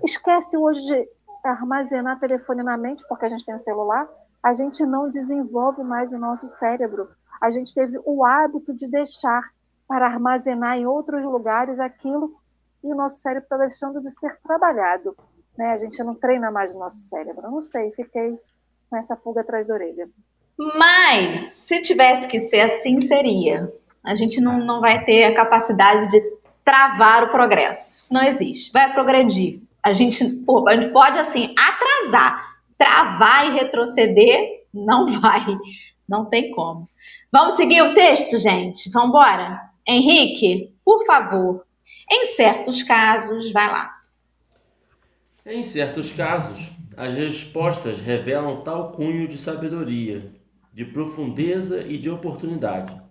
esquece 0.03 0.55
hoje 0.55 0.81
de 0.85 1.09
armazenar 1.43 2.19
telefone 2.19 2.61
na 2.61 2.77
mente 2.77 3.03
porque 3.07 3.25
a 3.25 3.29
gente 3.29 3.45
tem 3.45 3.55
o 3.55 3.59
celular, 3.59 4.07
a 4.43 4.53
gente 4.53 4.85
não 4.85 5.09
desenvolve 5.09 5.83
mais 5.83 6.11
o 6.11 6.19
nosso 6.19 6.47
cérebro. 6.47 7.09
A 7.41 7.49
gente 7.49 7.73
teve 7.73 7.99
o 8.05 8.25
hábito 8.25 8.73
de 8.73 8.87
deixar 8.87 9.41
para 9.89 10.05
armazenar 10.05 10.77
em 10.77 10.85
outros 10.85 11.23
lugares 11.23 11.79
aquilo 11.79 12.39
e 12.83 12.93
o 12.93 12.95
nosso 12.95 13.17
cérebro 13.17 13.45
está 13.45 13.57
deixando 13.57 13.99
de 13.99 14.11
ser 14.11 14.37
trabalhado. 14.43 15.17
Né? 15.57 15.71
A 15.71 15.77
gente 15.79 16.01
não 16.03 16.13
treina 16.13 16.51
mais 16.51 16.71
o 16.71 16.77
nosso 16.77 17.01
cérebro. 17.01 17.47
Eu 17.47 17.51
não 17.51 17.61
sei, 17.63 17.91
fiquei 17.93 18.37
com 18.87 18.95
essa 18.95 19.15
pulga 19.15 19.41
atrás 19.41 19.65
da 19.65 19.73
orelha. 19.73 20.07
Mas, 20.55 21.39
se 21.39 21.81
tivesse 21.81 22.27
que 22.27 22.39
ser 22.39 22.61
assim, 22.61 23.01
seria. 23.01 23.73
A 24.03 24.13
gente 24.13 24.39
não, 24.39 24.59
não 24.59 24.79
vai 24.79 25.03
ter 25.03 25.23
a 25.23 25.33
capacidade 25.33 26.07
de 26.07 26.21
travar 26.63 27.23
o 27.23 27.29
progresso. 27.29 27.97
Isso 27.97 28.13
não 28.13 28.23
existe. 28.23 28.71
Vai 28.71 28.93
progredir. 28.93 29.59
A 29.81 29.91
gente, 29.91 30.23
pô, 30.45 30.69
a 30.69 30.75
gente 30.75 30.89
pode, 30.89 31.17
assim, 31.17 31.55
atrasar. 31.57 32.57
Travar 32.77 33.47
e 33.47 33.59
retroceder, 33.59 34.65
não 34.71 35.05
vai. 35.19 35.57
Não 36.07 36.25
tem 36.25 36.51
como. 36.51 36.87
Vamos 37.31 37.55
seguir 37.55 37.81
o 37.81 37.93
texto, 37.95 38.37
gente? 38.37 38.89
Vamos 38.91 39.09
embora? 39.09 39.68
Henrique, 39.91 40.71
por 40.85 41.03
favor, 41.03 41.65
em 42.11 42.23
certos 42.25 42.83
casos, 42.83 43.51
vai 43.51 43.71
lá. 43.71 43.89
Em 45.43 45.63
certos 45.63 46.11
casos, 46.11 46.69
as 46.95 47.15
respostas 47.15 47.99
revelam 47.99 48.61
tal 48.61 48.91
cunho 48.91 49.27
de 49.27 49.35
sabedoria, 49.35 50.31
de 50.71 50.85
profundeza 50.85 51.81
e 51.87 51.97
de 51.97 52.07
oportunidade, 52.07 53.01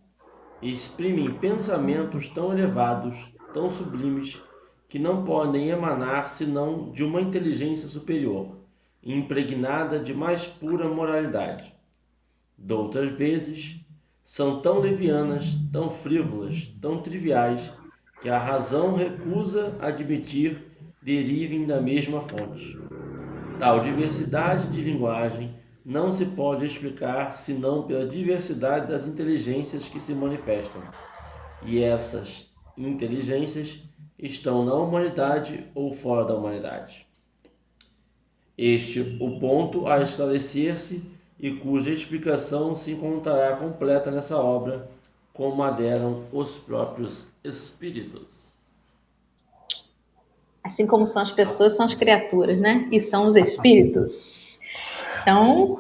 exprimem 0.63 1.35
pensamentos 1.35 2.29
tão 2.29 2.57
elevados, 2.57 3.17
tão 3.53 3.69
sublimes, 3.69 4.41
que 4.89 5.01
não 5.01 5.25
podem 5.25 5.71
emanar 5.71 6.31
senão 6.31 6.93
de 6.93 7.03
uma 7.03 7.21
inteligência 7.21 7.89
superior, 7.89 8.57
impregnada 9.03 9.99
de 9.99 10.15
mais 10.15 10.47
pura 10.47 10.89
moralidade. 10.89 11.75
Doutras 12.57 13.11
vezes, 13.11 13.81
são 14.29 14.61
tão 14.61 14.79
levianas, 14.79 15.57
tão 15.73 15.89
frívolas, 15.89 16.71
tão 16.83 17.01
triviais, 17.01 17.73
que 18.21 18.29
a 18.29 18.37
razão 18.37 18.95
recusa 18.95 19.75
admitir 19.81 20.67
derivem 21.01 21.67
da 21.67 21.81
mesma 21.81 22.21
fonte. 22.21 22.79
Tal 23.59 23.81
diversidade 23.81 24.69
de 24.69 24.83
linguagem 24.83 25.55
não 25.83 26.13
se 26.13 26.27
pode 26.27 26.67
explicar 26.67 27.39
senão 27.39 27.85
pela 27.85 28.07
diversidade 28.07 28.87
das 28.87 29.07
inteligências 29.07 29.89
que 29.89 29.99
se 29.99 30.13
manifestam. 30.13 30.83
E 31.65 31.83
essas 31.83 32.51
inteligências 32.77 33.83
estão 34.19 34.63
na 34.63 34.75
humanidade 34.75 35.65
ou 35.75 35.91
fora 35.91 36.27
da 36.27 36.35
humanidade. 36.35 37.07
Este 38.59 39.17
o 39.19 39.41
ponto 39.41 39.87
a 39.87 40.03
esclarecer-se 40.03 41.17
e 41.41 41.53
cuja 41.53 41.91
explicação 41.91 42.75
se 42.75 42.93
encontrará 42.93 43.57
completa 43.57 44.11
nessa 44.11 44.37
obra, 44.37 44.89
como 45.33 45.63
a 45.63 45.71
deram 45.71 46.25
os 46.33 46.57
próprios 46.57 47.29
espíritos. 47.45 48.49
Assim 50.65 50.87
como 50.87 51.07
são 51.07 51.23
as 51.23 51.31
pessoas, 51.31 51.77
são 51.77 51.87
as 51.87 51.95
criaturas, 51.95 52.59
né? 52.59 52.89
E 52.91 53.01
são 53.01 53.27
os 53.27 53.37
espíritos. 53.37 54.59
Então, 55.23 55.79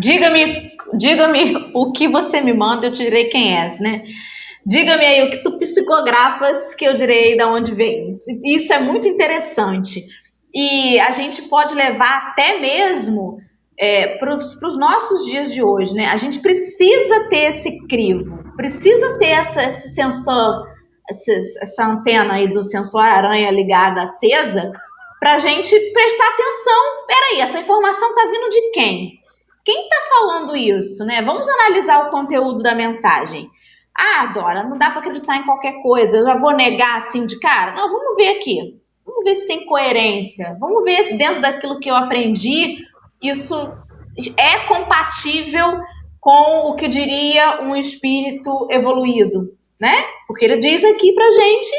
diga-me, 0.00 0.72
diga-me 0.94 1.54
o 1.74 1.92
que 1.92 2.08
você 2.08 2.40
me 2.40 2.52
manda, 2.52 2.86
eu 2.86 2.94
te 2.94 3.04
direi 3.04 3.26
quem 3.26 3.56
és, 3.56 3.78
né? 3.78 4.04
Diga-me 4.64 5.04
aí 5.04 5.22
o 5.26 5.30
que 5.30 5.38
tu 5.38 5.58
psicografas 5.58 6.74
que 6.74 6.84
eu 6.84 6.96
direi 6.96 7.36
de 7.36 7.44
onde 7.44 7.74
vem. 7.74 8.10
Isso 8.44 8.72
é 8.72 8.80
muito 8.80 9.06
interessante. 9.08 10.04
E 10.54 10.98
a 11.00 11.10
gente 11.10 11.42
pode 11.42 11.74
levar 11.74 12.28
até 12.28 12.58
mesmo 12.58 13.40
é, 13.78 14.18
para 14.18 14.36
os 14.36 14.78
nossos 14.78 15.24
dias 15.24 15.52
de 15.52 15.62
hoje, 15.62 15.94
né? 15.94 16.06
A 16.06 16.16
gente 16.16 16.40
precisa 16.40 17.28
ter 17.28 17.48
esse 17.48 17.86
crivo, 17.86 18.42
precisa 18.56 19.18
ter 19.18 19.30
essa, 19.30 19.64
esse 19.64 19.88
sensor, 19.90 20.66
essa, 21.08 21.32
essa 21.32 21.86
antena 21.86 22.34
aí 22.34 22.52
do 22.52 22.62
sensor 22.62 23.02
aranha 23.02 23.50
ligada, 23.50 24.02
acesa, 24.02 24.72
para 25.18 25.34
a 25.34 25.38
gente 25.38 25.78
prestar 25.92 26.26
atenção. 26.26 27.06
Peraí, 27.06 27.40
essa 27.40 27.60
informação 27.60 28.08
está 28.10 28.24
vindo 28.26 28.50
de 28.50 28.70
quem? 28.72 29.22
Quem 29.64 29.84
está 29.84 29.96
falando 30.10 30.56
isso, 30.56 31.04
né? 31.04 31.22
Vamos 31.22 31.48
analisar 31.48 32.06
o 32.06 32.10
conteúdo 32.10 32.62
da 32.62 32.74
mensagem. 32.74 33.48
Ah, 33.96 34.26
Dora, 34.26 34.64
não 34.64 34.78
dá 34.78 34.90
para 34.90 35.00
acreditar 35.00 35.36
em 35.36 35.44
qualquer 35.44 35.82
coisa. 35.82 36.16
Eu 36.16 36.24
já 36.24 36.38
vou 36.38 36.52
negar 36.54 36.96
assim 36.96 37.26
de 37.26 37.38
cara? 37.38 37.72
Não, 37.72 37.88
vamos 37.88 38.16
ver 38.16 38.36
aqui. 38.36 38.80
Vamos 39.06 39.24
ver 39.24 39.34
se 39.34 39.46
tem 39.46 39.66
coerência. 39.66 40.56
Vamos 40.58 40.82
ver 40.84 41.04
se 41.04 41.16
dentro 41.16 41.40
daquilo 41.40 41.78
que 41.78 41.90
eu 41.90 41.94
aprendi, 41.94 42.78
isso 43.22 43.54
é 44.36 44.58
compatível 44.66 45.80
com 46.20 46.70
o 46.70 46.74
que 46.74 46.88
diria 46.88 47.62
um 47.62 47.74
espírito 47.74 48.68
evoluído, 48.70 49.56
né? 49.80 50.04
Porque 50.26 50.44
ele 50.44 50.58
diz 50.58 50.84
aqui 50.84 51.12
pra 51.12 51.30
gente 51.30 51.70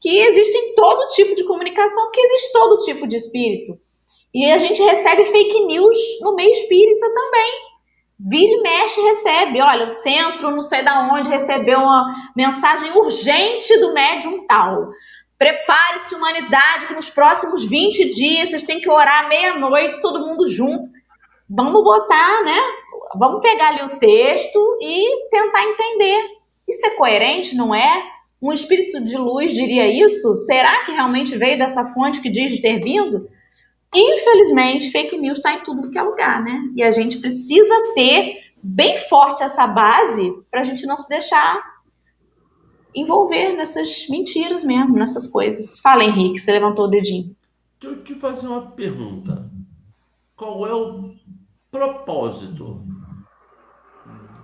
que 0.00 0.18
existe 0.18 0.74
todo 0.74 1.08
tipo 1.08 1.34
de 1.34 1.44
comunicação, 1.44 2.04
porque 2.04 2.20
existe 2.20 2.52
todo 2.52 2.84
tipo 2.84 3.06
de 3.06 3.16
espírito. 3.16 3.78
E 4.34 4.50
a 4.50 4.58
gente 4.58 4.82
recebe 4.82 5.26
fake 5.26 5.66
news 5.66 5.98
no 6.22 6.34
meio 6.34 6.50
espírita 6.50 7.06
também. 7.12 7.52
Vira 8.18 8.52
e 8.52 8.62
mexe 8.62 9.00
recebe. 9.00 9.60
Olha, 9.60 9.86
o 9.86 9.90
centro, 9.90 10.50
não 10.50 10.60
sei 10.60 10.82
da 10.82 11.12
onde, 11.12 11.28
recebeu 11.28 11.78
uma 11.78 12.06
mensagem 12.36 12.92
urgente 12.96 13.78
do 13.78 13.92
médium 13.92 14.46
tal. 14.46 14.88
Prepare-se, 15.42 16.14
humanidade, 16.14 16.86
que 16.86 16.94
nos 16.94 17.10
próximos 17.10 17.64
20 17.64 18.10
dias 18.10 18.50
vocês 18.50 18.62
têm 18.62 18.80
que 18.80 18.88
orar 18.88 19.28
meia-noite, 19.28 19.98
todo 20.00 20.24
mundo 20.24 20.46
junto. 20.46 20.88
Vamos 21.50 21.82
botar, 21.82 22.44
né? 22.44 22.56
Vamos 23.18 23.40
pegar 23.40 23.70
ali 23.70 23.82
o 23.82 23.98
texto 23.98 24.78
e 24.80 25.28
tentar 25.30 25.64
entender. 25.64 26.28
Isso 26.68 26.86
é 26.86 26.90
coerente, 26.90 27.56
não 27.56 27.74
é? 27.74 28.04
Um 28.40 28.52
espírito 28.52 29.02
de 29.02 29.16
luz 29.16 29.52
diria 29.52 29.88
isso? 29.88 30.32
Será 30.36 30.84
que 30.84 30.92
realmente 30.92 31.36
veio 31.36 31.58
dessa 31.58 31.86
fonte 31.86 32.20
que 32.20 32.30
diz 32.30 32.60
ter 32.60 32.78
vindo? 32.78 33.28
Infelizmente, 33.92 34.92
fake 34.92 35.18
news 35.18 35.38
está 35.38 35.54
em 35.54 35.64
tudo 35.64 35.90
que 35.90 35.98
é 35.98 36.02
lugar, 36.02 36.40
né? 36.40 36.56
E 36.76 36.84
a 36.84 36.92
gente 36.92 37.18
precisa 37.18 37.74
ter 37.96 38.36
bem 38.62 38.96
forte 38.96 39.42
essa 39.42 39.66
base 39.66 40.32
para 40.52 40.60
a 40.60 40.64
gente 40.64 40.86
não 40.86 40.96
se 41.00 41.08
deixar 41.08 41.60
envolver 42.94 43.52
nessas 43.56 44.06
mentiras 44.08 44.64
mesmo, 44.64 44.94
nessas 44.94 45.26
coisas. 45.26 45.78
Fala, 45.78 46.04
Henrique, 46.04 46.38
você 46.38 46.52
levantou 46.52 46.86
o 46.86 46.88
dedinho. 46.88 47.34
Deixa 47.80 47.96
eu 47.96 48.04
te 48.04 48.14
fazer 48.14 48.46
uma 48.46 48.70
pergunta. 48.72 49.50
Qual 50.36 50.66
é 50.66 50.74
o 50.74 51.14
propósito 51.70 52.84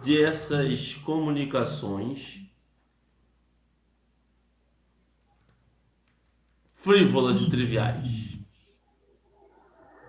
dessas 0.05 0.95
comunicações 0.95 2.41
frívolas 6.73 7.41
e 7.41 7.51
triviais? 7.51 8.29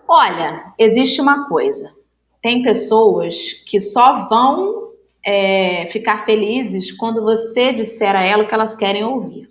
Olha, 0.08 0.74
existe 0.78 1.22
uma 1.22 1.48
coisa. 1.48 1.94
Tem 2.42 2.64
pessoas 2.64 3.54
que 3.66 3.80
só 3.80 4.28
vão 4.28 4.89
é, 5.30 5.86
ficar 5.88 6.26
felizes 6.26 6.92
quando 6.92 7.22
você 7.22 7.72
disser 7.72 8.16
a 8.16 8.24
ela 8.24 8.44
o 8.44 8.48
que 8.48 8.54
elas 8.54 8.76
querem 8.76 9.04
ouvir. 9.04 9.48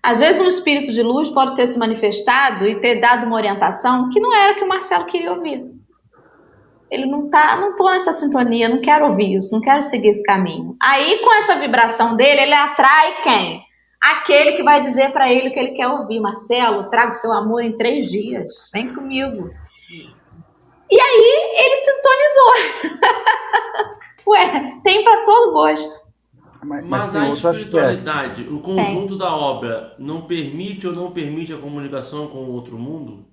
Às 0.00 0.20
vezes 0.20 0.40
um 0.40 0.46
espírito 0.46 0.92
de 0.92 1.02
luz 1.02 1.28
pode 1.28 1.56
ter 1.56 1.66
se 1.66 1.76
manifestado 1.76 2.64
e 2.68 2.80
ter 2.80 3.00
dado 3.00 3.26
uma 3.26 3.34
orientação 3.34 4.08
que 4.10 4.20
não 4.20 4.32
era 4.32 4.54
que 4.54 4.62
o 4.62 4.68
Marcelo 4.68 5.06
queria 5.06 5.32
ouvir. 5.32 5.64
Ele 6.88 7.06
não 7.06 7.28
tá, 7.28 7.56
não 7.56 7.74
tô 7.74 7.90
nessa 7.90 8.12
sintonia, 8.12 8.68
não 8.68 8.80
quero 8.80 9.06
ouvir 9.06 9.36
isso, 9.36 9.52
não 9.52 9.60
quero 9.60 9.82
seguir 9.82 10.10
esse 10.10 10.22
caminho. 10.22 10.76
Aí 10.80 11.18
com 11.18 11.34
essa 11.34 11.56
vibração 11.56 12.14
dele, 12.14 12.42
ele 12.42 12.54
atrai 12.54 13.22
quem? 13.24 13.60
Aquele 14.00 14.52
que 14.52 14.62
vai 14.62 14.80
dizer 14.80 15.10
para 15.10 15.28
ele 15.32 15.48
o 15.48 15.52
que 15.52 15.58
ele 15.58 15.72
quer 15.72 15.88
ouvir. 15.88 16.20
Marcelo, 16.20 16.88
traga 16.90 17.10
o 17.10 17.14
seu 17.14 17.32
amor 17.32 17.64
em 17.64 17.74
três 17.74 18.06
dias. 18.06 18.70
Vem 18.72 18.94
comigo. 18.94 19.50
E 20.90 21.00
aí 21.00 21.54
ele 21.56 21.76
sintonizou. 21.76 22.52
Ué, 24.28 24.80
tem 24.82 25.04
para 25.04 25.24
todo 25.24 25.52
gosto. 25.52 26.06
Mas, 26.64 26.84
mas, 26.84 27.12
mas 27.12 27.46
a 27.46 27.52
espiritualidade, 27.52 28.42
o 28.42 28.60
conjunto 28.60 29.10
tem. 29.10 29.18
da 29.18 29.36
obra, 29.36 29.94
não 29.98 30.22
permite 30.22 30.86
ou 30.86 30.92
não 30.92 31.12
permite 31.12 31.52
a 31.52 31.58
comunicação 31.58 32.26
com 32.26 32.38
o 32.38 32.52
outro 32.52 32.76
mundo? 32.76 33.24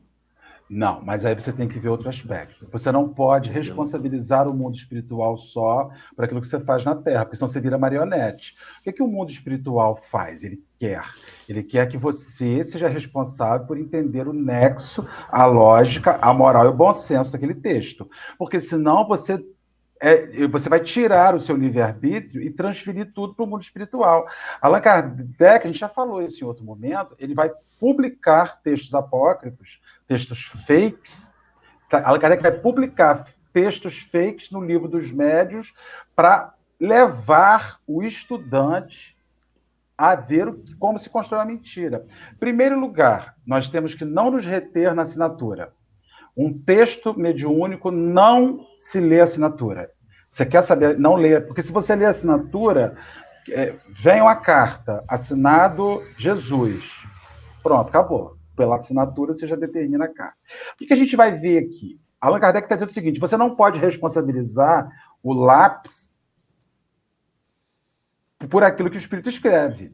Não, 0.70 1.02
mas 1.04 1.26
aí 1.26 1.36
você 1.36 1.52
tem 1.52 1.68
que 1.68 1.80
ver 1.80 1.90
outro 1.90 2.10
aspecto. 2.10 2.68
Você 2.72 2.92
não 2.92 3.10
pode 3.10 3.50
responsabilizar 3.50 4.48
o 4.48 4.54
mundo 4.54 4.76
espiritual 4.76 5.38
só 5.38 5.90
para 6.16 6.26
aquilo 6.26 6.42
que 6.42 6.48
você 6.48 6.60
faz 6.60 6.84
na 6.84 6.96
Terra, 6.96 7.26
porque 7.26 7.36
senão 7.38 7.48
você 7.48 7.60
vira 7.60 7.78
marionete. 7.78 8.56
O 8.80 8.84
que, 8.84 8.90
é 8.90 8.94
que 8.94 9.04
o 9.04 9.08
mundo 9.08 9.30
espiritual 9.30 10.00
faz? 10.02 10.44
Ele 10.44 10.64
quer. 10.80 11.04
Ele 11.48 11.64
quer 11.64 11.88
que 11.88 11.98
você 11.98 12.64
seja 12.64 12.88
responsável 12.88 13.68
por 13.68 13.78
entender 13.78 14.28
o 14.28 14.34
nexo, 14.34 15.08
a 15.30 15.46
lógica, 15.46 16.18
a 16.22 16.34
moral 16.34 16.66
e 16.66 16.70
o 16.70 16.74
bom 16.74 16.94
senso 16.94 17.32
daquele 17.32 17.56
texto. 17.56 18.10
Porque 18.38 18.60
senão 18.60 19.08
você 19.08 19.44
é, 20.04 20.46
você 20.48 20.68
vai 20.68 20.82
tirar 20.82 21.34
o 21.34 21.40
seu 21.40 21.56
livre-arbítrio 21.56 22.42
e 22.42 22.50
transferir 22.50 23.14
tudo 23.14 23.34
para 23.34 23.46
o 23.46 23.48
mundo 23.48 23.62
espiritual. 23.62 24.28
Allan 24.62 24.82
Kardec, 24.82 25.64
a 25.64 25.68
gente 25.68 25.80
já 25.80 25.88
falou 25.88 26.22
isso 26.22 26.44
em 26.44 26.48
outro 26.48 26.66
momento, 26.66 27.16
ele 27.18 27.34
vai 27.34 27.50
publicar 27.80 28.62
textos 28.62 28.94
apócrifos, 28.94 29.80
textos 30.06 30.44
fakes. 30.44 31.32
Tá, 31.90 32.06
Allan 32.06 32.20
Kardec 32.20 32.44
vai 32.44 32.52
publicar 32.52 33.28
textos 33.54 34.00
fakes 34.00 34.52
no 34.52 34.62
livro 34.62 34.90
dos 34.90 35.10
médios 35.10 35.74
para 36.14 36.54
levar 36.78 37.80
o 37.88 38.04
estudante 38.04 39.13
a 40.12 40.16
ver 40.16 40.54
como 40.78 41.00
se 41.00 41.10
constrói 41.10 41.42
a 41.42 41.46
mentira. 41.46 42.06
Primeiro 42.38 42.78
lugar, 42.78 43.36
nós 43.48 43.70
temos 43.70 43.96
que 43.96 44.04
não 44.04 44.30
nos 44.30 44.46
reter 44.46 44.94
na 44.94 45.04
assinatura. 45.04 45.72
Um 46.36 46.52
texto 46.52 47.18
mediúnico 47.18 47.90
não 47.90 48.60
se 48.78 49.00
lê 49.00 49.22
assinatura. 49.22 49.90
Você 50.30 50.46
quer 50.46 50.62
saber, 50.64 51.00
não 51.00 51.16
lê, 51.16 51.40
porque 51.40 51.62
se 51.62 51.72
você 51.72 51.96
lê 51.96 52.04
assinatura, 52.04 52.98
é, 53.50 53.76
vem 53.88 54.22
uma 54.22 54.36
carta, 54.36 55.06
assinado 55.08 56.04
Jesus. 56.18 57.04
Pronto, 57.62 57.88
acabou. 57.88 58.36
Pela 58.58 58.76
assinatura 58.76 59.34
você 59.34 59.48
já 59.48 59.56
determina 59.56 60.04
a 60.04 60.14
carta. 60.14 60.36
O 60.74 60.86
que 60.86 60.94
a 60.94 60.98
gente 60.98 61.16
vai 61.16 61.32
ver 61.34 61.60
aqui? 61.60 61.98
Allan 62.20 62.42
Kardec 62.42 62.66
está 62.66 62.76
dizendo 62.76 62.90
o 62.90 62.94
seguinte: 62.94 63.22
você 63.22 63.38
não 63.38 63.56
pode 63.56 63.80
responsabilizar 63.80 64.90
o 65.24 65.34
lápis 65.34 66.13
por 68.48 68.64
aquilo 68.64 68.90
que 68.90 68.98
o 68.98 69.00
espírito 69.00 69.30
escreve. 69.30 69.92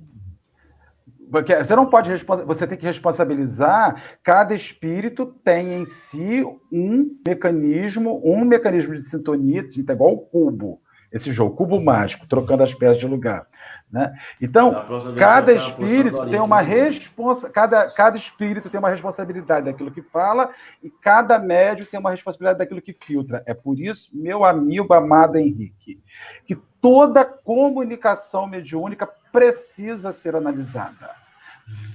Porque 1.32 1.56
você 1.56 1.76
não 1.76 1.86
pode 1.86 2.12
você 2.46 2.66
tem 2.66 2.78
que 2.78 2.86
responsabilizar 2.86 4.18
cada 4.24 4.56
espírito 4.56 5.28
tem 5.44 5.74
em 5.74 5.86
si 5.86 6.44
um 6.72 7.16
mecanismo, 7.26 8.20
um 8.26 8.44
mecanismo 8.44 8.96
de 8.96 9.02
sintonia, 9.02 9.62
é 9.62 9.92
igual 9.92 10.14
o 10.14 10.18
cubo. 10.18 10.82
esse 11.12 11.32
jogo, 11.32 11.56
cubo 11.56 11.82
mágico, 11.82 12.28
trocando 12.28 12.64
as 12.64 12.74
peças 12.74 13.00
de 13.00 13.08
lugar. 13.08 13.48
Né? 13.92 14.14
Então, 14.42 14.86
cada 15.18 15.52
espírito 15.52 16.30
tem 16.30 16.40
uma 16.40 16.62
responsa, 16.62 17.50
cada, 17.50 17.92
cada 17.94 18.18
espírito 18.18 18.70
tem 18.70 18.80
uma 18.80 18.90
responsabilidade 18.90 19.66
daquilo 19.66 19.92
que 19.92 20.02
fala 20.02 20.52
e 20.84 20.90
cada 20.90 21.40
médium 21.40 21.88
tem 21.90 22.00
uma 22.00 22.12
responsabilidade 22.12 22.60
daquilo 22.60 22.82
que 22.82 22.94
filtra. 22.94 23.44
É 23.48 23.54
por 23.54 23.80
isso, 23.80 24.10
meu 24.14 24.46
amigo 24.46 24.94
amado 24.94 25.38
Henrique, 25.38 26.00
que 26.46 26.56
toda 26.82 27.26
comunicação 27.26 28.48
mediúnica 28.48 29.08
precisa 29.32 30.12
ser 30.12 30.36
analisada. 30.36 31.12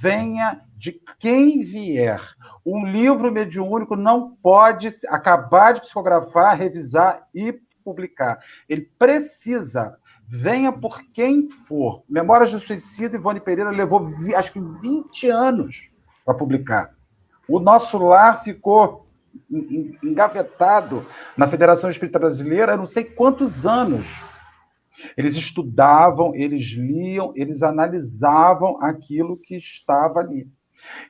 Venha 0.01 0.61
de 0.76 1.01
quem 1.18 1.61
vier. 1.61 2.20
Um 2.64 2.87
livro 2.87 3.32
mediúnico 3.32 3.97
não 3.97 4.37
pode 4.37 4.89
acabar 5.09 5.72
de 5.72 5.80
psicografar, 5.80 6.57
revisar 6.57 7.26
e 7.35 7.53
publicar. 7.85 8.39
Ele 8.68 8.82
precisa 8.99 9.99
venha 10.26 10.72
por 10.72 11.03
quem 11.12 11.49
for. 11.49 12.03
Memórias 12.09 12.53
do 12.53 12.61
Suicídio, 12.61 13.18
Ivone 13.18 13.41
Pereira 13.41 13.70
levou, 13.70 14.09
acho 14.37 14.53
que 14.53 14.61
20 14.61 15.28
anos 15.28 15.91
para 16.24 16.35
publicar. 16.35 16.95
O 17.49 17.61
nosso 17.61 17.99
lar 17.99 18.43
ficou 18.43 19.07
engavetado 20.03 21.05
na 21.37 21.47
Federação 21.47 21.91
Espírita 21.91 22.18
Brasileira, 22.18 22.76
não 22.76 22.87
sei 22.87 23.05
quantos 23.05 23.66
anos. 23.66 24.07
Eles 25.16 25.34
estudavam, 25.34 26.34
eles 26.34 26.64
liam, 26.72 27.32
eles 27.34 27.62
analisavam 27.62 28.82
aquilo 28.82 29.36
que 29.36 29.57
estava 29.57 30.20
ali. 30.20 30.49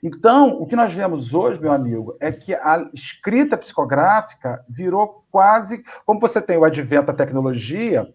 Então, 0.02 0.60
o 0.60 0.66
que 0.66 0.76
nós 0.76 0.92
vemos 0.92 1.34
hoje, 1.34 1.60
meu 1.60 1.72
amigo, 1.72 2.16
é 2.20 2.30
que 2.30 2.54
a 2.54 2.88
escrita 2.92 3.56
psicográfica 3.56 4.64
virou 4.68 5.26
quase. 5.30 5.82
Como 6.06 6.20
você 6.20 6.40
tem 6.40 6.56
o 6.56 6.64
advento 6.64 7.06
da 7.06 7.12
tecnologia, 7.12 8.06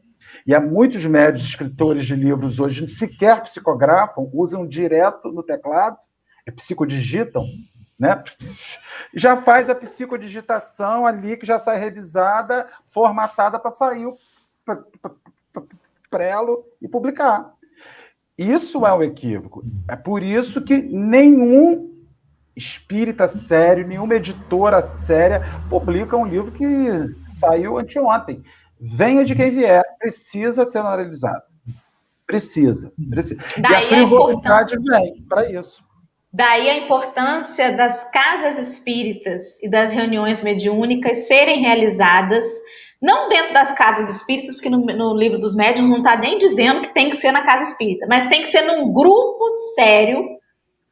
e 0.45 0.53
há 0.53 0.59
muitos 0.59 1.05
médios 1.05 1.45
escritores 1.45 2.05
de 2.05 2.15
livros 2.15 2.59
hoje 2.59 2.87
sequer 2.87 3.41
psicografam, 3.43 4.29
usam 4.33 4.67
direto 4.67 5.31
no 5.31 5.43
teclado, 5.43 5.97
é 6.45 6.51
psicodigitam, 6.51 7.45
né? 7.97 8.21
Já 9.13 9.37
faz 9.37 9.69
a 9.69 9.75
psicodigitação 9.75 11.05
ali, 11.05 11.37
que 11.37 11.45
já 11.45 11.59
sai 11.59 11.77
revisada, 11.77 12.67
formatada 12.87 13.59
para 13.59 13.71
sair 13.71 14.07
prelo 16.09 16.63
e 16.81 16.87
publicar. 16.87 17.53
Isso 18.37 18.85
é 18.85 18.93
um 18.93 19.03
equívoco. 19.03 19.63
É 19.87 19.95
por 19.95 20.23
isso 20.23 20.61
que 20.61 20.81
nenhum 20.81 21.89
espírita 22.55 23.27
sério, 23.27 23.87
nenhuma 23.87 24.15
editora 24.15 24.81
séria 24.81 25.41
publica 25.69 26.15
um 26.15 26.25
livro 26.25 26.51
que 26.51 26.65
saiu 27.21 27.77
anteontem. 27.77 28.43
Venha 28.79 29.25
de 29.25 29.35
quem 29.35 29.51
vier, 29.51 29.83
precisa 29.97 30.65
ser 30.65 30.79
analisado. 30.79 31.43
Precisa. 32.25 32.93
precisa. 33.09 33.43
Daí 33.57 33.73
e 33.73 33.75
a 33.75 33.87
frivolidade 33.87 34.77
vem 34.77 35.21
para 35.27 35.51
isso. 35.51 35.83
Daí 36.31 36.69
a 36.69 36.77
importância 36.77 37.75
das 37.75 38.09
casas 38.11 38.57
espíritas 38.59 39.61
e 39.63 39.69
das 39.69 39.91
reuniões 39.91 40.43
mediúnicas 40.43 41.27
serem 41.27 41.59
realizadas, 41.59 42.45
não 43.01 43.29
dentro 43.29 43.53
das 43.53 43.71
casas 43.71 44.09
espíritas, 44.09 44.55
porque 44.55 44.69
no, 44.69 44.79
no 44.79 45.15
livro 45.15 45.39
dos 45.39 45.55
médiuns 45.55 45.89
não 45.89 45.97
está 45.97 46.17
nem 46.17 46.37
dizendo 46.37 46.81
que 46.81 46.93
tem 46.93 47.09
que 47.09 47.15
ser 47.15 47.31
na 47.31 47.43
casa 47.43 47.63
espírita, 47.63 48.05
mas 48.09 48.27
tem 48.27 48.41
que 48.41 48.47
ser 48.47 48.61
num 48.61 48.91
grupo 48.91 49.49
sério 49.75 50.23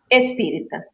espírita 0.09 0.85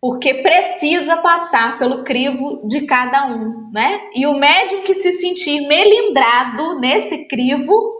porque 0.00 0.42
precisa 0.42 1.18
passar 1.18 1.78
pelo 1.78 2.04
crivo 2.04 2.66
de 2.66 2.86
cada 2.86 3.26
um, 3.26 3.70
né? 3.70 4.08
E 4.14 4.26
o 4.26 4.38
médium 4.38 4.82
que 4.82 4.94
se 4.94 5.12
sentir 5.12 5.68
melindrado 5.68 6.80
nesse 6.80 7.28
crivo 7.28 7.92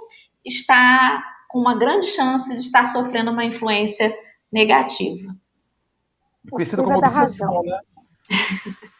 está 0.44 1.22
com 1.48 1.60
uma 1.60 1.78
grande 1.78 2.06
chance 2.06 2.50
de 2.54 2.60
estar 2.60 2.86
sofrendo 2.86 3.30
uma 3.30 3.44
influência 3.44 4.16
negativa. 4.50 5.34
Conhecido 6.50 6.82
como 6.82 6.98
obsessão, 6.98 7.62
né? 7.62 7.78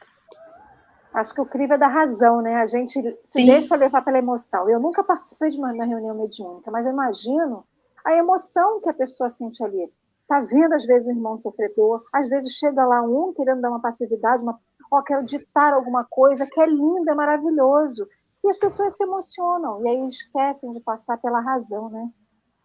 Acho 1.13 1.35
que 1.35 1.41
o 1.41 1.47
crivo 1.47 1.75
é 1.75 1.79
da 1.79 1.89
razão, 1.89 2.41
né? 2.41 2.57
A 2.57 2.67
gente 2.67 2.93
se 2.93 3.19
Sim. 3.25 3.47
deixa 3.47 3.77
levar 3.77 4.03
pela 4.03 4.19
emoção. 4.19 4.69
Eu 4.69 4.79
nunca 4.79 5.03
participei 5.03 5.51
de 5.51 5.59
uma 5.59 5.73
reunião 5.73 6.15
mediúnica, 6.15 6.71
mas 6.71 6.87
eu 6.87 6.93
imagino 6.93 7.65
a 8.05 8.15
emoção 8.15 8.81
que 8.81 8.89
a 8.89 8.95
pessoa 8.95 9.29
sente 9.29 9.63
ali 9.63 9.91
está 10.23 10.41
vendo, 10.41 10.73
às 10.75 10.87
vezes, 10.87 11.07
o 11.07 11.11
irmão 11.11 11.37
sofredor, 11.37 12.05
às 12.13 12.29
vezes 12.29 12.53
chega 12.53 12.87
lá 12.87 13.03
um 13.03 13.35
querendo 13.35 13.61
dar 13.61 13.71
uma 13.71 13.81
passividade, 13.81 14.45
uma, 14.45 14.61
ó, 14.91 15.03
quero 15.03 15.25
ditar 15.25 15.73
alguma 15.73 16.05
coisa 16.05 16.47
que 16.47 16.61
é 16.61 16.67
lindo, 16.67 17.11
é 17.11 17.15
maravilhoso. 17.15 18.09
E 18.45 18.49
as 18.49 18.57
pessoas 18.57 18.97
se 18.97 19.03
emocionam, 19.03 19.85
e 19.85 19.89
aí 19.89 20.05
esquecem 20.05 20.71
de 20.71 20.81
passar 20.81 21.19
pela 21.19 21.41
razão, 21.41 21.91
né? 21.91 22.09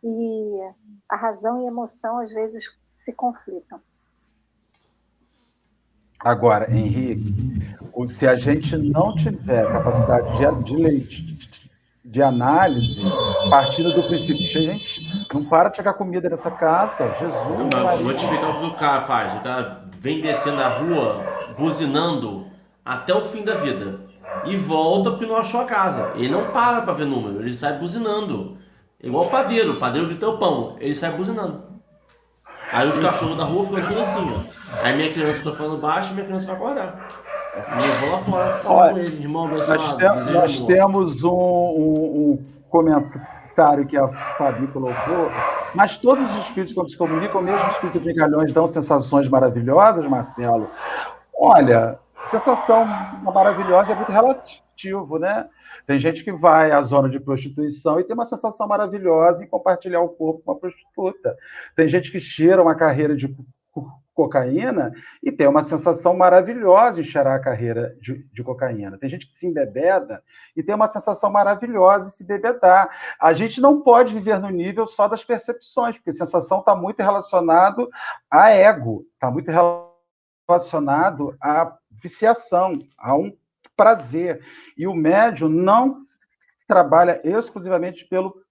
E 0.04 0.60
a 1.10 1.16
razão 1.16 1.62
e 1.62 1.66
a 1.66 1.68
emoção, 1.68 2.20
às 2.20 2.32
vezes, 2.32 2.72
se 2.94 3.12
conflitam. 3.12 3.82
Agora, 6.20 6.72
Henrique, 6.72 7.55
se 8.08 8.28
a 8.28 8.36
gente 8.36 8.76
não 8.78 9.16
tiver 9.16 9.66
capacidade 9.72 10.38
de, 10.38 10.64
de 10.64 10.76
leite, 10.76 11.36
de 12.04 12.22
análise, 12.22 13.02
partindo 13.50 13.94
do 13.94 14.04
princípio, 14.04 14.46
gente, 14.46 15.02
não 15.34 15.44
para 15.44 15.70
de 15.70 15.78
chegar 15.78 15.94
comida 15.94 16.30
nessa 16.30 16.52
casa, 16.52 17.08
Jesus. 17.20 17.74
Não, 17.74 17.98
vou 18.04 18.14
te 18.14 18.24
explicar 18.24 18.50
o 18.50 18.60
que 18.60 18.66
o 18.68 18.74
cara 18.74 19.02
faz. 19.02 19.34
O 19.36 19.40
cara 19.40 19.82
vem 20.00 20.22
descendo 20.22 20.62
a 20.62 20.68
rua, 20.68 21.24
buzinando 21.58 22.46
até 22.84 23.14
o 23.14 23.22
fim 23.22 23.44
da 23.44 23.56
vida. 23.56 24.00
E 24.46 24.56
volta 24.58 25.12
porque 25.12 25.26
não 25.26 25.38
achou 25.38 25.62
a 25.62 25.66
casa. 25.66 26.12
Ele 26.16 26.30
não 26.30 26.52
para 26.52 26.82
para 26.82 26.94
ver 26.94 27.06
número, 27.06 27.40
ele 27.40 27.54
sai 27.54 27.74
buzinando. 27.80 28.58
Igual 29.02 29.26
o 29.26 29.30
padeiro, 29.30 29.74
o 29.74 29.80
padeiro 29.80 30.08
grita 30.08 30.30
o 30.30 30.38
pão, 30.38 30.76
ele 30.80 30.94
sai 30.94 31.12
buzinando. 31.12 31.64
Aí 32.72 32.88
os 32.88 32.98
cachorros 32.98 33.38
da 33.38 33.44
rua 33.44 33.66
ficam 33.66 33.88
tudo 33.88 34.02
assim, 34.02 34.34
ó. 34.34 34.84
Aí 34.84 34.96
minha 34.96 35.14
criança 35.14 35.38
fica 35.40 35.54
falando 35.54 35.80
baixo 35.80 36.12
e 36.12 36.14
minha 36.14 36.26
criança 36.26 36.46
vai 36.46 36.56
acordar. 36.56 37.25
Olha, 38.66 39.02
irmão 39.02 39.48
nós, 39.48 39.68
nós 40.32 40.62
temos 40.64 41.24
um, 41.24 41.30
um, 41.30 42.32
um, 42.32 42.46
comentário 42.70 43.86
que 43.86 43.96
a 43.96 44.08
Fabi 44.38 44.68
colocou, 44.68 45.32
mas 45.74 45.98
todos 45.98 46.30
os 46.32 46.44
espíritos 46.44 46.74
quando 46.74 46.90
se 46.90 46.98
comunicam, 46.98 47.42
mesmo 47.42 47.62
os 47.66 47.74
espíritos 47.74 48.02
brincalhões, 48.02 48.52
dão 48.52 48.68
sensações 48.68 49.30
maravilhosas, 49.30 50.06
Marcelo. 50.06 50.70
Olha, 51.34 51.98
sensação 52.26 52.86
maravilhosa 53.24 53.94
é 53.94 53.96
muito 53.96 54.12
relativo, 54.12 55.18
né? 55.18 55.48
Tem 55.88 55.98
gente 55.98 56.24
que 56.24 56.34
vai 56.34 56.72
à 56.72 56.82
zona 56.82 57.08
de 57.10 57.20
prostituição 57.20 58.00
e 58.00 58.04
tem 58.04 58.14
uma 58.14 58.26
sensação 58.26 58.68
maravilhosa 58.68 59.44
em 59.44 59.48
compartilhar 59.48 60.02
o 60.02 60.10
corpo 60.10 60.42
com 60.44 60.52
uma 60.52 60.60
prostituta. 60.60 61.38
Tem 61.76 61.88
gente 61.88 62.12
que 62.12 62.20
cheira 62.20 62.62
uma 62.62 62.76
carreira 62.76 63.16
de 63.16 63.34
cocaína 64.16 64.94
e 65.22 65.32
tem 65.32 65.46
uma 65.46 65.64
sensação 65.64 66.16
maravilhosa 66.16 67.02
em 67.02 67.04
cheirar 67.04 67.36
a 67.36 67.40
carreira 67.40 67.96
de, 68.02 68.24
de, 68.32 68.44
cocaína. 68.44 68.98
Tem 68.98 69.10
gente 69.10 69.28
que 69.28 69.34
se 69.34 69.46
embebeda 69.46 70.24
e 70.56 70.64
tem 70.64 70.74
uma 70.74 70.90
sensação 70.90 71.30
maravilhosa 71.30 72.08
em 72.08 72.12
se 72.12 72.24
bebedar. 72.24 72.90
A 73.20 73.34
gente 73.34 73.60
não 73.60 73.82
pode 73.82 74.14
viver 74.14 74.40
no 74.40 74.50
nível 74.50 74.88
só 74.88 75.08
das 75.08 75.24
percepções, 75.24 75.98
porque 75.98 76.14
sensação 76.14 76.60
está 76.60 76.74
muito 76.74 77.04
relacionado 77.04 77.90
a 78.32 78.50
ego, 78.50 79.06
está 79.14 79.30
muito 79.30 79.52
relacionado 80.48 81.36
à 81.42 81.78
viciação, 81.92 82.80
a 82.98 83.16
um 83.16 83.36
prazer. 83.76 84.42
E 84.78 84.88
o 84.88 84.94
médium 84.94 85.50
não 85.50 86.06
trabalha 86.66 87.22
exclusivamente 87.24 88.06
pelo 88.06 88.45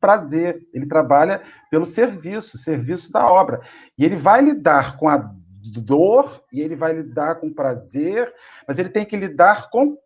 prazer, 0.00 0.66
ele 0.72 0.86
trabalha 0.86 1.42
pelo 1.70 1.86
serviço, 1.86 2.58
serviço 2.58 3.12
da 3.12 3.26
obra. 3.30 3.60
E 3.96 4.04
ele 4.04 4.16
vai 4.16 4.40
lidar 4.40 4.96
com 4.96 5.08
a 5.08 5.32
dor 5.62 6.42
e 6.52 6.60
ele 6.60 6.74
vai 6.74 6.92
lidar 6.92 7.36
com 7.36 7.52
prazer, 7.52 8.32
mas 8.66 8.78
ele 8.78 8.88
tem 8.88 9.04
que 9.04 9.16
lidar 9.16 9.70
com 9.70 9.96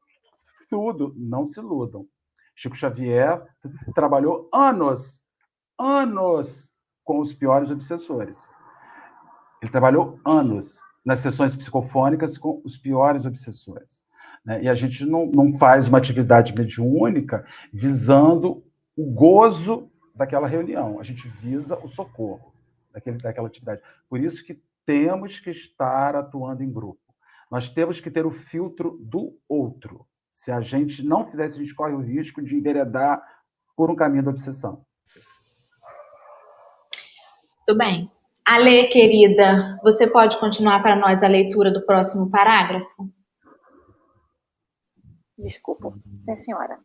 tudo. 0.68 1.14
Não 1.16 1.46
se 1.46 1.60
iludam. 1.60 2.06
Chico 2.54 2.76
Xavier 2.76 3.42
trabalhou 3.94 4.48
anos, 4.52 5.24
anos 5.78 6.70
com 7.02 7.18
os 7.18 7.34
piores 7.34 7.70
obsessores. 7.70 8.48
Ele 9.60 9.70
trabalhou 9.70 10.20
anos 10.24 10.80
nas 11.04 11.20
sessões 11.20 11.56
psicofônicas 11.56 12.38
com 12.38 12.60
os 12.64 12.76
piores 12.76 13.26
obsessores. 13.26 14.04
Né? 14.44 14.64
E 14.64 14.68
a 14.68 14.74
gente 14.74 15.04
não, 15.04 15.26
não 15.26 15.52
faz 15.52 15.88
uma 15.88 15.98
atividade 15.98 16.54
mediúnica 16.54 17.44
visando 17.72 18.62
o 18.96 19.04
gozo 19.04 19.90
daquela 20.14 20.46
reunião, 20.46 21.00
a 21.00 21.02
gente 21.02 21.28
visa 21.28 21.76
o 21.78 21.88
socorro 21.88 22.54
daquele, 22.92 23.18
daquela 23.18 23.48
atividade. 23.48 23.82
Por 24.08 24.20
isso 24.20 24.44
que 24.44 24.62
temos 24.86 25.40
que 25.40 25.50
estar 25.50 26.14
atuando 26.14 26.62
em 26.62 26.72
grupo. 26.72 27.00
Nós 27.50 27.68
temos 27.68 28.00
que 28.00 28.10
ter 28.10 28.24
o 28.24 28.30
filtro 28.30 28.98
do 29.00 29.38
outro. 29.48 30.06
Se 30.30 30.50
a 30.50 30.60
gente 30.60 31.02
não 31.02 31.28
fizer 31.30 31.46
isso, 31.46 31.56
a 31.56 31.62
gente 31.62 31.74
corre 31.74 31.92
o 31.92 32.00
risco 32.00 32.42
de 32.42 32.54
enveredar 32.54 33.22
por 33.76 33.90
um 33.90 33.96
caminho 33.96 34.24
da 34.24 34.30
obsessão. 34.30 34.84
Tudo 37.66 37.78
bem. 37.78 38.10
Ale, 38.46 38.88
querida, 38.88 39.78
você 39.82 40.06
pode 40.06 40.38
continuar 40.38 40.82
para 40.82 40.96
nós 40.96 41.22
a 41.22 41.28
leitura 41.28 41.72
do 41.72 41.84
próximo 41.86 42.30
parágrafo? 42.30 43.10
Desculpa, 45.38 45.94
sim, 46.24 46.34
senhora. 46.34 46.78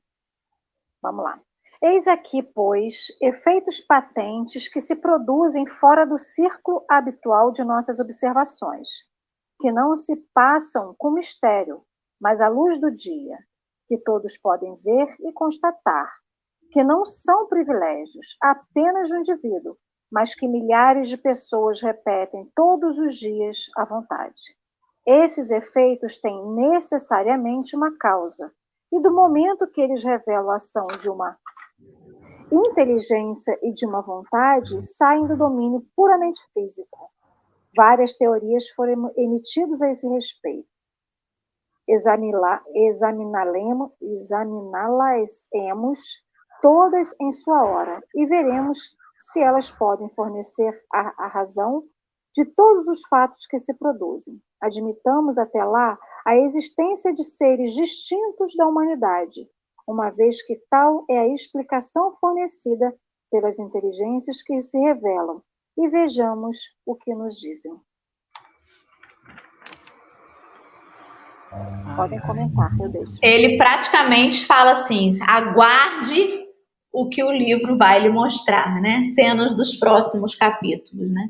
Vamos 1.01 1.24
lá. 1.24 1.39
Eis 1.82 2.09
aqui, 2.09 2.43
pois, 2.43 3.07
efeitos 3.21 3.80
patentes 3.80 4.67
que 4.67 4.82
se 4.82 4.97
produzem 4.97 5.65
fora 5.65 6.05
do 6.05 6.17
círculo 6.17 6.84
habitual 6.89 7.51
de 7.51 7.63
nossas 7.63 8.01
observações, 8.01 8.89
que 9.61 9.71
não 9.71 9.95
se 9.95 10.13
passam 10.34 10.93
com 10.97 11.11
mistério, 11.11 11.82
mas 12.19 12.41
à 12.41 12.49
luz 12.49 12.77
do 12.82 12.91
dia, 12.91 13.38
que 13.88 13.97
todos 13.97 14.38
podem 14.38 14.75
ver 14.84 15.15
e 15.21 15.32
constatar, 15.32 16.11
que 16.69 16.84
não 16.84 17.05
são 17.05 17.47
privilégios 17.47 18.36
apenas 18.43 19.07
do 19.07 19.15
indivíduo, 19.15 19.77
mas 20.11 20.36
que 20.36 20.49
milhares 20.49 21.07
de 21.07 21.15
pessoas 21.15 21.82
repetem 21.82 22.51
todos 22.53 22.99
os 22.99 23.15
dias 23.15 23.67
à 23.77 23.86
vontade. 23.86 24.53
Esses 25.07 25.49
efeitos 25.49 26.17
têm 26.17 26.45
necessariamente 26.55 27.73
uma 27.73 27.97
causa, 27.97 28.51
e 28.91 28.99
do 28.99 29.13
momento 29.13 29.65
que 29.71 29.80
eles 29.80 30.03
revelam 30.03 30.49
a 30.49 30.55
ação 30.55 30.88
de 30.88 31.09
uma 31.09 31.38
inteligência 32.52 33.58
e 33.62 33.72
de 33.72 33.86
uma 33.86 34.02
vontade, 34.02 34.82
saem 34.82 35.28
do 35.28 35.38
domínio 35.38 35.86
puramente 35.95 36.39
físico. 36.54 37.12
Várias 37.76 38.16
teorias 38.16 38.70
foram 38.70 39.12
emitidas 39.16 39.82
a 39.82 39.89
esse 39.89 40.08
respeito. 40.10 40.68
Examiná-las 41.88 42.64
todas 46.62 47.16
em 47.20 47.32
sua 47.32 47.64
hora 47.64 48.04
e 48.14 48.26
veremos 48.26 48.95
se 49.20 49.41
elas 49.41 49.72
podem 49.72 50.10
fornecer 50.10 50.74
a, 50.93 51.26
a 51.26 51.28
razão 51.28 51.84
de 52.34 52.45
todos 52.45 52.88
os 52.88 53.06
fatos 53.08 53.45
que 53.47 53.58
se 53.58 53.74
produzem. 53.74 54.41
Admitamos 54.62 55.38
até 55.38 55.64
lá 55.64 55.97
a 56.26 56.38
existência 56.38 57.14
de 57.14 57.24
seres 57.24 57.74
distintos 57.74 58.56
da 58.56 58.68
humanidade, 58.68 59.50
uma 59.89 60.11
vez 60.11 60.45
que 60.45 60.55
tal 60.69 61.03
é 61.09 61.17
a 61.17 61.27
explicação 61.27 62.15
fornecida 62.21 62.93
pelas 63.31 63.57
inteligências 63.57 64.43
que 64.43 64.59
se 64.61 64.77
revelam, 64.77 65.41
e 65.75 65.89
vejamos 65.89 66.57
o 66.85 66.95
que 66.95 67.13
nos 67.15 67.35
dizem. 67.35 67.73
Podem 71.95 72.19
comentar, 72.19 72.69
eu 72.79 72.89
deixo. 72.89 73.13
Ele 73.23 73.57
praticamente 73.57 74.45
fala 74.45 74.71
assim: 74.71 75.11
aguarde 75.27 76.47
o 76.93 77.09
que 77.09 77.23
o 77.23 77.31
livro 77.31 77.75
vai 77.75 77.99
lhe 77.99 78.09
mostrar, 78.09 78.79
né? 78.79 79.03
Cenas 79.15 79.55
dos 79.55 79.75
próximos 79.75 80.35
capítulos, 80.35 81.11
né? 81.11 81.29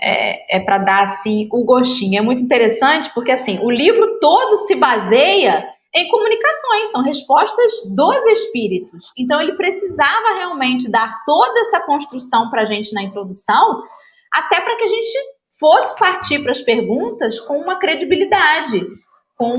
É, 0.00 0.56
é 0.56 0.60
para 0.60 0.78
dar 0.78 1.02
assim 1.04 1.48
o 1.52 1.64
gostinho. 1.64 2.18
É 2.18 2.22
muito 2.22 2.42
interessante 2.42 3.12
porque 3.14 3.30
assim 3.30 3.60
o 3.62 3.70
livro 3.70 4.18
todo 4.18 4.56
se 4.56 4.74
baseia 4.74 5.75
em 5.96 6.08
comunicações, 6.08 6.90
são 6.90 7.02
respostas 7.02 7.72
dos 7.96 8.26
espíritos. 8.26 9.12
Então 9.16 9.40
ele 9.40 9.56
precisava 9.56 10.34
realmente 10.36 10.90
dar 10.90 11.22
toda 11.24 11.60
essa 11.60 11.80
construção 11.80 12.50
para 12.50 12.62
a 12.62 12.64
gente 12.66 12.92
na 12.92 13.02
introdução, 13.02 13.82
até 14.32 14.60
para 14.60 14.76
que 14.76 14.84
a 14.84 14.88
gente 14.88 15.18
fosse 15.58 15.98
partir 15.98 16.40
para 16.42 16.52
as 16.52 16.60
perguntas 16.60 17.40
com 17.40 17.58
uma 17.58 17.78
credibilidade, 17.78 18.86
com 19.38 19.54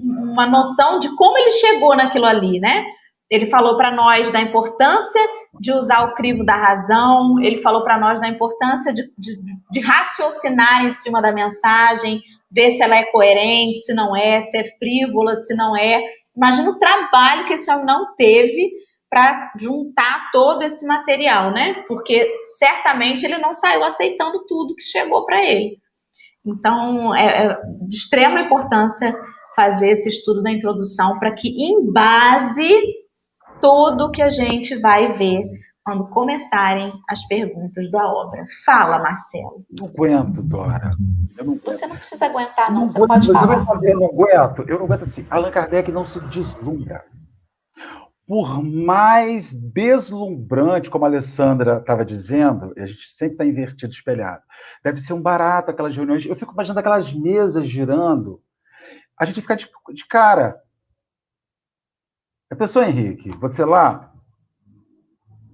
uma 0.00 0.46
noção 0.46 1.00
de 1.00 1.14
como 1.16 1.36
ele 1.36 1.50
chegou 1.50 1.96
naquilo 1.96 2.26
ali, 2.26 2.60
né? 2.60 2.84
Ele 3.28 3.46
falou 3.46 3.76
para 3.76 3.90
nós 3.90 4.30
da 4.30 4.40
importância 4.40 5.20
de 5.58 5.72
usar 5.72 6.04
o 6.04 6.14
crivo 6.14 6.44
da 6.44 6.54
razão, 6.54 7.40
ele 7.40 7.58
falou 7.58 7.82
para 7.82 7.98
nós 7.98 8.20
da 8.20 8.28
importância 8.28 8.92
de, 8.92 9.10
de, 9.18 9.36
de, 9.70 9.80
raciocinar 9.80 10.84
em 10.84 10.90
cima 10.90 11.20
da 11.20 11.32
mensagem, 11.32 12.22
ver 12.52 12.70
se 12.70 12.82
ela 12.82 12.96
é 12.96 13.04
coerente, 13.04 13.80
se 13.80 13.94
não 13.94 14.14
é, 14.14 14.40
se 14.40 14.58
é 14.58 14.64
frívola, 14.78 15.36
se 15.36 15.54
não 15.54 15.76
é. 15.76 16.02
Imagina 16.36 16.70
o 16.70 16.78
trabalho 16.78 17.46
que 17.46 17.54
esse 17.54 17.70
homem 17.70 17.86
não 17.86 18.14
teve 18.14 18.70
para 19.08 19.52
juntar 19.58 20.30
todo 20.32 20.62
esse 20.62 20.86
material, 20.86 21.52
né? 21.52 21.84
Porque 21.86 22.30
certamente 22.58 23.24
ele 23.24 23.38
não 23.38 23.54
saiu 23.54 23.84
aceitando 23.84 24.44
tudo 24.46 24.74
que 24.74 24.82
chegou 24.82 25.24
para 25.26 25.42
ele. 25.42 25.76
Então, 26.44 27.14
é, 27.14 27.46
é 27.46 27.56
de 27.86 27.94
extrema 27.94 28.40
importância 28.40 29.12
fazer 29.54 29.90
esse 29.90 30.08
estudo 30.08 30.42
da 30.42 30.50
introdução 30.50 31.18
para 31.18 31.32
que, 31.34 31.48
em 31.48 31.92
base 31.92 32.74
tudo 33.60 34.10
que 34.10 34.22
a 34.22 34.30
gente 34.30 34.74
vai 34.76 35.16
ver 35.16 35.44
quando 35.84 36.06
começarem 36.08 36.92
as 37.08 37.26
perguntas 37.26 37.90
da 37.90 38.04
obra. 38.06 38.46
Fala, 38.64 39.00
Marcelo. 39.00 39.64
Não 39.70 39.86
aguento, 39.86 40.42
Dora. 40.42 40.90
Não 41.36 41.44
aguento. 41.44 41.64
Você 41.64 41.86
não 41.86 41.96
precisa 41.96 42.26
aguentar, 42.26 42.72
não. 42.72 42.82
não 42.82 42.88
você 42.88 43.06
pode 43.06 43.32
falar. 43.32 43.64
Eu 43.82 43.98
não 43.98 44.06
aguento. 44.06 44.64
Eu 44.68 44.78
não 44.78 44.84
aguento 44.86 45.02
assim. 45.02 45.26
Allan 45.28 45.50
Kardec 45.50 45.90
não 45.90 46.04
se 46.04 46.20
deslumbra. 46.26 47.04
Por 48.26 48.62
mais 48.62 49.52
deslumbrante, 49.52 50.88
como 50.88 51.04
a 51.04 51.08
Alessandra 51.08 51.78
estava 51.78 52.04
dizendo, 52.04 52.72
a 52.78 52.86
gente 52.86 53.10
sempre 53.10 53.34
está 53.34 53.44
invertido, 53.44 53.92
espelhado. 53.92 54.42
Deve 54.84 55.00
ser 55.00 55.12
um 55.12 55.20
barato 55.20 55.70
aquelas 55.70 55.94
reuniões. 55.94 56.24
Eu 56.24 56.36
fico 56.36 56.52
imaginando 56.52 56.78
aquelas 56.78 57.12
mesas 57.12 57.66
girando. 57.66 58.40
A 59.18 59.24
gente 59.24 59.40
fica 59.40 59.56
de, 59.56 59.68
de 59.92 60.06
cara. 60.06 60.60
A 62.50 62.54
pessoa, 62.54 62.86
Henrique, 62.86 63.30
você 63.38 63.64
lá, 63.64 64.11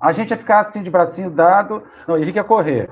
a 0.01 0.13
gente 0.13 0.31
ia 0.31 0.37
ficar 0.37 0.61
assim 0.61 0.83
de 0.83 0.91
bracinho 0.91 1.31
dado. 1.31 1.83
Não, 2.07 2.17
Henrique 2.17 2.39
ia 2.39 2.45
correr. 2.45 2.91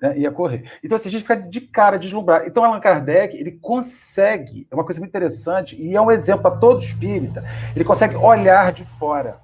Né? 0.00 0.18
Ia 0.18 0.30
correr. 0.30 0.70
Então, 0.82 0.96
assim, 0.96 1.08
a 1.08 1.12
gente 1.12 1.22
fica 1.22 1.36
de 1.36 1.60
cara, 1.60 1.98
deslumbrado. 1.98 2.46
Então, 2.46 2.64
Allan 2.64 2.80
Kardec, 2.80 3.36
ele 3.36 3.52
consegue, 3.52 4.66
é 4.70 4.74
uma 4.74 4.84
coisa 4.84 5.00
muito 5.00 5.10
interessante, 5.10 5.80
e 5.80 5.96
é 5.96 6.00
um 6.00 6.10
exemplo 6.10 6.42
para 6.42 6.56
todo 6.56 6.82
espírita, 6.82 7.44
ele 7.74 7.84
consegue 7.84 8.16
olhar 8.16 8.72
de 8.72 8.84
fora. 8.84 9.40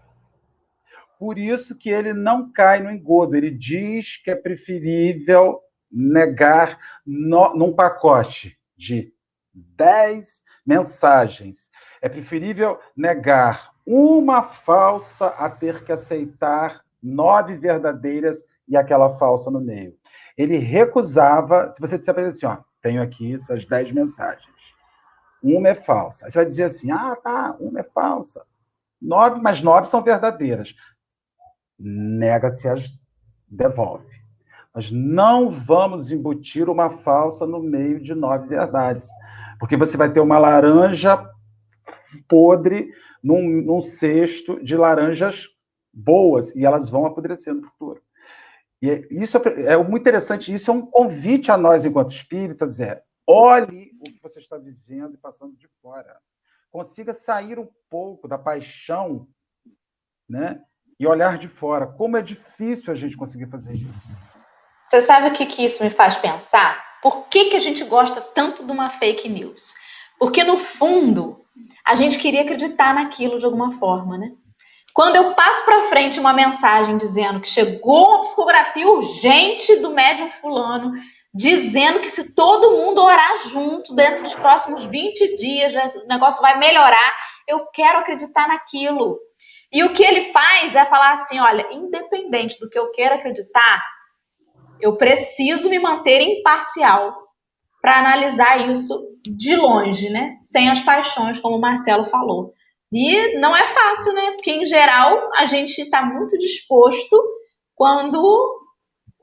Por 1.18 1.38
isso 1.38 1.76
que 1.76 1.90
ele 1.90 2.12
não 2.12 2.52
cai 2.52 2.80
no 2.80 2.90
engodo. 2.90 3.36
Ele 3.36 3.50
diz 3.50 4.16
que 4.22 4.30
é 4.30 4.34
preferível 4.34 5.60
negar 5.90 6.78
no, 7.06 7.54
num 7.54 7.72
pacote 7.72 8.58
de 8.76 9.12
10 9.54 10.42
mensagens 10.66 11.70
é 12.00 12.08
preferível 12.08 12.80
negar 12.96 13.73
uma 13.86 14.42
falsa 14.42 15.26
a 15.26 15.50
ter 15.50 15.84
que 15.84 15.92
aceitar 15.92 16.82
nove 17.02 17.56
verdadeiras 17.56 18.42
e 18.66 18.76
aquela 18.76 19.16
falsa 19.16 19.50
no 19.50 19.60
meio. 19.60 19.94
Ele 20.36 20.56
recusava, 20.56 21.72
se 21.72 21.80
você 21.80 21.98
disser 21.98 22.14
para 22.14 22.22
ele 22.22 22.30
assim, 22.30 22.46
ó, 22.46 22.58
tenho 22.80 23.02
aqui 23.02 23.34
essas 23.34 23.64
dez 23.64 23.92
mensagens. 23.92 24.54
Uma 25.42 25.68
é 25.68 25.74
falsa. 25.74 26.24
Aí 26.24 26.30
você 26.30 26.38
vai 26.38 26.46
dizer 26.46 26.64
assim, 26.64 26.90
ah, 26.90 27.16
tá, 27.22 27.54
uma 27.60 27.80
é 27.80 27.82
falsa. 27.82 28.44
Nove, 29.00 29.40
mas 29.40 29.60
nove 29.60 29.86
são 29.86 30.02
verdadeiras. 30.02 30.74
Nega-se 31.78 32.66
as 32.66 32.98
devolve. 33.46 34.14
Nós 34.74 34.90
não 34.90 35.50
vamos 35.50 36.10
embutir 36.10 36.68
uma 36.68 36.90
falsa 36.90 37.46
no 37.46 37.60
meio 37.62 38.00
de 38.00 38.14
nove 38.14 38.48
verdades. 38.48 39.10
Porque 39.60 39.76
você 39.76 39.96
vai 39.96 40.10
ter 40.10 40.20
uma 40.20 40.38
laranja 40.38 41.30
podre 42.28 42.90
num, 43.24 43.62
num 43.62 43.82
cesto 43.82 44.62
de 44.62 44.76
laranjas 44.76 45.48
boas 45.90 46.54
e 46.54 46.66
elas 46.66 46.90
vão 46.90 47.06
apodrecer 47.06 47.54
no 47.54 47.62
futuro. 47.62 48.02
E 48.82 48.90
é, 48.90 49.08
isso 49.10 49.38
é, 49.38 49.72
é 49.72 49.76
muito 49.78 50.02
interessante, 50.02 50.52
isso 50.52 50.70
é 50.70 50.74
um 50.74 50.84
convite 50.84 51.50
a 51.50 51.56
nós, 51.56 51.86
enquanto 51.86 52.12
espíritas, 52.12 52.80
é 52.80 53.02
olhe 53.26 53.92
o 54.00 54.04
que 54.04 54.20
você 54.22 54.38
está 54.40 54.58
vivendo 54.58 55.14
e 55.14 55.16
passando 55.16 55.56
de 55.56 55.66
fora. 55.80 56.18
Consiga 56.70 57.14
sair 57.14 57.58
um 57.58 57.68
pouco 57.88 58.28
da 58.28 58.36
paixão 58.36 59.26
né, 60.28 60.60
e 61.00 61.06
olhar 61.06 61.38
de 61.38 61.48
fora. 61.48 61.86
Como 61.86 62.18
é 62.18 62.22
difícil 62.22 62.92
a 62.92 62.96
gente 62.96 63.16
conseguir 63.16 63.46
fazer 63.46 63.74
isso. 63.74 64.02
Você 64.90 65.00
sabe 65.00 65.28
o 65.28 65.32
que, 65.32 65.46
que 65.46 65.64
isso 65.64 65.82
me 65.82 65.88
faz 65.88 66.16
pensar? 66.16 67.00
Por 67.00 67.28
que, 67.28 67.50
que 67.50 67.56
a 67.56 67.60
gente 67.60 67.82
gosta 67.84 68.20
tanto 68.20 68.66
de 68.66 68.72
uma 68.72 68.90
fake 68.90 69.28
news? 69.28 69.74
Porque, 70.18 70.44
no 70.44 70.58
fundo, 70.58 71.43
a 71.84 71.94
gente 71.94 72.18
queria 72.18 72.42
acreditar 72.42 72.94
naquilo 72.94 73.38
de 73.38 73.44
alguma 73.44 73.72
forma, 73.78 74.18
né? 74.18 74.32
Quando 74.92 75.16
eu 75.16 75.34
passo 75.34 75.64
para 75.64 75.82
frente 75.88 76.20
uma 76.20 76.32
mensagem 76.32 76.96
dizendo 76.96 77.40
que 77.40 77.48
chegou 77.48 78.10
uma 78.10 78.22
psicografia 78.22 78.88
urgente 78.88 79.76
do 79.76 79.90
médium 79.90 80.30
fulano, 80.30 80.92
dizendo 81.34 81.98
que 81.98 82.08
se 82.08 82.32
todo 82.32 82.70
mundo 82.70 83.02
orar 83.02 83.36
junto 83.48 83.92
dentro 83.94 84.22
dos 84.22 84.34
próximos 84.34 84.86
20 84.86 85.36
dias, 85.36 85.74
o 85.96 86.06
negócio 86.06 86.40
vai 86.40 86.58
melhorar, 86.58 87.16
eu 87.48 87.66
quero 87.72 87.98
acreditar 87.98 88.46
naquilo. 88.46 89.18
E 89.72 89.82
o 89.82 89.92
que 89.92 90.04
ele 90.04 90.32
faz 90.32 90.76
é 90.76 90.84
falar 90.84 91.14
assim: 91.14 91.40
olha, 91.40 91.66
independente 91.72 92.60
do 92.60 92.70
que 92.70 92.78
eu 92.78 92.92
quero 92.92 93.16
acreditar, 93.16 93.84
eu 94.80 94.96
preciso 94.96 95.68
me 95.68 95.80
manter 95.80 96.20
imparcial 96.20 97.23
para 97.84 97.98
analisar 97.98 98.66
isso 98.70 98.94
de 99.22 99.54
longe, 99.54 100.08
né? 100.08 100.34
Sem 100.38 100.70
as 100.70 100.80
paixões, 100.80 101.38
como 101.38 101.58
o 101.58 101.60
Marcelo 101.60 102.06
falou. 102.06 102.54
E 102.90 103.38
não 103.38 103.54
é 103.54 103.66
fácil, 103.66 104.14
né? 104.14 104.30
Porque, 104.30 104.52
em 104.52 104.64
geral, 104.64 105.28
a 105.36 105.44
gente 105.44 105.82
está 105.82 106.02
muito 106.02 106.38
disposto 106.38 107.22
quando 107.74 108.18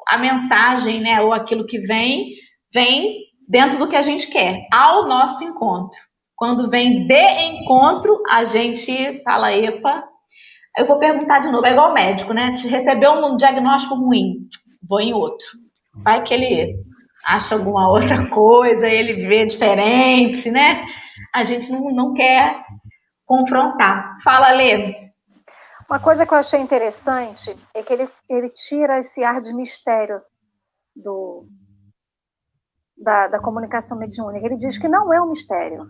a 0.07 0.19
mensagem, 0.19 1.01
né, 1.01 1.21
ou 1.21 1.33
aquilo 1.33 1.65
que 1.65 1.79
vem, 1.79 2.33
vem 2.71 3.21
dentro 3.49 3.79
do 3.79 3.87
que 3.87 3.95
a 3.95 4.03
gente 4.03 4.27
quer, 4.27 4.59
ao 4.71 5.07
nosso 5.07 5.43
encontro. 5.43 5.99
Quando 6.35 6.69
vem 6.69 7.07
de 7.07 7.41
encontro, 7.41 8.21
a 8.29 8.45
gente 8.45 9.23
fala, 9.23 9.51
epa, 9.51 10.03
eu 10.77 10.85
vou 10.85 10.99
perguntar 10.99 11.39
de 11.39 11.49
novo, 11.49 11.65
é 11.65 11.71
igual 11.71 11.95
médico, 11.95 12.31
né? 12.31 12.53
Te 12.53 12.67
recebeu 12.67 13.13
um 13.13 13.35
diagnóstico 13.35 13.95
ruim, 13.95 14.47
vou 14.87 14.99
em 14.99 15.13
outro. 15.13 15.47
Vai 16.03 16.21
que 16.23 16.31
ele 16.31 16.75
acha 17.25 17.55
alguma 17.55 17.89
outra 17.89 18.29
coisa, 18.29 18.87
ele 18.87 19.27
vê 19.27 19.45
diferente, 19.45 20.49
né? 20.51 20.85
A 21.33 21.43
gente 21.43 21.71
não, 21.71 21.91
não 21.91 22.13
quer 22.13 22.63
confrontar. 23.25 24.17
Fala, 24.23 24.51
Lê. 24.51 24.95
Uma 25.89 25.99
coisa 25.99 26.25
que 26.25 26.33
eu 26.33 26.37
achei 26.37 26.59
interessante 26.59 27.55
é 27.73 27.83
que 27.83 27.91
ele, 27.91 28.09
ele 28.29 28.49
tira 28.49 28.99
esse 28.99 29.23
ar 29.23 29.41
de 29.41 29.53
mistério 29.53 30.21
do, 30.95 31.45
da, 32.97 33.27
da 33.27 33.39
comunicação 33.39 33.97
mediúnica. 33.97 34.45
Ele 34.45 34.57
diz 34.57 34.77
que 34.77 34.87
não 34.87 35.13
é 35.13 35.21
um 35.21 35.29
mistério. 35.29 35.89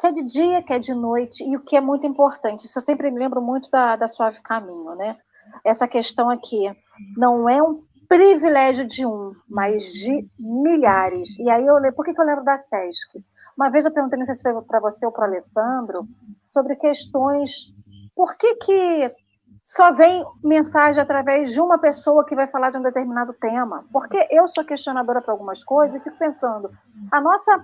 Que 0.00 0.06
é 0.06 0.12
de 0.12 0.24
dia, 0.24 0.62
que 0.62 0.72
é 0.72 0.78
de 0.78 0.94
noite, 0.94 1.42
e 1.44 1.56
o 1.56 1.64
que 1.64 1.76
é 1.76 1.80
muito 1.80 2.06
importante, 2.06 2.64
isso 2.64 2.78
eu 2.78 2.82
sempre 2.82 3.10
me 3.10 3.18
lembro 3.18 3.42
muito 3.42 3.68
da, 3.68 3.96
da 3.96 4.06
Suave 4.06 4.40
Caminho, 4.42 4.94
né? 4.94 5.18
Essa 5.64 5.88
questão 5.88 6.30
aqui, 6.30 6.70
não 7.16 7.48
é 7.48 7.60
um 7.60 7.82
privilégio 8.08 8.86
de 8.86 9.04
um, 9.04 9.34
mas 9.48 9.84
de 9.84 10.26
milhares. 10.38 11.38
E 11.38 11.48
aí 11.50 11.64
eu 11.64 11.74
lembro, 11.74 11.94
por 11.94 12.04
que, 12.04 12.14
que 12.14 12.20
eu 12.20 12.24
lembro 12.24 12.44
da 12.44 12.58
SESC? 12.58 13.22
Uma 13.56 13.70
vez 13.70 13.84
eu 13.84 13.92
perguntei, 13.92 14.18
não 14.18 14.26
sei 14.26 14.34
se 14.34 14.42
foi 14.42 14.62
para 14.62 14.80
você 14.80 15.04
ou 15.04 15.12
para 15.12 15.22
o 15.22 15.24
Alessandro, 15.24 16.06
sobre 16.52 16.76
questões. 16.76 17.74
Por 18.14 18.36
que, 18.36 18.54
que 18.56 19.14
só 19.62 19.92
vem 19.92 20.24
mensagem 20.42 21.02
através 21.02 21.52
de 21.52 21.60
uma 21.60 21.78
pessoa 21.78 22.24
que 22.24 22.34
vai 22.34 22.46
falar 22.46 22.70
de 22.70 22.78
um 22.78 22.82
determinado 22.82 23.34
tema? 23.34 23.84
Porque 23.92 24.26
eu 24.30 24.48
sou 24.48 24.64
questionadora 24.64 25.20
para 25.20 25.32
algumas 25.32 25.62
coisas 25.62 25.96
e 25.96 26.04
fico 26.04 26.16
pensando, 26.16 26.70
a 27.12 27.20
nossa 27.20 27.62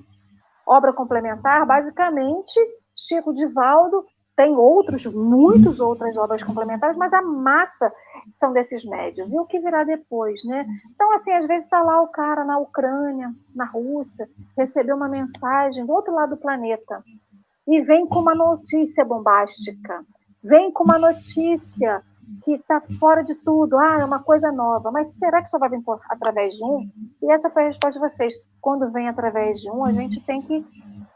obra 0.66 0.92
complementar, 0.92 1.64
basicamente, 1.64 2.60
Chico 2.96 3.32
Divaldo 3.32 4.04
tem 4.36 4.56
outros, 4.56 5.06
muitas 5.06 5.78
outras 5.78 6.16
obras 6.16 6.42
complementares, 6.42 6.96
mas 6.96 7.12
a 7.12 7.22
massa 7.22 7.92
são 8.38 8.52
desses 8.52 8.84
médios. 8.84 9.32
E 9.32 9.38
o 9.38 9.46
que 9.46 9.60
virá 9.60 9.84
depois, 9.84 10.42
né? 10.44 10.66
Então, 10.92 11.12
assim, 11.12 11.32
às 11.32 11.46
vezes 11.46 11.64
está 11.64 11.80
lá 11.82 12.00
o 12.02 12.08
cara 12.08 12.44
na 12.44 12.58
Ucrânia, 12.58 13.32
na 13.54 13.64
Rússia, 13.64 14.28
recebeu 14.56 14.96
uma 14.96 15.08
mensagem 15.08 15.86
do 15.86 15.92
outro 15.92 16.12
lado 16.12 16.30
do 16.30 16.40
planeta 16.40 17.02
e 17.66 17.80
vem 17.80 18.06
com 18.06 18.18
uma 18.18 18.34
notícia 18.34 19.04
bombástica, 19.04 20.04
vem 20.42 20.70
com 20.72 20.84
uma 20.84 20.98
notícia 20.98 22.02
que 22.42 22.54
está 22.54 22.82
fora 22.98 23.22
de 23.22 23.34
tudo, 23.36 23.78
ah, 23.78 23.98
é 24.00 24.04
uma 24.04 24.22
coisa 24.22 24.50
nova, 24.50 24.90
mas 24.90 25.14
será 25.18 25.42
que 25.42 25.48
só 25.48 25.58
vai 25.58 25.68
vir 25.68 25.82
por, 25.82 26.00
através 26.08 26.56
de 26.56 26.64
um? 26.64 26.90
E 27.22 27.30
essa 27.30 27.50
foi 27.50 27.64
a 27.64 27.66
resposta 27.66 27.92
de 27.92 27.98
vocês. 28.00 28.34
Quando 28.60 28.90
vem 28.90 29.08
através 29.08 29.60
de 29.60 29.70
um, 29.70 29.84
a 29.84 29.92
gente 29.92 30.20
tem 30.20 30.40
que 30.42 30.64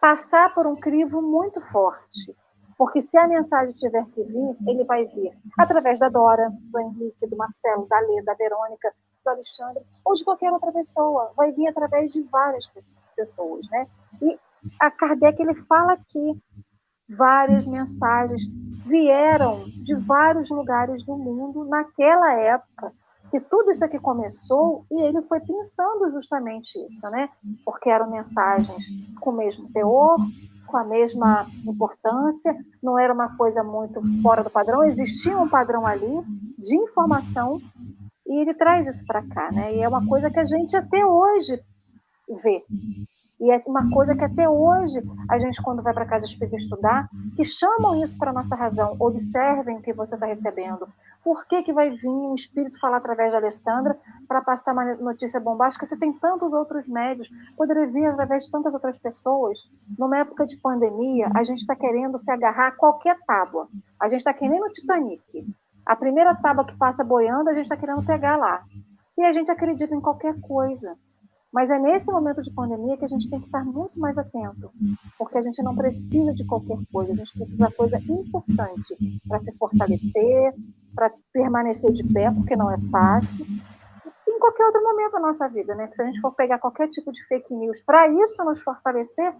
passar 0.01 0.55
por 0.55 0.67
um 0.67 0.77
crivo 0.77 1.21
muito 1.21 1.61
forte 1.73 2.37
porque 2.79 3.01
se 3.01 3.19
a 3.19 3.27
mensagem 3.27 3.75
tiver 3.75 4.05
que 4.07 4.23
vir, 4.23 4.57
ele 4.69 4.85
vai 4.85 5.05
vir 5.05 5.37
através 5.59 5.99
da 5.99 6.09
Dora, 6.09 6.49
do 6.49 6.79
Henrique, 6.79 7.27
do 7.27 7.37
Marcelo, 7.37 7.89
da 7.89 7.99
Lê, 7.99 8.23
da 8.23 8.35
Verônica, 8.35 8.95
do 9.25 9.31
Alexandre, 9.31 9.83
ou 10.05 10.15
de 10.15 10.25
qualquer 10.25 10.53
outra 10.53 10.71
pessoa. 10.71 11.33
Vai 11.37 11.51
vir 11.51 11.67
através 11.67 12.13
de 12.13 12.23
várias 12.23 12.71
pessoas, 13.17 13.69
né? 13.69 13.89
E 14.23 14.39
a 14.81 14.93
Kardec, 14.93 15.43
ele 15.43 15.55
fala 15.55 15.97
que 15.97 16.41
várias 17.09 17.67
mensagens 17.67 18.43
vieram 18.87 19.65
de 19.65 19.97
vários 19.97 20.49
lugares 20.49 21.03
do 21.03 21.17
mundo 21.17 21.65
naquela 21.65 22.33
época 22.35 22.93
que 23.31 23.41
tudo 23.41 23.71
isso 23.71 23.85
aqui 23.85 23.99
começou 23.99 24.87
e 24.91 25.03
ele 25.03 25.21
foi 25.23 25.41
pensando 25.41 26.11
justamente 26.13 26.79
isso, 26.83 27.11
né? 27.11 27.29
Porque 27.65 27.91
eram 27.91 28.11
mensagens 28.11 28.87
com 29.21 29.31
o 29.31 29.37
mesmo 29.37 29.71
teor, 29.71 30.17
com 30.69 30.77
a 30.77 30.85
mesma 30.85 31.47
importância, 31.67 32.55
não 32.83 32.99
era 32.99 33.13
uma 33.13 33.37
coisa 33.37 33.65
muito 33.65 34.01
fora 34.23 34.45
do 34.45 34.51
padrão, 34.51 34.85
existia 34.85 35.37
um 35.37 35.49
padrão 35.49 35.87
ali 35.87 36.23
de 36.59 36.77
informação 36.77 37.61
e 38.27 38.41
ele 38.41 38.55
traz 38.55 38.87
isso 38.87 39.05
para 39.07 39.27
cá, 39.27 39.51
né? 39.51 39.75
E 39.75 39.83
é 39.83 39.89
uma 39.89 40.07
coisa 40.07 40.31
que 40.31 40.39
a 40.39 40.45
gente 40.45 40.77
até 40.77 41.05
hoje 41.05 41.61
vê. 42.43 42.63
E 43.41 43.51
é 43.51 43.63
uma 43.67 43.91
coisa 43.91 44.17
que 44.17 44.25
até 44.25 44.49
hoje 44.49 45.01
a 45.31 45.39
gente, 45.39 45.63
quando 45.63 45.83
vai 45.83 45.95
para 45.95 46.05
casa 46.05 46.27
espírita 46.27 46.57
estudar, 46.57 47.09
que 47.37 47.45
chamam 47.45 48.01
isso 48.03 48.19
para 48.19 48.33
nossa 48.33 48.55
razão, 48.55 48.97
observem 48.99 49.79
o 49.79 49.83
que 49.83 49.93
você 49.93 50.15
está 50.15 50.27
recebendo. 50.27 50.87
Por 51.23 51.47
que, 51.47 51.63
que 51.63 51.73
vai 51.73 51.91
vir 51.91 52.09
um 52.09 52.35
espírito 52.35 52.79
falar 52.79 52.99
através 52.99 53.33
da 53.33 53.39
Alessandra 53.39 53.99
para 54.27 54.41
passar 54.41 54.73
uma 54.73 54.95
notícia 54.97 55.41
bombástica 55.41 55.85
se 55.85 55.99
tem 55.99 56.13
tantos 56.13 56.53
outros 56.53 56.89
médios? 56.89 57.29
Poderia 57.57 57.87
vir 57.87 58.07
através 58.07 58.45
de 58.45 58.51
tantas 58.51 58.75
outras 58.75 58.99
pessoas. 58.99 59.59
Numa 59.99 60.19
época 60.19 60.45
de 60.45 60.57
pandemia, 60.57 61.31
a 61.35 61.43
gente 61.43 61.59
está 61.59 61.75
querendo 61.75 62.17
se 62.17 62.31
agarrar 62.31 62.69
a 62.69 62.77
qualquer 62.77 63.19
tábua. 63.27 63.69
A 64.01 64.09
gente 64.09 64.21
está 64.21 64.33
querendo 64.33 64.65
o 64.65 64.71
Titanic. 64.71 65.47
A 65.85 65.97
primeira 65.97 66.35
tábua 66.35 66.67
que 66.67 66.77
passa 66.77 67.03
boiando, 67.03 67.51
a 67.51 67.55
gente 67.55 67.65
está 67.65 67.77
querendo 67.77 68.05
pegar 68.05 68.37
lá. 68.37 68.63
E 69.17 69.25
a 69.25 69.33
gente 69.33 69.51
acredita 69.51 69.95
em 69.95 70.01
qualquer 70.01 70.39
coisa. 70.41 70.97
Mas 71.53 71.71
é 71.71 71.79
nesse 71.79 72.13
momento 72.13 72.43
de 72.43 72.53
pandemia 72.53 72.97
que 72.97 73.05
a 73.05 73.09
gente 73.09 73.29
tem 73.31 73.41
que 73.41 73.47
estar 73.47 73.65
muito 73.65 73.99
mais 73.99 74.19
atento, 74.19 74.71
porque 75.17 75.39
a 75.39 75.43
gente 75.43 75.63
não 75.63 75.75
precisa 75.75 76.33
de 76.35 76.45
qualquer 76.45 76.79
coisa, 76.93 77.13
a 77.13 77.17
gente 77.17 77.33
precisa 77.33 77.59
da 77.59 77.73
coisa 77.73 77.99
importante 77.99 78.95
para 79.27 79.39
se 79.39 79.53
fortalecer, 79.57 80.55
para 80.95 81.11
permanecer 81.33 81.93
de 81.93 82.05
pé, 82.13 82.31
porque 82.31 82.55
não 82.55 82.71
é 82.71 82.77
fácil. 82.91 83.47
Em 84.29 84.39
qualquer 84.39 84.67
outro 84.67 84.83
momento 84.83 85.13
da 85.13 85.21
nossa 85.21 85.49
vida, 85.49 85.75
né? 85.75 85.89
se 85.91 86.03
a 86.03 86.07
gente 86.07 86.21
for 86.21 86.33
pegar 86.33 86.59
qualquer 86.59 86.89
tipo 86.91 87.11
de 87.11 87.25
fake 87.27 87.55
news 87.55 87.81
para 87.81 88.09
isso 88.09 88.45
nos 88.45 88.61
fortalecer, 88.61 89.35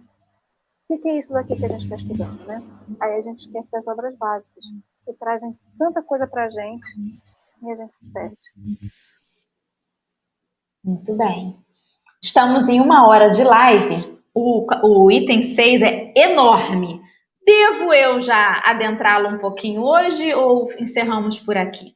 o 0.89 0.97
que, 0.97 1.07
é 1.07 1.19
isso 1.19 1.31
daqui 1.31 1.55
que 1.55 1.65
a 1.65 1.69
gente 1.69 1.83
está 1.83 1.95
estudando, 1.95 2.43
né? 2.47 2.63
Aí 2.99 3.13
a 3.13 3.21
gente 3.21 3.37
esquece 3.37 3.69
das 3.69 3.87
obras 3.87 4.17
básicas, 4.17 4.65
que 5.05 5.13
trazem 5.13 5.55
tanta 5.77 6.01
coisa 6.01 6.25
para 6.25 6.45
a 6.45 6.49
gente 6.49 7.21
e 7.61 7.71
a 7.71 7.75
gente 7.75 7.95
se 7.95 8.05
perde. 8.11 8.35
Muito 10.83 11.15
bem. 11.15 11.68
Estamos 12.21 12.67
em 12.67 12.81
uma 12.81 13.07
hora 13.07 13.29
de 13.29 13.43
live. 13.43 14.19
O, 14.33 14.65
o 14.83 15.11
item 15.11 15.41
6 15.41 15.81
é 15.81 16.13
enorme. 16.15 17.01
Devo 17.45 17.93
eu 17.93 18.19
já 18.19 18.61
adentrá-lo 18.65 19.29
um 19.29 19.39
pouquinho 19.39 19.81
hoje 19.81 20.33
ou 20.33 20.69
encerramos 20.79 21.39
por 21.39 21.57
aqui? 21.57 21.95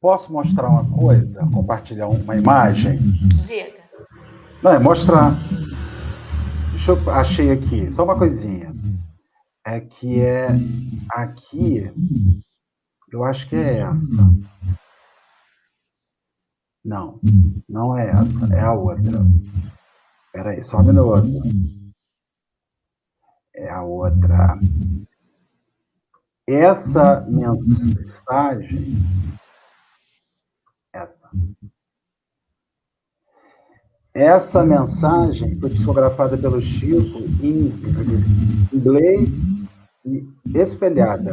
Posso 0.00 0.32
mostrar 0.32 0.68
uma 0.68 0.98
coisa? 0.98 1.46
Compartilhar 1.52 2.08
uma 2.08 2.36
imagem? 2.36 2.98
Diga. 3.46 3.84
Não, 4.62 4.72
é 4.72 4.78
mostrar. 4.78 5.32
Deixa 6.70 6.92
eu 6.92 7.10
achei 7.10 7.50
aqui, 7.52 7.92
só 7.92 8.04
uma 8.04 8.16
coisinha. 8.16 8.74
É 9.66 9.80
que 9.80 10.20
é 10.20 10.48
aqui, 11.12 11.90
eu 13.10 13.24
acho 13.24 13.48
que 13.48 13.56
é 13.56 13.78
essa. 13.78 14.18
Não, 16.84 17.18
não 17.66 17.96
é 17.96 18.10
essa, 18.10 18.46
é 18.54 18.60
a 18.60 18.74
outra. 18.74 19.24
Espera 20.26 20.50
aí, 20.50 20.62
só 20.62 20.80
um 20.80 20.84
minuto. 20.84 21.42
É 23.54 23.70
a 23.70 23.82
outra. 23.82 24.58
Essa 26.46 27.22
mensagem. 27.22 28.96
Essa. 30.92 31.30
Essa 34.12 34.62
mensagem 34.62 35.58
foi 35.58 35.70
psicografada 35.70 36.36
pelo 36.36 36.60
Chico 36.60 37.20
em 37.42 37.72
inglês 38.74 39.46
e 40.04 40.28
espelhada. 40.54 41.30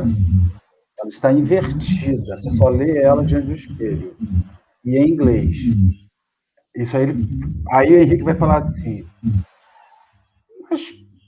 Ela 0.98 1.10
está 1.10 1.34
invertida, 1.34 2.38
você 2.38 2.50
só 2.52 2.70
lê 2.70 3.02
ela 3.02 3.26
diante 3.26 3.48
do 3.48 3.56
espelho 3.56 4.16
e 4.84 4.98
em 4.98 5.10
inglês. 5.10 5.58
Isso 6.76 6.96
aí, 6.96 7.04
ele, 7.04 7.28
aí 7.72 7.94
o 7.94 7.98
Henrique 7.98 8.24
vai 8.24 8.36
falar 8.36 8.58
assim, 8.58 9.06
mas 10.70 10.82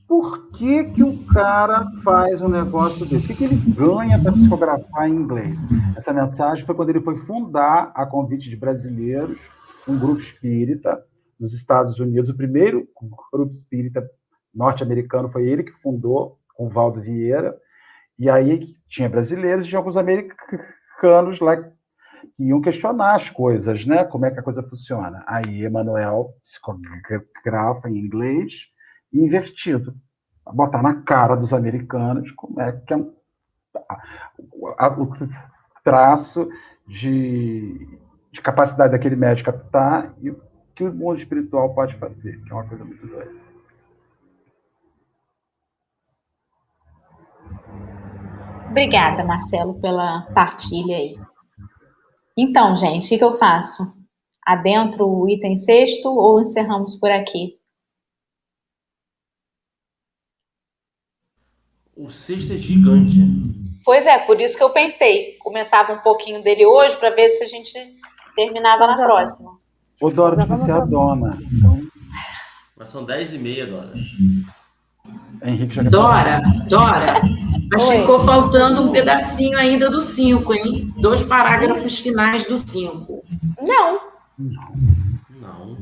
por 0.07 0.51
que 0.51 0.85
que 0.85 1.03
um 1.03 1.25
cara 1.25 1.89
faz 2.03 2.41
um 2.41 2.47
negócio 2.47 3.05
desse? 3.05 3.25
O 3.25 3.27
que, 3.29 3.35
que 3.35 3.43
ele 3.45 3.73
ganha 3.73 4.21
para 4.21 4.31
psicografar 4.31 5.09
em 5.09 5.15
inglês? 5.15 5.61
Essa 5.97 6.13
mensagem 6.13 6.65
foi 6.65 6.75
quando 6.75 6.89
ele 6.89 7.01
foi 7.01 7.17
fundar, 7.17 7.91
a 7.95 8.05
convite 8.05 8.49
de 8.49 8.55
brasileiros, 8.55 9.39
um 9.87 9.97
grupo 9.97 10.21
espírita 10.21 11.03
nos 11.39 11.53
Estados 11.53 11.99
Unidos. 11.99 12.29
O 12.29 12.37
primeiro 12.37 12.87
grupo 13.31 13.51
espírita 13.51 14.07
norte-americano 14.53 15.29
foi 15.29 15.47
ele 15.47 15.63
que 15.63 15.73
fundou, 15.81 16.37
com 16.55 16.69
Valdo 16.69 17.01
Vieira. 17.01 17.57
E 18.17 18.29
aí 18.29 18.75
tinha 18.87 19.09
brasileiros 19.09 19.67
e 19.67 19.75
alguns 19.75 19.97
americanos 19.97 21.39
lá 21.39 21.57
que 22.28 22.43
iam 22.43 22.61
questionar 22.61 23.15
as 23.15 23.30
coisas, 23.30 23.86
né? 23.86 24.03
Como 24.03 24.26
é 24.26 24.32
que 24.32 24.39
a 24.39 24.43
coisa 24.43 24.63
funciona. 24.63 25.24
Aí 25.28 25.63
Emanuel 25.63 26.34
psicografa 26.41 27.89
em 27.89 27.97
inglês 27.97 28.69
invertido. 29.11 29.95
Botar 30.53 30.82
na 30.82 31.01
cara 31.03 31.36
dos 31.36 31.53
americanos 31.53 32.32
como 32.32 32.61
é 32.61 32.71
que 32.71 32.93
é 32.93 32.97
o 32.97 33.13
traço 35.84 36.49
de, 36.88 37.99
de 38.32 38.41
capacidade 38.41 38.91
daquele 38.91 39.15
médico 39.15 39.51
captar 39.51 40.13
e 40.21 40.30
o 40.30 40.41
que 40.76 40.84
o 40.84 40.93
mundo 40.93 41.17
espiritual 41.17 41.74
pode 41.74 41.95
fazer, 41.97 42.41
que 42.43 42.51
é 42.51 42.55
uma 42.55 42.67
coisa 42.67 42.84
muito 42.84 43.05
doida. 43.05 43.43
Obrigada, 48.69 49.24
Marcelo, 49.24 49.76
pela 49.76 50.24
partilha 50.34 50.97
aí. 50.97 51.15
Então, 52.38 52.75
gente, 52.75 53.05
o 53.05 53.09
que, 53.09 53.17
que 53.17 53.23
eu 53.23 53.36
faço? 53.36 53.84
Adentro 54.45 55.07
o 55.07 55.29
item 55.29 55.57
sexto 55.57 56.09
ou 56.09 56.41
encerramos 56.41 56.95
por 56.95 57.11
aqui? 57.11 57.59
O 61.95 62.09
sexto 62.09 62.53
é 62.53 62.57
gigante. 62.57 63.19
Pois 63.86 64.07
é, 64.07 64.17
por 64.17 64.41
isso 64.41 64.57
que 64.57 64.63
eu 64.63 64.71
pensei. 64.71 65.38
Começava 65.39 65.93
um 65.93 65.99
pouquinho 65.99 66.41
dele 66.41 66.65
hoje 66.65 66.97
para 66.97 67.11
ver 67.11 67.29
se 67.29 67.43
a 67.43 67.47
gente 67.47 67.73
terminava 68.36 68.88
na 68.88 68.95
próxima. 68.95 69.59
Ô, 70.01 70.09
Dora, 70.09 70.43
você 70.45 70.71
é 70.71 70.73
a 70.73 70.79
dona. 70.79 71.38
Mas 72.75 72.89
são 72.89 73.05
10 73.05 73.36
e 73.36 73.38
meia, 73.38 73.67
Dora. 73.67 73.93
Henrique 75.43 75.76
já 75.76 75.84
Dora, 75.84 76.41
Dora, 76.68 77.22
mas 77.70 77.84
Oi. 77.88 77.99
ficou 77.99 78.20
faltando 78.22 78.82
um 78.82 78.91
pedacinho 78.91 79.57
ainda 79.57 79.89
do 79.89 79.99
5, 79.99 80.53
hein? 80.53 80.93
Dois 80.97 81.24
parágrafos 81.24 81.99
finais 81.99 82.45
do 82.45 82.57
5. 82.57 83.24
Não. 83.61 83.99
Não. 84.38 85.78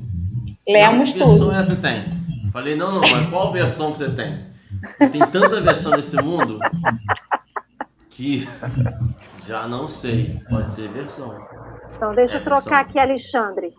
Lemos 0.68 1.14
tudo. 1.14 1.26
Que 1.26 1.38
versão 1.38 1.56
é 1.56 1.64
você 1.64 1.76
tem? 1.76 2.06
Falei, 2.52 2.76
não, 2.76 2.92
não, 2.92 3.02
mas 3.02 3.30
qual 3.30 3.54
versão 3.54 3.92
que 3.92 4.00
você 4.00 4.10
tem? 4.10 4.40
Tem 5.12 5.22
tanta 5.28 5.62
versão 5.62 5.92
nesse 5.92 6.18
mundo 6.18 6.60
que 8.10 8.48
já 9.46 9.68
não 9.68 9.88
sei. 9.88 10.40
Pode 10.50 10.74
ser 10.74 10.90
versão. 10.90 11.36
Então, 11.96 12.16
deixa 12.16 12.38
é 12.38 12.40
eu 12.40 12.44
trocar 12.44 12.62
versão. 12.62 12.80
aqui, 12.80 13.00
Alexandre. 13.00 13.74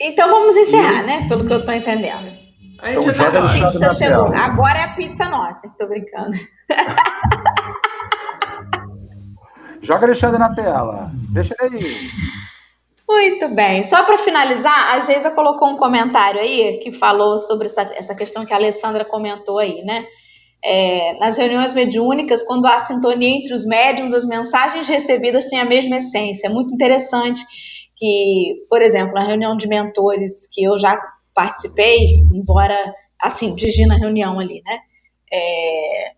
Então 0.00 0.30
vamos 0.30 0.56
encerrar, 0.56 1.02
e... 1.02 1.06
né? 1.06 1.28
Pelo 1.28 1.44
que 1.46 1.52
eu 1.52 1.60
estou 1.60 1.74
entendendo. 1.74 2.43
A 2.84 2.92
gente 2.92 3.08
então, 3.08 3.14
joga 3.14 3.48
chegou. 3.94 4.30
Tela. 4.30 4.44
Agora 4.44 4.78
é 4.78 4.82
a 4.82 4.88
pizza 4.88 5.26
nossa, 5.26 5.74
tô 5.78 5.88
brincando. 5.88 6.36
joga 9.80 10.04
Alexandre 10.04 10.38
na 10.38 10.54
tela. 10.54 11.10
Deixa 11.32 11.56
ele 11.62 11.78
aí. 11.78 12.10
Muito 13.08 13.48
bem. 13.48 13.82
Só 13.82 14.04
para 14.04 14.18
finalizar, 14.18 14.94
a 14.94 15.00
Geisa 15.00 15.30
colocou 15.30 15.68
um 15.68 15.78
comentário 15.78 16.38
aí 16.38 16.78
que 16.82 16.92
falou 16.92 17.38
sobre 17.38 17.68
essa, 17.68 17.90
essa 17.94 18.14
questão 18.14 18.44
que 18.44 18.52
a 18.52 18.56
Alessandra 18.56 19.02
comentou 19.02 19.58
aí, 19.58 19.82
né? 19.82 20.04
É, 20.62 21.16
nas 21.18 21.38
reuniões 21.38 21.72
mediúnicas, 21.72 22.42
quando 22.42 22.66
há 22.66 22.80
sintonia 22.80 23.30
entre 23.30 23.54
os 23.54 23.64
médiums, 23.64 24.12
as 24.12 24.26
mensagens 24.26 24.86
recebidas 24.86 25.46
têm 25.46 25.58
a 25.58 25.64
mesma 25.64 25.96
essência. 25.96 26.48
É 26.48 26.50
muito 26.50 26.74
interessante 26.74 27.42
que, 27.96 28.56
por 28.68 28.82
exemplo, 28.82 29.14
na 29.14 29.24
reunião 29.24 29.56
de 29.56 29.66
mentores 29.66 30.46
que 30.52 30.64
eu 30.64 30.78
já 30.78 31.00
participei, 31.34 32.20
embora 32.32 32.76
assim, 33.20 33.54
dirigi 33.54 33.86
na 33.86 33.96
reunião 33.96 34.38
ali, 34.38 34.62
né? 34.64 34.78
É, 35.32 36.12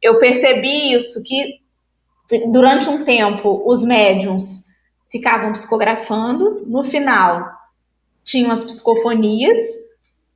eu 0.00 0.18
percebi 0.18 0.92
isso 0.92 1.22
que 1.24 1.60
durante 2.50 2.88
um 2.88 3.04
tempo 3.04 3.62
os 3.66 3.82
médiums 3.82 4.66
ficavam 5.10 5.52
psicografando, 5.52 6.62
no 6.66 6.84
final 6.84 7.44
tinham 8.22 8.50
as 8.50 8.62
psicofonias 8.62 9.58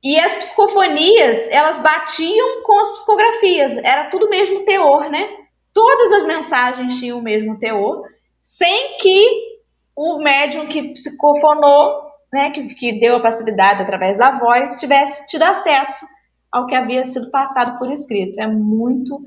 e 0.03 0.19
as 0.19 0.35
psicofonias 0.35 1.49
elas 1.49 1.79
batiam 1.79 2.63
com 2.63 2.79
as 2.79 2.89
psicografias, 2.91 3.77
era 3.77 4.09
tudo 4.09 4.25
o 4.25 4.29
mesmo 4.29 4.65
teor, 4.65 5.09
né? 5.09 5.29
Todas 5.73 6.11
as 6.11 6.25
mensagens 6.25 6.99
tinham 6.99 7.19
o 7.19 7.23
mesmo 7.23 7.57
teor, 7.57 8.03
sem 8.41 8.97
que 8.97 9.55
o 9.95 10.19
médium 10.19 10.67
que 10.67 10.93
psicofonou 10.93 12.04
né, 12.35 12.49
que, 12.49 12.75
que 12.75 12.99
deu 12.99 13.15
a 13.15 13.21
passividade 13.21 13.81
através 13.81 14.17
da 14.17 14.31
voz, 14.31 14.75
tivesse 14.75 15.25
tido 15.25 15.43
acesso 15.43 16.05
ao 16.51 16.67
que 16.67 16.75
havia 16.75 17.01
sido 17.01 17.31
passado 17.31 17.79
por 17.79 17.89
escrito. 17.89 18.41
É 18.41 18.45
muito 18.45 19.17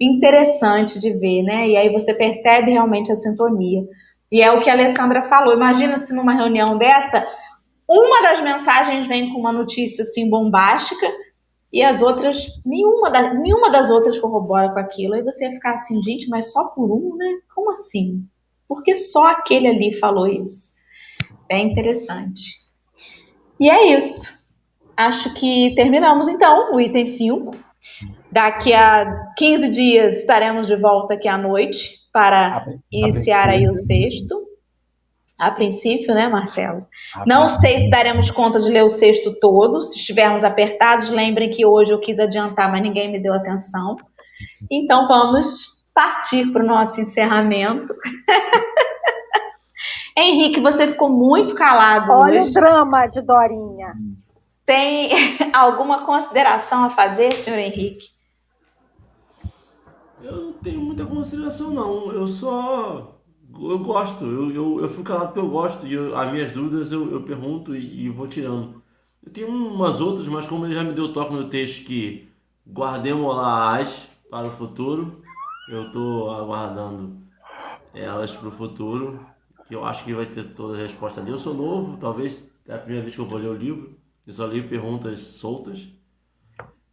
interessante 0.00 1.00
de 1.00 1.10
ver, 1.10 1.42
né? 1.42 1.68
E 1.68 1.76
aí 1.76 1.92
você 1.92 2.14
percebe 2.14 2.70
realmente 2.70 3.10
a 3.10 3.16
sintonia. 3.16 3.82
E 4.30 4.40
é 4.40 4.52
o 4.52 4.60
que 4.60 4.70
a 4.70 4.74
Alessandra 4.74 5.24
falou. 5.24 5.52
Imagina 5.52 5.96
se 5.96 6.14
numa 6.14 6.34
reunião 6.34 6.78
dessa, 6.78 7.26
uma 7.88 8.22
das 8.22 8.40
mensagens 8.40 9.08
vem 9.08 9.32
com 9.32 9.40
uma 9.40 9.52
notícia 9.52 10.02
assim 10.02 10.30
bombástica 10.30 11.06
e 11.72 11.82
as 11.82 12.00
outras, 12.00 12.46
nenhuma, 12.64 13.10
da, 13.10 13.34
nenhuma 13.34 13.72
das 13.72 13.90
outras 13.90 14.20
corrobora 14.20 14.72
com 14.72 14.78
aquilo. 14.78 15.14
Aí 15.14 15.22
você 15.22 15.46
ia 15.46 15.52
ficar 15.52 15.72
assim, 15.72 16.00
gente, 16.00 16.28
mas 16.28 16.52
só 16.52 16.72
por 16.76 16.92
um, 16.92 17.16
né? 17.16 17.38
Como 17.52 17.72
assim? 17.72 18.24
Porque 18.68 18.94
só 18.94 19.26
aquele 19.32 19.66
ali 19.66 19.98
falou 19.98 20.28
isso. 20.28 20.71
É 21.52 21.58
interessante. 21.58 22.62
E 23.60 23.68
é 23.68 23.94
isso. 23.94 24.32
Acho 24.96 25.32
que 25.34 25.74
terminamos 25.74 26.28
então 26.28 26.74
o 26.74 26.80
item 26.80 27.04
5. 27.04 27.56
Daqui 28.30 28.72
a 28.72 29.32
15 29.36 29.68
dias 29.68 30.18
estaremos 30.18 30.66
de 30.66 30.76
volta 30.76 31.14
aqui 31.14 31.28
à 31.28 31.36
noite 31.36 31.90
para 32.12 32.56
a, 32.56 32.64
iniciar 32.90 33.48
a 33.48 33.52
aí 33.52 33.68
o 33.68 33.74
sexto. 33.74 34.40
A 35.38 35.50
princípio, 35.50 36.14
né, 36.14 36.28
Marcelo? 36.28 36.86
A 37.14 37.26
Não 37.26 37.48
sei 37.48 37.80
se 37.80 37.90
daremos 37.90 38.30
conta 38.30 38.60
de 38.60 38.70
ler 38.70 38.84
o 38.84 38.88
sexto 38.88 39.38
todo. 39.40 39.82
Se 39.82 39.98
estivermos 39.98 40.44
apertados, 40.44 41.10
lembrem 41.10 41.50
que 41.50 41.66
hoje 41.66 41.92
eu 41.92 42.00
quis 42.00 42.18
adiantar, 42.18 42.70
mas 42.70 42.82
ninguém 42.82 43.12
me 43.12 43.20
deu 43.20 43.34
atenção. 43.34 43.96
Então 44.70 45.06
vamos 45.06 45.84
partir 45.94 46.50
para 46.52 46.62
o 46.62 46.66
nosso 46.66 47.00
encerramento. 47.00 47.86
Henrique, 50.16 50.60
você 50.60 50.88
ficou 50.88 51.08
muito 51.08 51.54
calado 51.54 52.12
Olha 52.12 52.40
hoje. 52.40 52.50
o 52.50 52.54
drama 52.54 53.06
de 53.06 53.20
Dorinha. 53.22 53.94
Tem 54.66 55.10
alguma 55.52 56.04
consideração 56.04 56.84
a 56.84 56.90
fazer, 56.90 57.32
senhor 57.32 57.58
Henrique? 57.58 58.12
Eu 60.22 60.36
não 60.36 60.52
tenho 60.52 60.80
muita 60.80 61.04
consideração, 61.04 61.70
não. 61.70 62.12
Eu 62.12 62.28
só. 62.28 63.18
Eu 63.52 63.78
gosto. 63.80 64.24
Eu, 64.24 64.50
eu, 64.50 64.80
eu 64.80 64.88
fico 64.88 65.02
calado 65.02 65.26
porque 65.28 65.40
eu 65.40 65.50
gosto. 65.50 65.86
E 65.86 65.94
eu, 65.94 66.16
as 66.16 66.30
minhas 66.30 66.52
dúvidas 66.52 66.92
eu, 66.92 67.10
eu 67.10 67.22
pergunto 67.22 67.74
e, 67.74 68.06
e, 68.06 68.08
vou 68.08 68.28
tirando. 68.28 68.82
Eu 69.24 69.32
tenho 69.32 69.48
umas 69.48 70.00
outras, 70.00 70.28
mas 70.28 70.46
como 70.46 70.64
ele 70.66 70.74
já 70.74 70.84
me 70.84 70.92
deu 70.92 71.12
toque 71.12 71.32
no 71.32 71.48
texto 71.48 71.84
que 71.84 72.28
guardemos 72.66 73.34
lá 73.34 73.78
as 73.80 74.08
para 74.30 74.46
o 74.46 74.50
futuro, 74.50 75.22
eu 75.68 75.86
estou 75.86 76.30
aguardando 76.30 77.18
elas 77.94 78.32
para 78.32 78.48
o 78.48 78.52
futuro 78.52 79.20
que 79.72 79.76
eu 79.76 79.86
acho 79.86 80.04
que 80.04 80.12
vai 80.12 80.26
ter 80.26 80.44
toda 80.52 80.76
a 80.76 80.82
resposta 80.82 81.18
ali. 81.18 81.30
Eu 81.30 81.38
sou 81.38 81.54
novo, 81.54 81.96
talvez 81.96 82.52
é 82.68 82.74
a 82.74 82.78
primeira 82.78 83.02
vez 83.02 83.14
que 83.14 83.20
eu 83.22 83.26
vou 83.26 83.38
ler 83.38 83.48
o 83.48 83.54
livro. 83.54 83.98
Eu 84.26 84.34
só 84.34 84.44
leio 84.44 84.68
perguntas 84.68 85.22
soltas. 85.22 85.88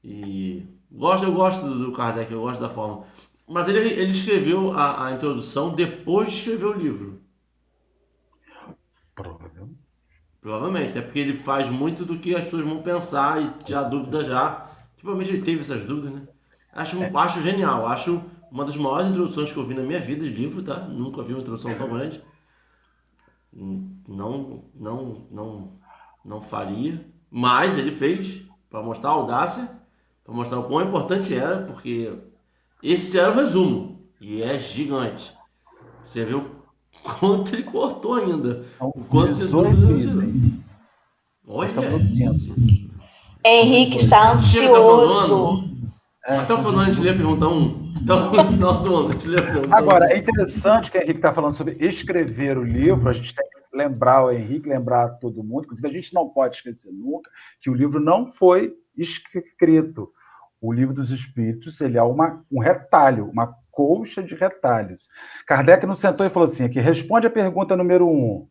E 0.02 0.66
gosto, 0.90 1.26
eu 1.26 1.34
gosto 1.34 1.68
do 1.68 1.92
Kardec, 1.92 2.32
eu 2.32 2.40
gosto 2.40 2.62
da 2.62 2.70
forma. 2.70 3.04
Mas 3.46 3.68
ele, 3.68 3.80
ele 3.80 4.12
escreveu 4.12 4.72
a, 4.72 5.08
a 5.08 5.12
introdução 5.12 5.76
depois 5.76 6.30
de 6.30 6.36
escrever 6.36 6.66
o 6.68 6.72
livro. 6.72 7.20
Provavelmente. 9.14 9.80
Provavelmente, 10.40 10.98
é 10.98 11.02
porque 11.02 11.20
ele 11.20 11.36
faz 11.36 11.70
muito 11.70 12.06
do 12.06 12.18
que 12.18 12.34
as 12.34 12.46
pessoas 12.46 12.64
vão 12.64 12.82
pensar 12.82 13.44
e 13.44 13.64
tirar 13.66 13.84
dúvida 13.84 14.24
já. 14.24 14.72
Provavelmente 14.96 15.36
ele 15.36 15.44
teve 15.44 15.60
essas 15.60 15.84
dúvidas, 15.84 16.14
né? 16.14 16.22
Acho, 16.72 17.04
é. 17.04 17.12
acho 17.14 17.42
genial, 17.42 17.86
acho 17.88 18.24
uma 18.50 18.64
das 18.64 18.78
maiores 18.78 19.08
introduções 19.08 19.52
que 19.52 19.58
eu 19.58 19.66
vi 19.66 19.74
na 19.74 19.84
minha 19.84 20.00
vida 20.00 20.24
de 20.24 20.34
livro, 20.34 20.64
tá? 20.64 20.78
Nunca 20.80 21.22
vi 21.24 21.34
uma 21.34 21.42
introdução 21.42 21.76
tão 21.76 21.90
grande 21.90 22.22
não, 24.08 24.64
não, 24.74 25.28
não, 25.30 25.72
não 26.24 26.42
faria, 26.42 27.06
mas 27.30 27.78
ele 27.78 27.92
fez 27.92 28.42
para 28.70 28.82
mostrar 28.82 29.10
a 29.10 29.14
audácia, 29.14 29.70
para 30.24 30.34
mostrar 30.34 30.60
o 30.60 30.64
quão 30.64 30.82
importante 30.82 31.34
era, 31.34 31.64
porque 31.64 32.14
esse 32.82 33.18
era 33.18 33.32
o 33.32 33.36
resumo 33.36 34.00
e 34.22 34.42
é 34.42 34.58
gigante. 34.58 35.34
Você 36.06 36.24
viu 36.24 36.50
quanto 37.04 37.54
ele 37.54 37.64
cortou 37.64 38.16
ainda. 38.16 38.66
São 38.78 38.90
o 38.90 39.04
quanto 39.04 39.36
18 39.36 39.70
Olha, 41.48 41.72
Henrique 43.44 43.98
está 43.98 44.34
ansioso. 44.34 45.69
Até 46.30 46.54
o 46.54 46.58
final 46.60 46.80
a 46.80 46.86
gente 46.86 47.02
lê 47.02 47.10
a 47.10 47.14
pergunta 47.14 47.48
1. 47.48 47.94
Então, 48.04 48.32
no 48.32 48.52
final 48.52 48.84
do 48.84 48.96
ano, 48.96 49.10
a 49.10 49.12
gente 49.14 49.28
lê 49.28 49.38
Agora, 49.72 50.14
é 50.14 50.18
interessante 50.18 50.92
que 50.92 50.98
o 50.98 51.02
Henrique 51.02 51.18
está 51.18 51.34
falando 51.34 51.56
sobre 51.56 51.76
escrever 51.80 52.56
o 52.56 52.64
livro, 52.64 53.10
a 53.10 53.14
gente 53.14 53.34
tem 53.34 53.46
que 53.50 53.76
lembrar 53.76 54.26
o 54.26 54.32
Henrique, 54.32 54.70
lembrar 54.70 55.10
todo 55.20 55.44
mundo, 55.44 55.64
inclusive 55.64 55.88
a 55.88 55.92
gente 55.92 56.14
não 56.14 56.30
pode 56.30 56.58
esquecer 56.58 56.92
nunca 56.94 57.32
que 57.60 57.70
o 57.70 57.74
livro 57.74 58.00
não 58.00 58.32
foi 58.32 58.76
escrito. 58.96 60.12
O 60.62 60.72
livro 60.72 60.94
dos 60.94 61.10
Espíritos 61.10 61.82
ele 61.82 61.98
é 61.98 62.04
uma, 62.04 62.44
um 62.52 62.60
retalho, 62.60 63.30
uma 63.30 63.56
colcha 63.72 64.22
de 64.22 64.36
retalhos. 64.36 65.10
Kardec 65.48 65.86
não 65.86 65.96
sentou 65.96 66.26
e 66.26 66.30
falou 66.30 66.48
assim: 66.48 66.66
aqui, 66.66 66.80
responde 66.80 67.26
a 67.26 67.32
pergunta 67.32 67.76
número 67.76 68.08
um. 68.08 68.48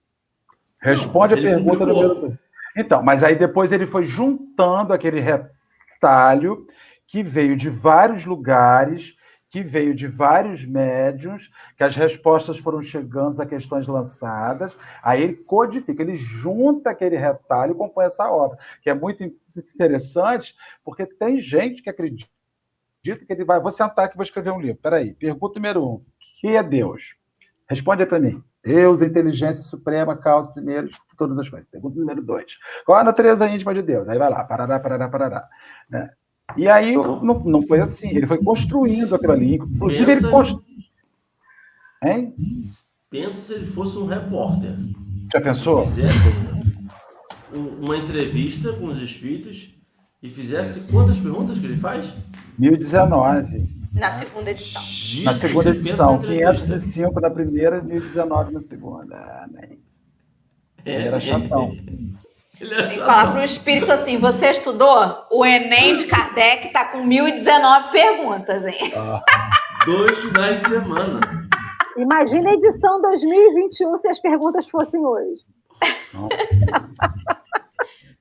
Responde 0.80 1.34
não, 1.34 1.40
a 1.40 1.44
pergunta 1.44 1.86
número 1.86 2.14
dois. 2.14 2.34
Então, 2.76 3.02
mas 3.02 3.22
aí 3.22 3.36
depois 3.36 3.70
ele 3.70 3.86
foi 3.86 4.06
juntando 4.06 4.92
aquele 4.92 5.20
retalho 5.20 6.66
que 7.08 7.22
veio 7.22 7.56
de 7.56 7.70
vários 7.70 8.24
lugares, 8.24 9.16
que 9.50 9.62
veio 9.62 9.94
de 9.94 10.06
vários 10.06 10.64
médiums, 10.64 11.50
que 11.76 11.82
as 11.82 11.96
respostas 11.96 12.58
foram 12.58 12.82
chegando 12.82 13.40
a 13.40 13.46
questões 13.46 13.86
lançadas, 13.86 14.76
aí 15.02 15.22
ele 15.22 15.34
codifica, 15.34 16.02
ele 16.02 16.16
junta 16.16 16.90
aquele 16.90 17.16
retalho 17.16 17.72
e 17.72 17.76
compõe 17.76 18.04
essa 18.04 18.30
obra, 18.30 18.58
que 18.82 18.90
é 18.90 18.94
muito 18.94 19.24
interessante, 19.24 20.54
porque 20.84 21.06
tem 21.06 21.40
gente 21.40 21.82
que 21.82 21.88
acredita 21.88 22.28
que 23.02 23.32
ele 23.32 23.44
vai. 23.44 23.58
Vou 23.58 23.70
sentar 23.70 24.04
aqui 24.04 24.14
e 24.14 24.18
vou 24.18 24.22
escrever 24.22 24.52
um 24.52 24.60
livro. 24.60 24.82
Peraí. 24.82 25.14
Pergunta 25.14 25.58
número 25.58 25.82
um: 25.82 26.04
que 26.40 26.48
é 26.48 26.62
Deus? 26.62 27.16
Responde 27.66 28.02
aí 28.02 28.08
para 28.08 28.20
mim. 28.20 28.42
Deus, 28.62 29.00
inteligência 29.00 29.64
suprema, 29.64 30.14
causa 30.14 30.52
primeiro 30.52 30.90
todas 31.16 31.38
as 31.38 31.48
coisas. 31.48 31.66
Pergunta 31.70 31.98
número 31.98 32.22
dois. 32.22 32.58
Qual 32.84 32.98
a 32.98 33.04
natureza 33.04 33.48
íntima 33.48 33.72
de 33.72 33.80
Deus? 33.80 34.06
Aí 34.08 34.18
vai 34.18 34.28
lá, 34.28 34.44
parará, 34.44 34.78
parará, 34.78 35.08
parará. 35.08 35.48
Né? 35.88 36.10
E 36.58 36.68
aí 36.68 36.94
não, 36.94 37.38
não 37.44 37.62
foi 37.62 37.80
assim. 37.80 38.08
Ele 38.08 38.26
foi 38.26 38.42
construindo 38.42 39.14
aquilo 39.14 39.32
ali. 39.32 39.54
Inclusive, 39.54 40.04
Pensa... 40.04 40.26
ele 40.26 40.30
construiu. 40.30 40.64
Hein? 42.04 42.34
Pensa 43.08 43.40
se 43.40 43.52
ele 43.54 43.66
fosse 43.66 43.96
um 43.96 44.06
repórter. 44.06 44.74
Já 45.32 45.40
pensou? 45.40 45.86
Fizesse 45.86 46.18
uma 47.52 47.96
entrevista 47.96 48.72
com 48.72 48.86
os 48.86 49.00
espíritos 49.00 49.72
e 50.22 50.28
fizesse 50.28 50.92
quantas 50.92 51.18
perguntas 51.18 51.58
que 51.58 51.64
ele 51.64 51.76
faz? 51.76 52.12
1019. 52.58 53.78
Na 53.92 54.10
segunda 54.10 54.50
edição. 54.50 54.82
na 55.24 55.34
segunda 55.34 55.70
edição. 55.70 56.18
505 56.18 57.20
na 57.20 57.30
primeira 57.30 57.78
e 57.78 57.82
1019 57.82 58.52
na 58.52 58.62
segunda. 58.62 59.16
Ah, 59.16 59.48
nem. 59.50 59.78
Ele 60.84 61.06
era 61.06 61.20
chatão. 61.20 61.72
Ele 61.72 62.12
Tem 62.58 62.88
que 62.90 62.96
falar 62.96 63.32
para 63.32 63.40
o 63.40 63.44
espírito 63.44 63.92
assim: 63.92 64.18
você 64.18 64.50
estudou? 64.50 65.26
O 65.30 65.46
Enem 65.46 65.94
de 65.94 66.04
Kardec 66.06 66.66
está 66.66 66.86
com 66.86 67.04
1019 67.04 67.90
perguntas, 67.90 68.66
hein? 68.66 68.92
Ah. 68.96 69.22
Dois 69.84 70.18
finais 70.18 70.60
de 70.62 70.68
semana. 70.68 71.20
Imagina 71.96 72.50
a 72.50 72.54
edição 72.54 73.00
2021 73.00 73.96
se 73.96 74.08
as 74.08 74.18
perguntas 74.18 74.68
fossem 74.68 75.04
hoje. 75.04 75.42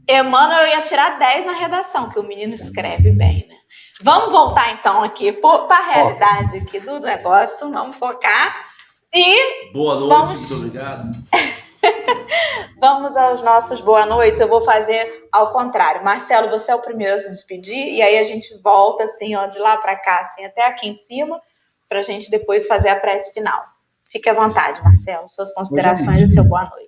Emmanuel 0.10 0.68
ia 0.68 0.82
tirar 0.84 1.20
10 1.20 1.46
na 1.46 1.52
redação, 1.54 2.10
que 2.10 2.18
o 2.20 2.24
menino 2.24 2.54
escreve 2.54 3.12
bem, 3.12 3.46
né? 3.48 3.56
Vamos 4.02 4.32
voltar 4.32 4.74
então 4.74 5.04
aqui 5.04 5.34
para 5.34 5.76
a 5.76 5.94
realidade 5.94 6.58
aqui 6.58 6.80
do 6.80 7.00
negócio, 7.00 7.70
vamos 7.72 7.98
focar. 7.98 8.68
E. 9.14 9.72
Boa 9.74 10.00
noite, 10.00 10.10
vamos... 10.10 10.40
muito 10.40 10.56
obrigado. 10.56 11.12
vamos 12.80 13.16
aos 13.16 13.42
nossos 13.42 13.82
boa 13.82 14.06
noites. 14.06 14.40
Eu 14.40 14.48
vou 14.48 14.64
fazer 14.64 15.28
ao 15.32 15.52
contrário. 15.52 16.04
Marcelo, 16.04 16.50
você 16.50 16.72
é 16.72 16.76
o 16.76 16.82
primeiro 16.82 17.16
a 17.16 17.20
se 17.20 17.30
despedir, 17.30 17.94
e 17.94 18.02
aí 18.02 18.18
a 18.18 18.24
gente 18.24 18.56
volta 18.62 19.04
assim, 19.04 19.36
ó, 19.36 19.48
de 19.48 19.60
lá 19.60 19.78
para 19.78 19.96
cá, 19.96 20.20
assim, 20.20 20.46
até 20.46 20.66
aqui 20.66 20.88
em 20.88 20.96
cima, 20.96 21.40
para 21.88 22.00
a 22.00 22.04
gente 22.04 22.30
depois 22.30 22.68
fazer 22.68 22.90
a 22.90 23.00
prece 23.00 23.34
final. 23.34 23.64
Fique 24.12 24.30
à 24.30 24.34
vontade, 24.34 24.82
Marcelo, 24.84 25.30
suas 25.30 25.54
considerações 25.54 26.30
e 26.30 26.34
seu 26.34 26.44
boa 26.44 26.70
noite. 26.70 26.88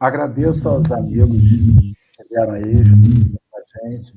Agradeço 0.00 0.68
aos 0.68 0.90
amigos 0.90 1.36
que 1.36 2.24
vieram 2.30 2.54
aí 2.54 2.62
com 3.50 3.58
a 3.58 3.90
gente. 3.90 4.12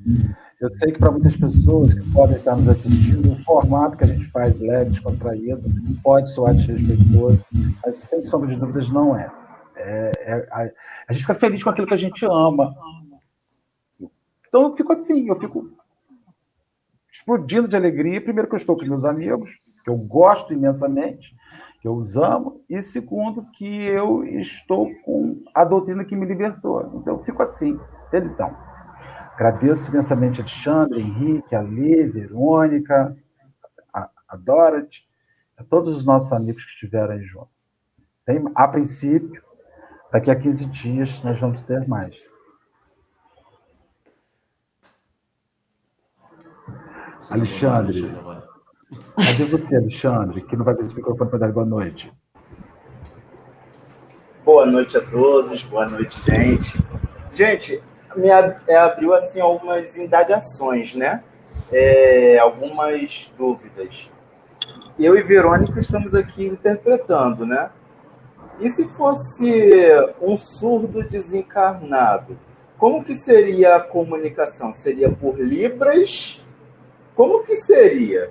Eu 0.60 0.70
sei 0.74 0.92
que 0.92 0.98
para 0.98 1.10
muitas 1.10 1.36
pessoas 1.36 1.94
que 1.94 2.12
podem 2.12 2.36
estar 2.36 2.54
nos 2.54 2.68
assistindo, 2.68 3.32
o 3.32 3.44
formato 3.44 3.96
que 3.96 4.04
a 4.04 4.06
gente 4.06 4.26
faz 4.26 4.60
leve, 4.60 4.90
descontraído, 4.90 5.62
pode 6.02 6.30
soar 6.30 6.54
desrespeitoso, 6.54 7.46
mas 7.84 7.98
sem 7.98 8.22
sombra 8.22 8.48
de 8.48 8.56
dúvidas 8.56 8.90
não 8.90 9.16
é. 9.16 9.30
É, 9.80 10.12
é 10.16 10.48
a, 10.50 10.70
a, 11.08 11.12
gente 11.12 11.22
fica 11.22 11.34
feliz 11.34 11.62
com 11.62 11.70
aquilo 11.70 11.86
que 11.86 11.94
a 11.94 11.98
gente 11.98 12.24
ama. 12.24 12.74
Então 14.48 14.62
eu 14.62 14.74
fico 14.74 14.92
assim, 14.92 15.28
eu 15.28 15.38
fico 15.38 15.70
explodindo 17.10 17.68
de 17.68 17.76
alegria. 17.76 18.20
Primeiro 18.20 18.48
que 18.48 18.54
eu 18.54 18.58
estou 18.58 18.76
com 18.76 18.84
meus 18.84 19.04
amigos, 19.04 19.50
que 19.84 19.90
eu 19.90 19.96
gosto 19.96 20.52
imensamente, 20.52 21.34
que 21.80 21.88
eu 21.88 21.94
os 21.94 22.16
amo, 22.16 22.62
e 22.68 22.82
segundo, 22.82 23.46
que 23.52 23.86
eu 23.86 24.24
estou 24.24 24.90
com 25.04 25.42
a 25.54 25.64
doutrina 25.64 26.04
que 26.04 26.16
me 26.16 26.26
libertou. 26.26 26.92
Então, 26.96 27.16
eu 27.16 27.24
fico 27.24 27.42
assim, 27.42 27.78
felizão. 28.10 28.54
Agradeço 29.34 29.90
imensamente 29.90 30.40
a 30.40 30.44
Alexandre, 30.44 31.00
Henrique, 31.00 31.54
a 31.54 31.62
Lê, 31.62 32.06
Verônica, 32.06 33.16
a, 33.94 34.10
a 34.28 34.36
Dorothy, 34.36 35.02
a 35.56 35.64
todos 35.64 35.96
os 35.96 36.04
nossos 36.04 36.32
amigos 36.32 36.64
que 36.64 36.72
estiveram 36.72 37.14
aí 37.14 37.22
juntos. 37.22 37.70
Tem, 38.26 38.44
a 38.54 38.68
princípio, 38.68 39.42
daqui 40.12 40.30
a 40.30 40.36
15 40.36 40.66
dias, 40.66 41.22
nós 41.22 41.38
vamos 41.40 41.62
ter 41.64 41.86
mais. 41.86 42.16
Alexandre, 47.30 48.12
Cadê 49.16 49.44
você, 49.44 49.76
Alexandre, 49.76 50.40
que 50.40 50.56
não 50.56 50.64
vai 50.64 50.74
ter 50.74 50.82
esse 50.82 50.94
microfone 50.94 51.30
para 51.30 51.38
dar 51.38 51.52
boa 51.52 51.66
noite? 51.66 52.12
Boa 54.44 54.66
noite 54.66 54.96
a 54.96 55.00
todos, 55.00 55.62
boa 55.64 55.86
noite, 55.86 56.18
gente. 56.24 56.78
Gente, 57.32 57.82
me 58.16 58.28
é, 58.28 58.76
abriu 58.76 59.14
assim 59.14 59.40
algumas 59.40 59.96
indagações, 59.96 60.94
né? 60.94 61.22
É, 61.70 62.38
algumas 62.38 63.32
dúvidas. 63.38 64.10
Eu 64.98 65.16
e 65.16 65.22
Verônica 65.22 65.78
estamos 65.78 66.14
aqui 66.14 66.46
interpretando, 66.46 67.46
né? 67.46 67.70
E 68.60 68.68
se 68.68 68.86
fosse 68.88 69.88
um 70.20 70.36
surdo 70.36 71.02
desencarnado, 71.02 72.38
como 72.76 73.02
que 73.02 73.14
seria 73.14 73.76
a 73.76 73.80
comunicação? 73.80 74.72
Seria 74.72 75.10
por 75.10 75.38
libras? 75.38 76.40
Como 77.14 77.44
que 77.44 77.56
seria? 77.56 78.30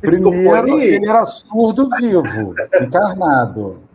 Primeiro, 0.00 0.78
ele 0.78 1.08
era 1.08 1.24
surdo 1.24 1.88
vivo, 1.98 2.54
encarnado. 2.80 3.88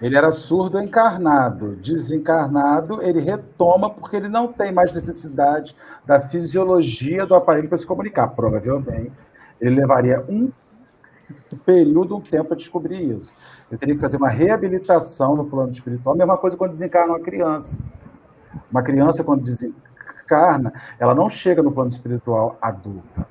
Ele 0.00 0.16
era 0.16 0.30
surdo 0.30 0.80
encarnado. 0.80 1.76
Desencarnado, 1.76 3.02
ele 3.02 3.20
retoma 3.20 3.90
porque 3.90 4.16
ele 4.16 4.28
não 4.28 4.52
tem 4.52 4.72
mais 4.72 4.92
necessidade 4.92 5.74
da 6.04 6.20
fisiologia 6.20 7.26
do 7.26 7.34
aparelho 7.34 7.68
para 7.68 7.78
se 7.78 7.86
comunicar. 7.86 8.28
Provavelmente, 8.28 9.12
ele 9.60 9.76
levaria 9.76 10.24
um 10.28 10.50
período, 11.64 12.16
um 12.16 12.20
tempo 12.20 12.48
para 12.48 12.56
descobrir 12.56 13.16
isso. 13.16 13.34
Ele 13.70 13.78
teria 13.78 13.94
que 13.94 14.00
fazer 14.00 14.16
uma 14.16 14.28
reabilitação 14.28 15.36
no 15.36 15.48
plano 15.48 15.70
espiritual. 15.70 16.14
A 16.14 16.18
mesma 16.18 16.36
coisa 16.36 16.56
quando 16.56 16.70
desencarna 16.70 17.14
uma 17.14 17.20
criança. 17.20 17.80
Uma 18.70 18.82
criança, 18.82 19.24
quando 19.24 19.42
desencarna, 19.42 20.72
ela 20.98 21.14
não 21.14 21.28
chega 21.28 21.62
no 21.62 21.72
plano 21.72 21.90
espiritual 21.90 22.58
adulta 22.60 23.26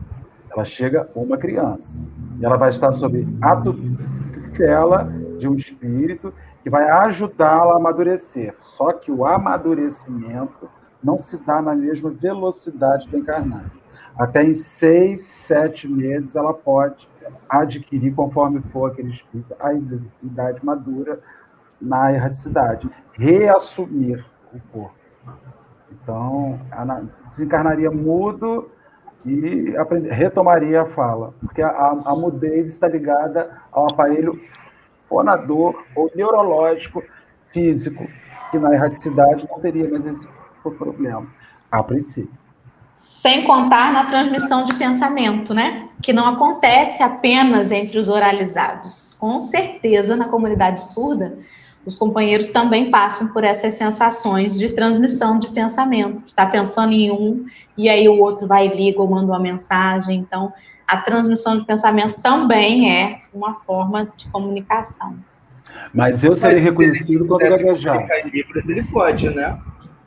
ela 0.56 0.64
chega 0.64 1.10
uma 1.14 1.38
criança. 1.38 2.02
E 2.40 2.46
ela 2.46 2.56
vai 2.56 2.70
estar 2.70 2.92
sob 2.94 3.28
a 3.42 3.56
tutela 3.58 5.12
de 5.38 5.48
um 5.48 5.56
espírito 5.56 6.34
que 6.64 6.70
vai 6.70 6.90
ajudá-la 6.90 7.74
a 7.74 7.78
amadurecer. 7.78 8.56
Só 8.60 8.94
que 8.94 9.12
o 9.12 9.26
amadurecimento 9.26 10.70
não 11.04 11.18
se 11.18 11.38
dá 11.38 11.62
na 11.62 11.76
mesma 11.76 12.10
velocidade 12.10 13.08
do 13.10 13.18
encarnado. 13.18 13.72
Até 14.18 14.44
em 14.44 14.54
seis, 14.54 15.22
sete 15.24 15.88
meses 15.88 16.36
ela 16.36 16.54
pode 16.54 17.10
adquirir, 17.50 18.14
conforme 18.14 18.62
for 18.72 18.92
aquele 18.92 19.12
espírito, 19.12 19.54
a 19.60 19.74
idade 19.74 20.64
madura 20.64 21.20
na 21.82 22.14
erraticidade. 22.14 22.90
Reassumir 23.14 24.26
o 24.54 24.60
corpo. 24.72 24.96
Então, 25.92 26.60
desencarnaria 27.30 27.92
mudo 27.92 28.70
e 29.26 29.76
aprender, 29.76 30.12
retomaria 30.12 30.84
a 30.84 30.86
fala, 30.86 31.34
porque 31.42 31.62
a, 31.62 31.70
a, 31.70 32.16
mudez 32.16 32.70
está 32.70 32.88
ligada 32.88 33.52
ao 33.72 33.90
aparelho 33.90 34.40
fonador 35.10 35.84
ou 35.96 36.10
neurológico 36.16 37.04
físico, 37.52 38.08
que 38.52 38.60
na 38.60 38.74
erraticidade 38.74 39.48
não 39.50 39.60
teria 39.60 39.90
mais 39.90 40.06
esse 40.06 40.28
problema, 40.78 41.28
a 41.72 41.84
princípio. 41.84 42.45
Sem 42.96 43.44
contar 43.44 43.92
na 43.92 44.06
transmissão 44.06 44.66
de 44.66 44.74
pensamento, 44.76 45.54
né? 45.54 45.90
Que 46.02 46.14
não 46.14 46.26
acontece 46.28 47.04
apenas 47.04 47.72
entre 47.72 47.98
os 47.98 48.08
oralizados. 48.08 49.16
Com 49.20 49.40
certeza, 49.40 50.16
na 50.16 50.28
comunidade 50.28 50.84
surda, 50.84 51.38
os 51.86 51.96
companheiros 51.98 52.50
também 52.50 52.90
passam 52.90 53.28
por 53.28 53.44
essas 53.44 53.76
sensações 53.76 54.58
de 54.58 54.70
transmissão 54.70 55.38
de 55.38 55.50
pensamento. 55.50 56.24
Está 56.26 56.46
pensando 56.46 56.94
em 56.94 57.12
um 57.12 57.46
e 57.78 57.88
aí 57.88 58.08
o 58.10 58.20
outro 58.20 58.48
vai 58.48 58.68
e 58.68 58.76
liga 58.76 59.02
ou 59.02 59.08
manda 59.08 59.32
uma 59.32 59.40
mensagem. 59.40 60.18
Então, 60.20 60.52
a 60.88 60.98
transmissão 60.98 61.58
de 61.58 61.66
pensamento 61.66 62.22
também 62.22 62.92
é 62.92 63.18
uma 63.34 63.56
forma 63.56 64.12
de 64.16 64.28
comunicação. 64.30 65.16
Mas 65.94 66.24
eu 66.24 66.36
serei 66.36 66.62
Mas 66.62 66.64
reconhecido 66.64 67.28
quando 67.28 67.42
gaguejar. 67.42 68.08
Em 68.24 68.30
Libras, 68.30 68.68
ele 68.68 68.84
pode, 68.84 69.30
né? 69.30 69.60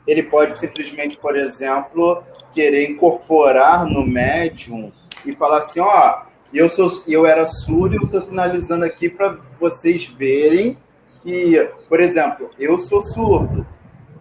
Ele 0.05 0.23
pode 0.23 0.55
simplesmente, 0.55 1.17
por 1.17 1.37
exemplo, 1.37 2.23
querer 2.53 2.89
incorporar 2.89 3.85
no 3.85 4.05
médium 4.05 4.91
e 5.25 5.35
falar 5.35 5.59
assim, 5.59 5.79
ó, 5.79 6.23
eu 6.53 6.67
sou, 6.67 6.89
eu 7.07 7.25
era 7.25 7.45
surdo 7.45 7.95
e 7.95 7.97
eu 7.97 8.03
estou 8.03 8.21
sinalizando 8.21 8.85
aqui 8.85 9.09
para 9.09 9.37
vocês 9.59 10.05
verem 10.05 10.77
que, 11.21 11.69
por 11.87 11.99
exemplo, 11.99 12.49
eu 12.57 12.77
sou 12.77 13.01
surdo, 13.01 13.65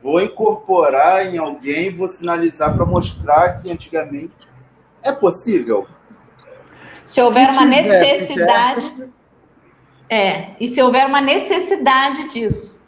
vou 0.03 0.21
incorporar 0.21 1.27
em 1.27 1.39
alguém, 1.39 1.95
vou 1.95 2.09
sinalizar 2.09 2.75
para 2.75 2.85
mostrar 2.85 3.61
que 3.61 3.71
antigamente 3.71 4.33
é 5.03 5.13
possível. 5.13 5.87
Se 7.05 7.23
houver 7.23 7.49
uma 7.51 7.65
necessidade, 7.65 9.11
é, 10.11 10.51
e 10.61 10.69
se 10.69 10.83
houver 10.83 11.07
uma 11.07 11.21
necessidade 11.21 12.29
disso. 12.29 12.79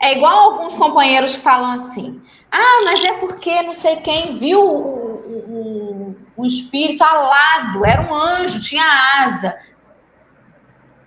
É 0.00 0.16
igual 0.16 0.52
alguns 0.52 0.76
companheiros 0.76 1.36
que 1.36 1.42
falam 1.42 1.72
assim: 1.72 2.20
ah, 2.56 2.82
mas 2.84 3.04
é 3.04 3.12
porque 3.14 3.62
não 3.62 3.72
sei 3.72 3.96
quem 3.96 4.34
viu 4.34 4.60
o, 4.60 6.16
o, 6.36 6.46
espírito 6.46 7.02
alado, 7.02 7.84
era 7.84 8.02
um 8.02 8.14
anjo, 8.14 8.60
tinha 8.60 8.84
asa. 9.24 9.58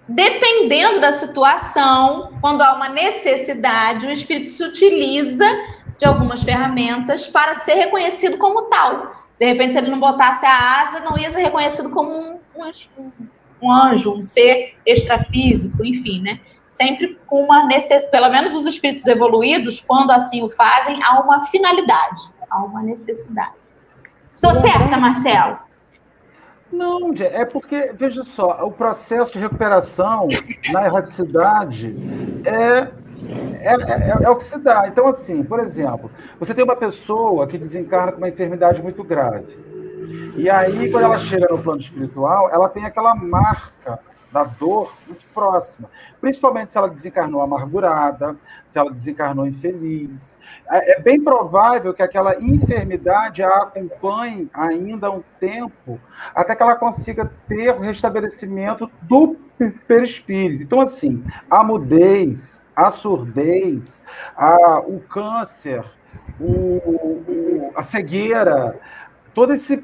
Dependendo 0.10 1.00
da 1.00 1.14
situação, 1.14 2.34
quando 2.42 2.62
há 2.62 2.76
uma 2.76 2.90
necessidade, 2.90 4.06
o 4.06 4.12
espírito 4.12 4.50
se 4.50 4.62
utiliza 4.62 5.46
de 5.98 6.06
algumas 6.06 6.44
ferramentas 6.44 7.28
para 7.28 7.54
ser 7.56 7.76
reconhecido 7.76 8.38
como 8.38 8.64
tal. 8.64 9.12
De 9.40 9.46
repente, 9.46 9.74
se 9.74 9.80
ele 9.80 9.90
não 9.90 10.02
botasse 10.02 10.46
a 10.46 10.82
asa, 10.82 11.00
não 11.00 11.18
ia 11.18 11.30
ser 11.30 11.44
reconhecido 11.44 11.90
como 11.92 12.12
um, 12.12 12.40
um, 12.56 13.12
um 13.62 13.72
anjo, 13.72 14.18
um 14.18 14.22
ser 14.22 14.76
extrafísico, 14.86 15.86
enfim, 15.86 16.22
né? 16.22 16.42
Sempre 16.78 17.20
com 17.26 17.44
uma 17.44 17.66
necessidade, 17.66 18.12
pelo 18.12 18.30
menos 18.30 18.54
os 18.54 18.66
espíritos 18.66 19.08
evoluídos, 19.08 19.82
quando 19.82 20.12
assim 20.12 20.44
o 20.44 20.50
fazem, 20.50 21.02
há 21.04 21.20
uma 21.20 21.48
finalidade, 21.48 22.24
há 22.50 22.64
uma 22.64 22.84
necessidade. 22.84 23.56
Estou 24.36 24.54
certa, 24.54 24.96
Marcelo? 24.96 25.58
Não, 26.72 27.12
é 27.18 27.46
porque, 27.46 27.94
veja 27.96 28.24
só, 28.24 28.64
o 28.64 28.72
processo 28.72 29.34
de 29.34 29.40
recuperação 29.40 30.28
na 30.72 30.86
erradicidade 30.86 31.96
é 32.46 32.92
é, 33.60 33.74
é, 33.74 34.24
é, 34.24 34.30
o 34.30 34.36
que 34.36 34.44
se 34.44 34.60
dá. 34.60 34.88
Então, 34.88 35.08
assim, 35.08 35.44
por 35.44 35.60
exemplo, 35.60 36.12
você 36.40 36.54
tem 36.54 36.64
uma 36.64 36.76
pessoa 36.76 37.48
que 37.48 37.58
desencarna 37.58 38.12
com 38.12 38.20
uma 38.20 38.30
enfermidade 38.30 38.82
muito 38.82 39.04
grave. 39.04 39.58
E 40.36 40.48
aí, 40.50 40.92
quando 40.92 41.06
ela 41.06 41.18
chega 41.18 41.48
no 41.50 41.58
plano 41.58 41.82
espiritual, 41.82 42.50
ela 42.52 42.70
tem 42.70 42.86
aquela 42.86 43.16
marca 43.16 44.00
da 44.32 44.44
dor 44.44 44.94
muito 45.08 45.26
próxima. 45.34 45.90
Principalmente 46.20 46.72
se 46.72 46.78
ela 46.78 46.90
desencarnou 46.90 47.42
amargurada, 47.42 48.36
se 48.66 48.78
ela 48.78 48.92
desencarnou 48.92 49.48
infeliz. 49.48 50.38
É, 50.70 50.98
é 50.98 51.02
bem 51.02 51.22
provável 51.24 51.94
que 51.94 52.04
aquela 52.04 52.36
enfermidade 52.42 53.42
a 53.42 53.64
acompanhe 53.64 54.50
ainda 54.54 55.12
um 55.12 55.24
tempo 55.40 56.00
até 56.36 56.56
que 56.56 56.64
ela 56.64 56.76
consiga 56.76 57.32
ter 57.48 57.72
o 57.72 57.80
restabelecimento 57.80 58.90
do 59.02 59.36
perispírito. 59.88 60.64
Então, 60.64 60.82
assim, 60.82 61.24
a 61.50 61.64
mudez, 61.64 62.64
a 62.76 62.92
surdez, 62.92 64.04
a, 64.36 64.80
o 64.80 65.00
câncer, 65.00 65.84
o, 66.40 66.52
o, 66.52 67.72
a 67.76 67.82
cegueira, 67.82 68.80
todo 69.34 69.54
esse 69.54 69.84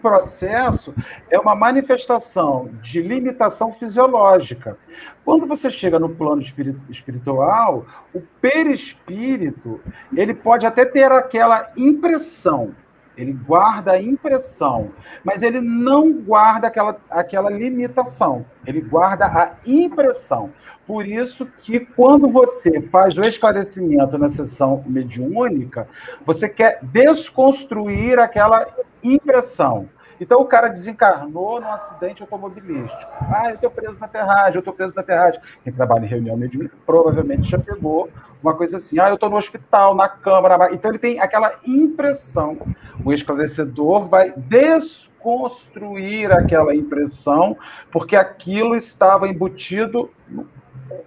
processo 0.00 0.94
é 1.30 1.38
uma 1.38 1.54
manifestação 1.54 2.70
de 2.82 3.00
limitação 3.00 3.72
fisiológica. 3.72 4.78
Quando 5.24 5.46
você 5.46 5.70
chega 5.70 5.98
no 5.98 6.08
plano 6.08 6.42
espiritual, 6.90 7.86
o 8.14 8.20
perispírito, 8.40 9.80
ele 10.14 10.34
pode 10.34 10.66
até 10.66 10.84
ter 10.84 11.10
aquela 11.10 11.72
impressão 11.76 12.74
ele 13.16 13.32
guarda 13.32 13.92
a 13.92 14.02
impressão, 14.02 14.90
mas 15.22 15.42
ele 15.42 15.60
não 15.60 16.12
guarda 16.12 16.68
aquela, 16.68 16.96
aquela 17.10 17.50
limitação. 17.50 18.46
Ele 18.66 18.80
guarda 18.80 19.26
a 19.26 19.54
impressão. 19.66 20.50
Por 20.86 21.06
isso 21.06 21.46
que 21.60 21.80
quando 21.80 22.28
você 22.28 22.80
faz 22.80 23.18
o 23.18 23.24
esclarecimento 23.24 24.16
na 24.16 24.28
sessão 24.28 24.82
mediúnica, 24.86 25.86
você 26.24 26.48
quer 26.48 26.78
desconstruir 26.82 28.18
aquela 28.18 28.66
impressão. 29.02 29.88
Então 30.22 30.40
o 30.40 30.44
cara 30.44 30.68
desencarnou 30.68 31.60
num 31.60 31.72
acidente 31.72 32.22
automobilístico. 32.22 33.10
Ah, 33.22 33.48
eu 33.48 33.56
estou 33.56 33.70
preso 33.70 34.00
na 34.00 34.06
ferragem, 34.06 34.54
eu 34.54 34.60
estou 34.60 34.72
preso 34.72 34.94
na 34.94 35.02
ferragem. 35.02 35.40
Quem 35.64 35.72
trabalha 35.72 36.04
em 36.04 36.08
reunião 36.08 36.36
mediúnica 36.36 36.76
provavelmente 36.86 37.50
já 37.50 37.58
pegou 37.58 38.08
uma 38.40 38.54
coisa 38.54 38.76
assim. 38.76 39.00
Ah, 39.00 39.08
eu 39.08 39.14
estou 39.14 39.28
no 39.28 39.36
hospital, 39.36 39.96
na 39.96 40.08
câmara. 40.08 40.72
Então 40.72 40.92
ele 40.92 40.98
tem 40.98 41.18
aquela 41.18 41.54
impressão. 41.66 42.56
O 43.04 43.12
esclarecedor 43.12 44.06
vai 44.06 44.32
desconstruir 44.36 46.30
aquela 46.30 46.72
impressão, 46.72 47.56
porque 47.90 48.14
aquilo 48.14 48.76
estava 48.76 49.26
embutido 49.26 50.08
no 50.28 50.46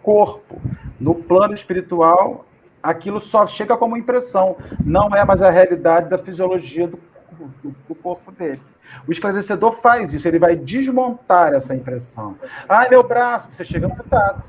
corpo. 0.04 0.62
No 1.00 1.16
plano 1.16 1.54
espiritual, 1.54 2.46
aquilo 2.84 3.22
só 3.22 3.48
chega 3.48 3.78
como 3.78 3.98
impressão, 3.98 4.58
não 4.84 5.08
é 5.16 5.24
mais 5.26 5.42
a 5.42 5.50
realidade 5.50 6.10
da 6.10 6.18
fisiologia 6.18 6.88
do, 6.88 7.00
do, 7.36 7.76
do 7.88 7.96
corpo 7.96 8.32
dele. 8.32 8.62
O 9.08 9.12
esclarecedor 9.12 9.74
faz 9.74 10.14
isso, 10.14 10.28
ele 10.28 10.40
vai 10.40 10.56
desmontar 10.56 11.54
essa 11.54 11.76
impressão. 11.76 12.38
Ai, 12.68 12.90
meu 12.90 13.04
braço, 13.04 13.48
você 13.52 13.64
chega 13.64 13.88
amputado. 13.88 14.44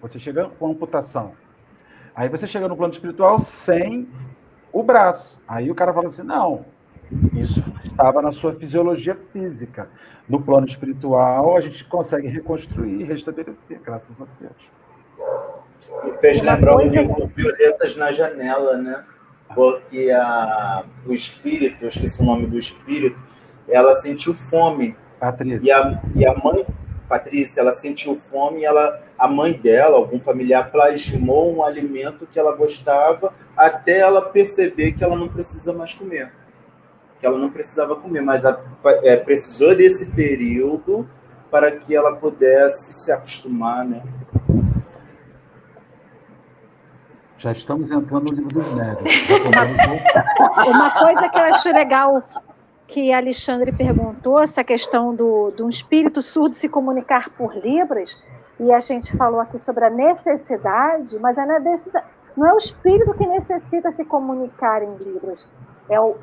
Você 0.00 0.18
chega 0.18 0.48
com 0.48 0.70
amputação. 0.70 1.32
Aí 2.14 2.28
você 2.28 2.46
chega 2.46 2.68
no 2.68 2.76
plano 2.76 2.92
espiritual 2.92 3.38
sem 3.38 4.08
o 4.72 4.82
braço. 4.82 5.40
Aí 5.46 5.70
o 5.70 5.74
cara 5.74 5.92
fala 5.92 6.08
assim: 6.08 6.22
não, 6.22 6.64
isso 7.34 7.62
estava 7.84 8.20
na 8.20 8.32
sua 8.32 8.54
fisiologia 8.54 9.16
física. 9.32 9.88
No 10.28 10.40
plano 10.40 10.66
espiritual, 10.66 11.56
a 11.56 11.60
gente 11.60 11.84
consegue 11.84 12.28
reconstruir 12.28 13.00
e 13.00 13.04
restabelecer, 13.04 13.80
graças 13.82 14.20
a 14.20 14.26
Deus. 14.40 14.70
Me 16.04 16.12
fez 16.18 16.40
lembrar 16.42 16.76
o 16.76 16.80
livro 16.80 17.26
Violetas 17.34 17.96
na 17.96 18.12
Janela, 18.12 18.76
né? 18.76 19.04
Porque 19.54 20.10
a, 20.10 20.84
o 21.06 21.12
espírito, 21.12 21.76
eu 21.82 21.88
esqueci 21.88 22.20
o 22.20 22.24
nome 22.24 22.46
do 22.46 22.58
espírito, 22.58 23.18
ela 23.68 23.94
sentiu 23.94 24.34
fome. 24.34 24.96
Patrícia. 25.18 25.66
E 25.66 25.70
a, 25.70 26.02
e 26.14 26.26
a 26.26 26.34
mãe, 26.34 26.66
Patrícia, 27.08 27.60
ela 27.60 27.72
sentiu 27.72 28.16
fome 28.16 28.60
e 28.60 28.64
ela, 28.64 29.02
a 29.18 29.28
mãe 29.28 29.52
dela, 29.52 29.96
algum 29.96 30.18
familiar, 30.18 30.70
plasmou 30.70 31.54
um 31.54 31.62
alimento 31.62 32.26
que 32.26 32.38
ela 32.38 32.56
gostava 32.56 33.32
até 33.56 33.98
ela 33.98 34.22
perceber 34.22 34.92
que 34.92 35.04
ela 35.04 35.16
não 35.16 35.28
precisa 35.28 35.72
mais 35.72 35.94
comer. 35.94 36.32
Que 37.20 37.26
ela 37.26 37.38
não 37.38 37.50
precisava 37.50 37.94
comer, 37.96 38.22
mas 38.22 38.44
a, 38.44 38.58
é, 39.02 39.16
precisou 39.16 39.76
desse 39.76 40.10
período 40.10 41.08
para 41.50 41.70
que 41.70 41.94
ela 41.94 42.16
pudesse 42.16 42.94
se 42.94 43.12
acostumar, 43.12 43.84
né? 43.84 44.02
Já 47.42 47.50
estamos 47.50 47.90
entrando 47.90 48.30
no 48.30 48.36
livro 48.36 48.54
dos 48.54 48.72
médios. 48.72 49.10
Uma 50.64 50.90
coisa 50.92 51.28
que 51.28 51.36
eu 51.36 51.42
achei 51.42 51.72
legal 51.72 52.22
que 52.86 53.12
Alexandre 53.12 53.76
perguntou, 53.76 54.38
essa 54.38 54.62
questão 54.62 55.12
do, 55.12 55.50
do 55.50 55.68
espírito 55.68 56.22
surdo 56.22 56.54
se 56.54 56.68
comunicar 56.68 57.30
por 57.30 57.52
libras, 57.56 58.22
e 58.60 58.72
a 58.72 58.78
gente 58.78 59.16
falou 59.16 59.40
aqui 59.40 59.58
sobre 59.58 59.84
a 59.84 59.90
necessidade, 59.90 61.18
mas 61.18 61.36
a 61.36 61.44
necessidade, 61.44 62.06
não 62.36 62.46
é 62.46 62.54
o 62.54 62.58
espírito 62.58 63.12
que 63.14 63.26
necessita 63.26 63.90
se 63.90 64.04
comunicar 64.04 64.80
em 64.84 64.94
libras, 64.98 65.48
é 65.88 66.00
o, 66.00 66.14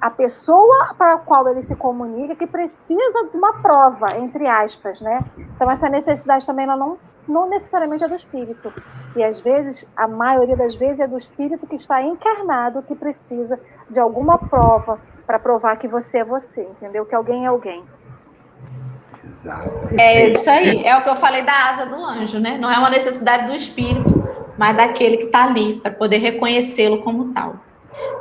a 0.00 0.10
pessoa 0.10 0.94
para 0.98 1.14
a 1.14 1.18
qual 1.18 1.46
ele 1.46 1.62
se 1.62 1.76
comunica 1.76 2.34
que 2.34 2.46
precisa 2.46 3.28
de 3.30 3.36
uma 3.36 3.52
prova, 3.62 4.18
entre 4.18 4.48
aspas, 4.48 5.00
né? 5.00 5.20
Então 5.38 5.70
essa 5.70 5.88
necessidade 5.88 6.44
também 6.44 6.64
ela 6.64 6.76
não 6.76 6.98
não 7.28 7.48
necessariamente 7.48 8.04
é 8.04 8.08
do 8.08 8.14
espírito. 8.14 8.72
E 9.14 9.22
às 9.22 9.40
vezes, 9.40 9.90
a 9.96 10.06
maioria 10.06 10.56
das 10.56 10.74
vezes, 10.74 11.00
é 11.00 11.06
do 11.06 11.16
espírito 11.16 11.66
que 11.66 11.76
está 11.76 12.02
encarnado 12.02 12.82
que 12.82 12.94
precisa 12.94 13.58
de 13.90 13.98
alguma 13.98 14.38
prova 14.38 15.00
para 15.26 15.38
provar 15.38 15.76
que 15.76 15.88
você 15.88 16.18
é 16.18 16.24
você, 16.24 16.62
entendeu? 16.62 17.04
Que 17.04 17.14
alguém 17.14 17.44
é 17.44 17.48
alguém. 17.48 17.82
Exato. 19.24 19.70
É 19.98 20.28
isso 20.28 20.48
aí. 20.48 20.84
É 20.84 20.96
o 20.96 21.02
que 21.02 21.10
eu 21.10 21.16
falei 21.16 21.42
da 21.42 21.70
asa 21.70 21.86
do 21.86 21.96
anjo, 21.96 22.38
né? 22.38 22.58
Não 22.58 22.70
é 22.70 22.78
uma 22.78 22.90
necessidade 22.90 23.46
do 23.46 23.54
espírito, 23.54 24.22
mas 24.56 24.76
daquele 24.76 25.16
que 25.16 25.24
está 25.24 25.44
ali, 25.44 25.76
para 25.80 25.90
poder 25.90 26.18
reconhecê-lo 26.18 27.02
como 27.02 27.32
tal. 27.32 27.56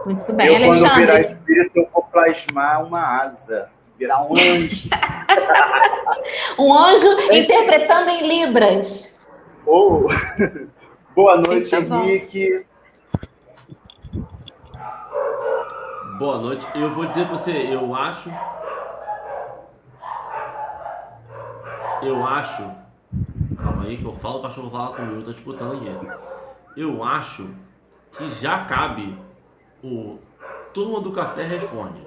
Muito 0.05 0.31
bem, 0.33 0.47
eu, 0.47 0.55
Alexandre. 0.55 0.89
Quando 0.89 0.99
virar 0.99 1.21
espírito, 1.21 1.71
eu 1.75 1.89
vou 1.93 2.03
plasmar 2.03 2.83
uma 2.83 3.01
asa 3.21 3.69
virar 3.97 4.23
um 4.25 4.33
anjo. 4.33 4.89
um 6.59 6.73
anjo 6.73 7.07
é. 7.31 7.39
interpretando 7.39 8.09
em 8.09 8.27
Libras. 8.27 9.27
Oh. 9.65 10.07
Boa 11.15 11.37
noite, 11.37 11.69
tá 11.69 11.77
Henrique. 11.77 12.65
Boa 16.19 16.37
noite. 16.37 16.65
Eu 16.75 16.93
vou 16.93 17.05
dizer 17.05 17.25
para 17.25 17.37
você, 17.37 17.51
eu 17.51 17.95
acho. 17.95 18.29
Eu 22.01 22.25
acho. 22.25 22.71
Calma 23.61 23.83
aí 23.83 23.97
que 23.97 24.05
eu 24.05 24.13
falo, 24.13 24.39
o 24.39 24.41
cachorro 24.41 24.69
fala 24.69 24.95
comigo, 24.95 25.23
tô 25.23 25.33
disputando 25.33 25.73
aqui. 25.73 26.79
Eu 26.79 27.03
acho 27.03 27.49
que 28.11 28.29
já 28.29 28.65
cabe 28.65 29.17
o 29.83 30.19
Turma 30.73 30.99
do 30.99 31.11
Café 31.11 31.43
Responde 31.43 32.05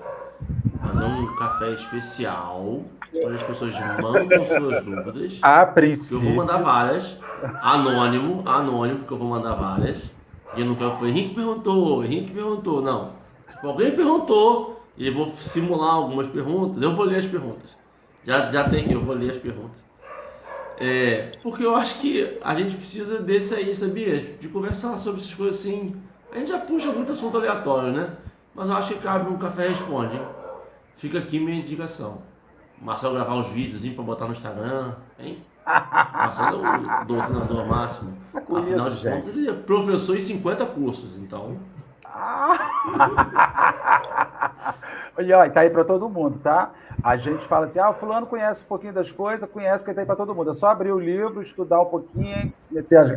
fazer 0.88 1.04
um 1.04 1.36
café 1.36 1.70
especial 1.72 2.82
onde 3.14 3.34
as 3.34 3.42
pessoas 3.42 3.78
mandam 4.00 4.44
suas 4.46 4.84
dúvidas. 4.84 5.38
A 5.42 5.66
princípio. 5.66 6.18
Eu 6.18 6.22
vou 6.22 6.34
mandar 6.34 6.58
várias. 6.58 7.18
Anônimo, 7.62 8.42
anônimo, 8.46 8.98
porque 8.98 9.12
eu 9.12 9.18
vou 9.18 9.28
mandar 9.28 9.54
várias. 9.54 10.10
E 10.54 10.60
eu 10.60 10.66
não 10.66 10.74
quero 10.74 10.96
que 10.96 11.06
Henrique 11.06 11.34
perguntou, 11.34 12.04
Henrique 12.04 12.32
perguntou. 12.32 12.80
Não. 12.80 13.12
Tipo, 13.50 13.68
alguém 13.68 13.94
perguntou 13.94 14.82
e 14.96 15.06
eu 15.06 15.14
vou 15.14 15.28
simular 15.38 15.94
algumas 15.94 16.26
perguntas. 16.26 16.82
Eu 16.82 16.94
vou 16.94 17.04
ler 17.04 17.18
as 17.18 17.26
perguntas. 17.26 17.70
Já, 18.24 18.50
já 18.50 18.68
tem, 18.68 18.90
eu 18.90 19.04
vou 19.04 19.14
ler 19.14 19.30
as 19.30 19.38
perguntas. 19.38 19.82
É, 20.80 21.32
porque 21.42 21.64
eu 21.64 21.74
acho 21.74 22.00
que 22.00 22.38
a 22.42 22.54
gente 22.54 22.76
precisa 22.76 23.20
desse 23.20 23.54
aí, 23.54 23.74
sabia? 23.74 24.36
De 24.40 24.48
conversar 24.48 24.96
sobre 24.96 25.20
essas 25.20 25.34
coisas 25.34 25.60
assim. 25.60 25.96
A 26.30 26.38
gente 26.38 26.48
já 26.48 26.58
puxa 26.58 26.92
muito 26.92 27.12
assunto 27.12 27.36
aleatório, 27.36 27.92
né? 27.92 28.10
Mas 28.54 28.68
eu 28.68 28.74
acho 28.74 28.94
que 28.94 29.00
cabe 29.00 29.30
um 29.30 29.38
café 29.38 29.68
responde, 29.68 30.16
hein? 30.16 30.37
Fica 30.98 31.18
aqui 31.20 31.40
minha 31.40 31.58
indicação. 31.58 32.22
Marcelo 32.80 33.14
gravar 33.14 33.34
uns 33.34 33.46
vídeos 33.48 33.88
para 33.94 34.04
botar 34.04 34.26
no 34.26 34.32
Instagram, 34.32 34.94
hein? 35.18 35.38
Marcelo 35.64 36.64
é 36.64 37.02
o 37.02 37.04
doutrinador 37.04 37.66
máximo. 37.66 38.18
Afinal 38.34 38.90
de 38.90 39.08
contas, 39.08 39.28
ele 39.28 39.48
é 39.48 39.52
professor 39.52 40.16
em 40.16 40.20
50 40.20 40.66
cursos, 40.66 41.18
então. 41.18 41.56
e 45.20 45.32
ó, 45.32 45.48
tá 45.48 45.60
aí 45.60 45.70
para 45.70 45.84
todo 45.84 46.08
mundo, 46.08 46.38
tá? 46.42 46.70
A 47.02 47.16
gente 47.16 47.46
fala 47.46 47.66
assim, 47.66 47.78
ah, 47.78 47.90
o 47.90 47.94
fulano 47.94 48.26
conhece 48.26 48.62
um 48.62 48.66
pouquinho 48.66 48.92
das 48.92 49.10
coisas, 49.10 49.48
conhece 49.48 49.78
porque 49.78 49.94
tá 49.94 50.00
aí 50.00 50.06
para 50.06 50.16
todo 50.16 50.34
mundo. 50.34 50.50
É 50.50 50.54
só 50.54 50.68
abrir 50.68 50.90
o 50.90 50.98
livro, 50.98 51.40
estudar 51.40 51.80
um 51.80 51.86
pouquinho, 51.86 52.52
meter 52.70 52.98
as, 52.98 53.12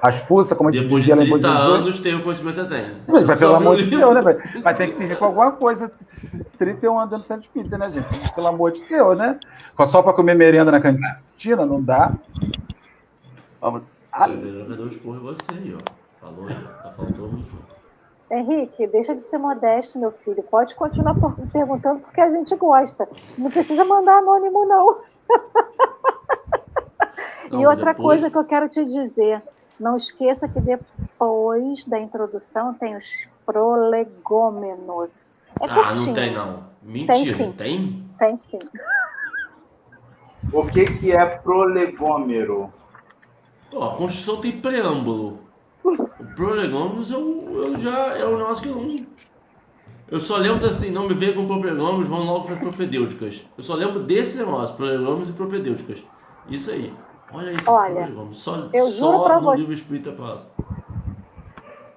as 0.00 0.16
fuças, 0.22 0.56
como 0.56 0.68
a 0.68 0.72
gente 0.72 0.84
Depois 0.84 1.04
dizia 1.04 1.16
de 1.16 1.28
30 1.28 1.48
anos 1.48 1.98
tem 1.98 2.14
o 2.14 2.22
conhecimento 2.22 2.64
tem. 2.68 2.92
Mas, 3.08 3.24
mas 3.24 3.40
pelo 3.40 3.54
amor 3.56 3.76
de 3.76 3.86
Deus, 3.86 4.14
né, 4.14 4.22
velho? 4.22 4.62
Vai 4.62 4.74
ter 4.74 4.86
que 4.86 4.92
servir 4.92 5.18
com 5.18 5.24
alguma 5.24 5.50
coisa. 5.52 5.90
31 6.58 6.98
anos 6.98 7.10
dentro 7.10 7.24
do 7.24 7.28
centro 7.28 7.44
espírita, 7.44 7.76
né, 7.76 7.90
gente? 7.92 8.34
Pelo 8.34 8.46
amor 8.46 8.70
de 8.70 8.84
Deus, 8.84 9.18
né? 9.18 9.38
Só 9.86 10.02
para 10.02 10.12
comer 10.12 10.34
merenda 10.36 10.70
na 10.70 10.80
cantina, 10.80 11.66
não 11.66 11.82
dá. 11.82 12.12
Vamos. 13.60 13.92
Ah. 14.12 14.28
Um 14.28 14.86
esporro 14.86 15.16
em 15.16 15.20
você 15.20 15.40
aí, 15.52 15.74
ó. 15.74 16.24
Falou 16.24 16.46
aí, 16.48 16.54
tá 16.54 16.94
faltando 16.96 17.28
muito. 17.28 17.73
Henrique, 18.30 18.86
deixa 18.86 19.14
de 19.14 19.22
ser 19.22 19.38
modesto, 19.38 19.98
meu 19.98 20.10
filho. 20.10 20.42
Pode 20.42 20.74
continuar 20.74 21.14
perguntando 21.52 22.00
porque 22.00 22.20
a 22.20 22.30
gente 22.30 22.54
gosta. 22.56 23.08
Não 23.36 23.50
precisa 23.50 23.84
mandar 23.84 24.18
anônimo, 24.18 24.64
não. 24.64 24.98
não 27.50 27.60
e 27.60 27.66
outra 27.66 27.92
depois... 27.92 28.20
coisa 28.20 28.30
que 28.30 28.36
eu 28.36 28.44
quero 28.44 28.68
te 28.68 28.84
dizer: 28.84 29.42
não 29.78 29.96
esqueça 29.96 30.48
que 30.48 30.60
depois 30.60 31.84
da 31.84 31.98
introdução 31.98 32.72
tem 32.74 32.96
os 32.96 33.28
prolegômenos. 33.44 35.38
É 35.60 35.66
ah, 35.66 35.74
curtinho. 35.74 36.06
não 36.06 36.14
tem, 36.14 36.32
não. 36.32 36.64
Mentira, 36.82 37.14
tem 37.14 37.26
sim. 37.26 37.52
Tem, 37.52 38.10
tem 38.18 38.36
sim. 38.36 38.58
O 40.52 40.66
que, 40.66 40.84
que 40.84 41.12
é 41.12 41.24
prolegômero? 41.24 42.72
Oh, 43.72 43.84
a 43.84 43.96
Constituição 43.96 44.40
tem 44.40 44.60
preâmbulo. 44.60 45.43
Prolegômenos 46.34 47.10
eu, 47.10 47.62
eu 47.64 47.78
já 47.78 48.16
é 48.16 48.24
o 48.24 48.38
nosso 48.38 48.62
que 48.62 48.68
eu 48.68 48.76
não. 48.76 49.06
Eu 50.10 50.20
só 50.20 50.36
lembro 50.36 50.66
assim, 50.66 50.90
não 50.90 51.08
me 51.08 51.14
veio 51.14 51.34
com 51.34 51.46
prolegômenos, 51.46 52.06
vão 52.06 52.24
logo 52.24 52.44
para 52.44 52.54
as 52.54 52.60
propedêuticas. 52.60 53.46
Eu 53.56 53.64
só 53.64 53.74
lembro 53.74 54.00
desse 54.00 54.36
negócio, 54.38 54.76
prolegômenos 54.76 55.30
e 55.30 55.32
propedêuticas. 55.32 56.04
Isso 56.48 56.70
aí. 56.70 56.92
Olha 57.32 57.52
isso, 57.52 57.70
Olha, 57.70 58.08
Só, 58.30 58.68
eu 58.72 58.90
juro 58.90 59.18
só 59.18 59.40
no 59.40 59.46
você, 59.46 59.56
livro 59.56 59.74
Espírita 59.74 60.12
Paz. 60.12 60.46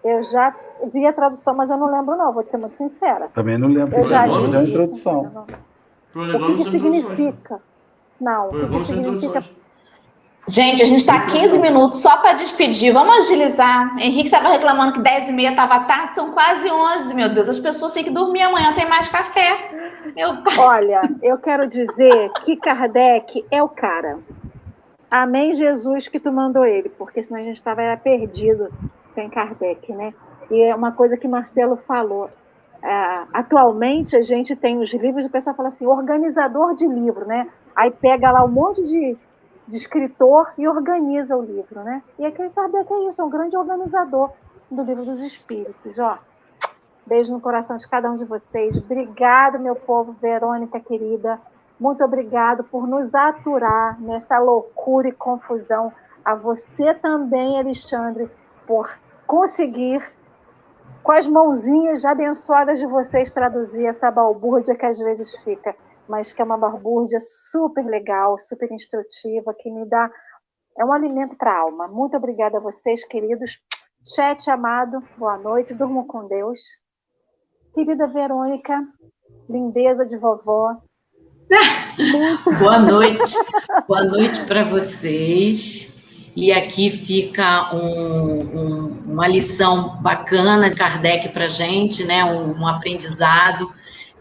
Eu 0.04 0.24
já 0.24 0.56
vi 0.92 1.06
a 1.06 1.14
tradução, 1.14 1.54
mas 1.54 1.70
eu 1.70 1.78
não 1.78 1.92
lembro 1.92 2.16
não, 2.16 2.34
vou 2.34 2.44
ser 2.44 2.58
muito 2.58 2.76
sincera. 2.76 3.28
Também 3.34 3.58
não 3.58 3.68
lembro. 3.68 3.96
Eu 3.96 4.08
já 4.08 4.26
li 4.26 4.54
é 4.54 4.58
a 4.58 4.64
introdução. 4.64 5.46
O 6.16 6.46
que, 6.46 6.64
que 6.64 6.72
significa? 6.72 7.62
Não, 8.20 8.48
o 8.48 8.52
que, 8.52 8.68
que 8.68 8.80
significa 8.80 9.44
Gente, 10.50 10.82
a 10.82 10.86
gente 10.86 11.00
está 11.00 11.26
15 11.26 11.60
minutos 11.60 12.02
só 12.02 12.22
para 12.22 12.32
despedir. 12.34 12.94
Vamos 12.94 13.18
agilizar. 13.18 13.98
Henrique 14.00 14.28
estava 14.28 14.48
reclamando 14.48 14.94
que 14.94 15.02
10 15.02 15.28
e 15.28 15.34
meia 15.34 15.50
estava 15.50 15.82
tarde, 15.82 16.16
são 16.16 16.32
quase 16.32 16.72
11, 16.72 17.14
meu 17.14 17.28
Deus. 17.28 17.50
As 17.50 17.60
pessoas 17.60 17.92
têm 17.92 18.06
que 18.06 18.10
dormir 18.10 18.44
amanhã, 18.44 18.74
tem 18.74 18.88
mais 18.88 19.10
café. 19.10 19.70
Olha, 20.58 21.02
eu 21.22 21.38
quero 21.38 21.68
dizer 21.68 22.32
que 22.46 22.56
Kardec 22.56 23.46
é 23.52 23.62
o 23.62 23.68
cara. 23.68 24.20
Amém, 25.12 25.54
Jesus, 25.54 26.08
que 26.08 26.20
tu 26.20 26.32
mandou 26.32 26.64
ele, 26.64 26.88
porque 26.90 27.22
senão 27.22 27.42
a 27.42 27.44
gente 27.44 27.58
estava 27.58 27.82
perdido 27.98 28.72
sem 29.14 29.30
Kardec, 29.30 29.92
né? 29.92 30.14
E 30.50 30.62
é 30.62 30.74
uma 30.74 30.94
coisa 30.94 31.18
que 31.18 31.28
Marcelo 31.28 31.78
falou. 31.86 32.30
É, 32.82 33.24
atualmente 33.34 34.16
a 34.16 34.22
gente 34.22 34.56
tem 34.56 34.80
os 34.80 34.94
livros, 34.94 35.26
o 35.26 35.30
pessoal 35.30 35.56
fala 35.58 35.70
assim, 35.70 35.86
organizador 35.86 36.74
de 36.74 36.88
livro, 36.88 37.26
né? 37.26 37.48
Aí 37.76 37.92
pega 37.92 38.32
lá 38.32 38.46
um 38.46 38.50
monte 38.50 38.82
de 38.84 39.18
de 39.68 39.76
escritor 39.76 40.54
e 40.58 40.68
organiza 40.68 41.36
o 41.36 41.42
livro, 41.42 41.84
né? 41.84 42.02
E 42.18 42.26
aquele 42.26 42.50
Kardec 42.50 42.92
é 42.92 43.08
isso, 43.08 43.22
é 43.22 43.26
um 43.26 43.30
grande 43.30 43.58
organizador 43.58 44.32
do 44.72 44.84
livro 44.84 45.04
dos 45.04 45.22
Espíritos, 45.22 46.00
ó. 46.00 46.18
Beijo 47.06 47.34
no 47.34 47.40
coração 47.40 47.78
de 47.78 47.88
cada 47.88 48.10
um 48.10 48.16
de 48.16 48.26
vocês. 48.26 48.78
Obrigado, 48.78 49.60
meu 49.60 49.76
povo, 49.76 50.14
Verônica 50.22 50.80
querida. 50.80 51.40
Muito 51.80 52.04
obrigado 52.04 52.64
por 52.64 52.88
nos 52.88 53.14
aturar 53.14 54.00
nessa 54.02 54.40
loucura 54.40 55.08
e 55.08 55.12
confusão. 55.12 55.92
A 56.24 56.36
você 56.36 56.94
também, 56.94 57.60
Alexandre, 57.60 58.30
por 58.66 58.90
conseguir, 59.26 60.04
com 61.04 61.12
as 61.12 61.28
mãozinhas 61.28 62.04
abençoadas 62.04 62.80
de 62.80 62.86
vocês, 62.86 63.32
traduzir 63.32 63.86
essa 63.86 64.12
balbúrdia 64.12 64.76
que 64.76 64.86
às 64.86 64.98
vezes 64.98 65.38
fica 65.38 65.76
mas 66.08 66.32
que 66.32 66.42
é 66.42 66.46
uma 66.46 66.58
barbúrdia 66.58 67.20
super 67.20 67.86
legal, 67.86 68.40
super 68.40 68.72
instrutiva, 68.72 69.54
que 69.54 69.70
me 69.70 69.86
dá. 69.86 70.10
É 70.78 70.86
um 70.86 70.94
alimento 70.94 71.36
para 71.36 71.52
a 71.52 71.60
alma. 71.60 71.88
Muito 71.88 72.16
obrigada 72.16 72.58
a 72.58 72.62
vocês, 72.62 73.04
queridos. 73.06 73.60
Chat 74.06 74.50
amado, 74.50 75.04
boa 75.18 75.38
noite, 75.38 75.74
durmam 75.74 76.06
com 76.06 76.28
Deus. 76.28 76.60
Querida 77.74 78.08
Verônica, 78.08 78.84
lindeza 79.50 80.06
de 80.06 80.18
vovó. 80.18 80.78
boa 82.60 82.80
noite, 82.80 83.34
boa 83.88 84.04
noite 84.04 84.46
para 84.46 84.64
vocês. 84.64 85.96
E 86.36 86.52
aqui 86.52 86.92
fica 86.92 87.74
um, 87.74 88.42
um, 88.42 88.88
uma 89.08 89.28
lição 89.28 90.00
bacana 90.02 90.70
de 90.70 90.76
Kardec 90.76 91.30
para 91.30 91.48
gente, 91.48 92.06
né? 92.06 92.24
Um, 92.24 92.62
um 92.62 92.68
aprendizado 92.68 93.74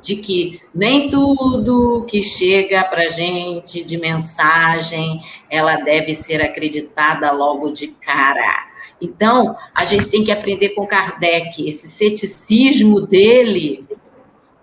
de 0.07 0.15
que 0.15 0.61
nem 0.73 1.11
tudo 1.11 2.07
que 2.09 2.23
chega 2.23 2.85
para 2.85 3.09
gente 3.09 3.83
de 3.83 3.99
mensagem 3.99 5.20
ela 5.51 5.78
deve 5.78 6.15
ser 6.15 6.41
acreditada 6.41 7.33
logo 7.33 7.73
de 7.73 7.89
cara. 7.89 8.69
Então, 9.03 9.57
a 9.74 9.85
gente 9.85 10.09
tem 10.09 10.23
que 10.23 10.31
aprender 10.31 10.70
com 10.70 10.87
Kardec. 10.87 11.69
Esse 11.69 11.89
ceticismo 11.89 13.01
dele 13.01 13.85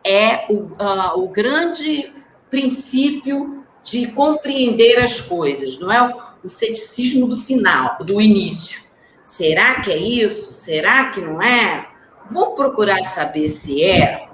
é 0.01 0.45
o, 0.49 0.53
uh, 0.53 1.21
o 1.21 1.27
grande 1.27 2.09
princípio 2.49 3.65
de 3.83 4.07
compreender 4.07 4.97
as 4.99 5.19
coisas, 5.19 5.77
não 5.77 5.91
é 5.91 6.01
o, 6.01 6.45
o 6.45 6.47
ceticismo 6.47 7.27
do 7.27 7.35
final, 7.35 7.97
do 8.01 8.21
início. 8.21 8.81
Será 9.21 9.81
que 9.81 9.91
é 9.91 9.97
isso? 9.97 10.51
Será 10.53 11.09
que 11.09 11.19
não 11.19 11.41
é? 11.41 11.85
Vou 12.31 12.55
procurar 12.55 13.03
saber 13.03 13.49
se 13.49 13.83
é. 13.83 14.32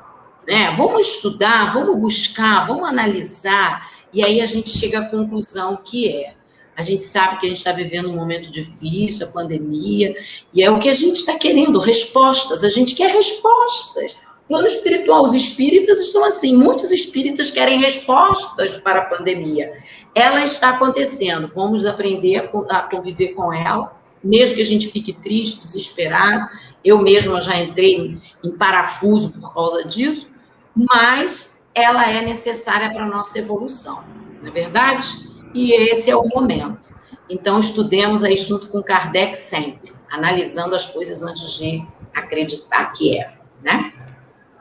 Né? 0.49 0.73
Vamos 0.75 1.07
estudar, 1.07 1.71
vamos 1.71 1.95
buscar, 1.99 2.65
vamos 2.65 2.89
analisar, 2.89 3.87
e 4.11 4.25
aí 4.25 4.41
a 4.41 4.47
gente 4.47 4.71
chega 4.71 4.97
à 4.97 5.05
conclusão 5.05 5.77
que 5.77 6.11
é. 6.11 6.33
A 6.75 6.81
gente 6.81 7.03
sabe 7.03 7.37
que 7.37 7.45
a 7.45 7.49
gente 7.49 7.59
está 7.59 7.71
vivendo 7.71 8.09
um 8.09 8.15
momento 8.15 8.49
difícil, 8.49 9.27
a 9.27 9.29
pandemia, 9.29 10.15
e 10.51 10.63
é 10.63 10.71
o 10.71 10.79
que 10.79 10.89
a 10.89 10.93
gente 10.93 11.17
está 11.17 11.37
querendo, 11.37 11.77
respostas. 11.77 12.63
A 12.63 12.69
gente 12.69 12.95
quer 12.95 13.11
respostas. 13.11 14.15
Plano 14.47 14.65
espiritual, 14.65 15.21
os 15.21 15.35
espíritas 15.35 15.99
estão 15.99 16.25
assim, 16.25 16.55
muitos 16.55 16.91
espíritas 16.91 17.51
querem 17.51 17.79
respostas 17.79 18.75
para 18.77 19.01
a 19.01 19.05
pandemia. 19.05 19.71
Ela 20.15 20.43
está 20.43 20.69
acontecendo, 20.69 21.51
vamos 21.53 21.85
aprender 21.85 22.49
a 22.69 22.81
conviver 22.89 23.35
com 23.35 23.53
ela, 23.53 23.95
mesmo 24.23 24.55
que 24.55 24.61
a 24.63 24.65
gente 24.65 24.87
fique 24.87 25.13
triste, 25.13 25.59
desesperado. 25.59 26.49
Eu 26.83 26.97
mesma 26.97 27.39
já 27.39 27.55
entrei 27.61 28.17
em 28.43 28.51
parafuso 28.57 29.33
por 29.33 29.53
causa 29.53 29.83
disso, 29.83 30.38
mas 30.75 31.67
ela 31.73 32.09
é 32.09 32.21
necessária 32.21 32.91
para 32.91 33.03
a 33.03 33.07
nossa 33.07 33.39
evolução, 33.39 34.03
não 34.41 34.49
é 34.49 34.51
verdade? 34.51 35.29
E 35.53 35.71
esse 35.73 36.09
é 36.09 36.15
o 36.15 36.27
momento. 36.27 36.97
Então, 37.29 37.59
estudemos 37.59 38.23
aí 38.23 38.37
junto 38.37 38.67
com 38.67 38.81
Kardec 38.81 39.35
sempre, 39.37 39.93
analisando 40.11 40.75
as 40.75 40.87
coisas 40.87 41.21
antes 41.21 41.51
de 41.57 41.85
acreditar 42.13 42.85
que 42.93 43.17
é, 43.17 43.33
né? 43.61 43.93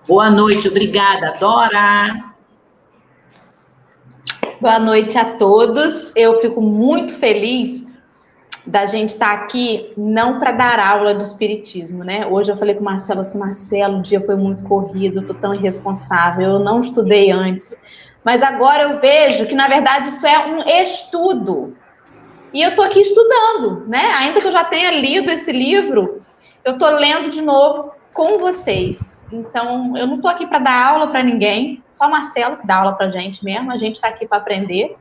Boa 0.06 0.30
noite, 0.30 0.68
obrigada, 0.68 1.36
Dora. 1.38 2.34
Boa 4.60 4.78
noite 4.78 5.16
a 5.16 5.36
todos. 5.36 6.12
Eu 6.16 6.40
fico 6.40 6.60
muito 6.60 7.14
feliz 7.14 7.87
da 8.68 8.84
gente 8.84 9.10
estar 9.10 9.36
tá 9.36 9.44
aqui 9.44 9.92
não 9.96 10.38
para 10.38 10.52
dar 10.52 10.78
aula 10.78 11.14
do 11.14 11.22
espiritismo, 11.22 12.04
né? 12.04 12.26
Hoje 12.26 12.52
eu 12.52 12.56
falei 12.56 12.74
com 12.74 12.82
o 12.82 12.84
Marcelo 12.84 13.20
assim, 13.20 13.38
Marcelo, 13.38 13.98
o 13.98 14.02
dia 14.02 14.20
foi 14.20 14.36
muito 14.36 14.62
corrido, 14.64 15.24
tô 15.24 15.34
tão 15.34 15.54
irresponsável, 15.54 16.52
eu 16.52 16.58
não 16.58 16.80
estudei 16.80 17.30
antes. 17.30 17.74
Mas 18.22 18.42
agora 18.42 18.82
eu 18.82 19.00
vejo 19.00 19.46
que 19.46 19.54
na 19.54 19.68
verdade 19.68 20.08
isso 20.08 20.26
é 20.26 20.46
um 20.46 20.68
estudo. 20.82 21.76
E 22.52 22.62
eu 22.62 22.74
tô 22.74 22.82
aqui 22.82 23.00
estudando, 23.00 23.86
né? 23.86 24.04
Ainda 24.18 24.40
que 24.40 24.46
eu 24.46 24.52
já 24.52 24.64
tenha 24.64 24.90
lido 24.90 25.30
esse 25.30 25.52
livro, 25.52 26.20
eu 26.64 26.76
tô 26.76 26.88
lendo 26.90 27.30
de 27.30 27.40
novo 27.40 27.92
com 28.12 28.38
vocês. 28.38 29.26
Então, 29.30 29.96
eu 29.96 30.06
não 30.06 30.20
tô 30.20 30.28
aqui 30.28 30.46
para 30.46 30.58
dar 30.58 30.86
aula 30.88 31.06
para 31.08 31.22
ninguém, 31.22 31.82
só 31.90 32.06
o 32.06 32.10
Marcelo 32.10 32.56
que 32.56 32.66
dá 32.66 32.76
aula 32.76 32.94
pra 32.94 33.10
gente 33.10 33.44
mesmo, 33.44 33.70
a 33.70 33.78
gente 33.78 33.96
está 33.96 34.08
aqui 34.08 34.26
para 34.26 34.38
aprender. 34.38 34.96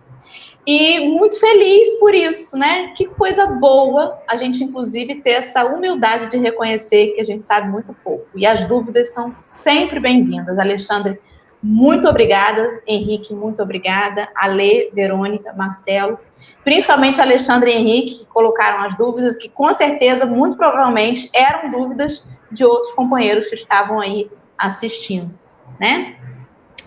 E 0.67 0.99
muito 1.11 1.39
feliz 1.39 1.97
por 1.97 2.13
isso, 2.13 2.57
né? 2.57 2.89
Que 2.89 3.05
coisa 3.05 3.47
boa 3.47 4.21
a 4.27 4.35
gente, 4.35 4.61
inclusive, 4.61 5.21
ter 5.21 5.29
essa 5.29 5.63
humildade 5.63 6.29
de 6.29 6.37
reconhecer 6.37 7.13
que 7.13 7.21
a 7.21 7.23
gente 7.23 7.45
sabe 7.45 7.69
muito 7.69 7.93
pouco. 8.03 8.27
E 8.35 8.45
as 8.45 8.65
dúvidas 8.65 9.13
são 9.13 9.33
sempre 9.33 9.97
bem-vindas. 9.97 10.59
Alexandre, 10.59 11.21
Muito 11.61 12.07
obrigada, 12.07 12.81
Henrique, 12.85 13.33
muito 13.33 13.61
obrigada. 13.63 14.29
Ale, 14.35 14.91
Verônica, 14.93 15.53
Marcelo, 15.53 16.19
principalmente 16.63 17.19
Alexandre 17.19 17.71
e 17.71 17.73
Henrique, 17.73 18.19
que 18.19 18.25
colocaram 18.27 18.85
as 18.85 18.95
dúvidas, 18.95 19.35
que 19.35 19.49
com 19.49 19.71
certeza, 19.73 20.25
muito 20.25 20.55
provavelmente, 20.55 21.29
eram 21.33 21.69
dúvidas 21.69 22.27
de 22.51 22.63
outros 22.63 22.93
companheiros 22.93 23.47
que 23.47 23.55
estavam 23.55 23.99
aí 23.99 24.29
assistindo, 24.57 25.33
né? 25.79 26.15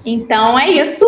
Então 0.05 0.59
é 0.59 0.70
isso. 0.70 1.05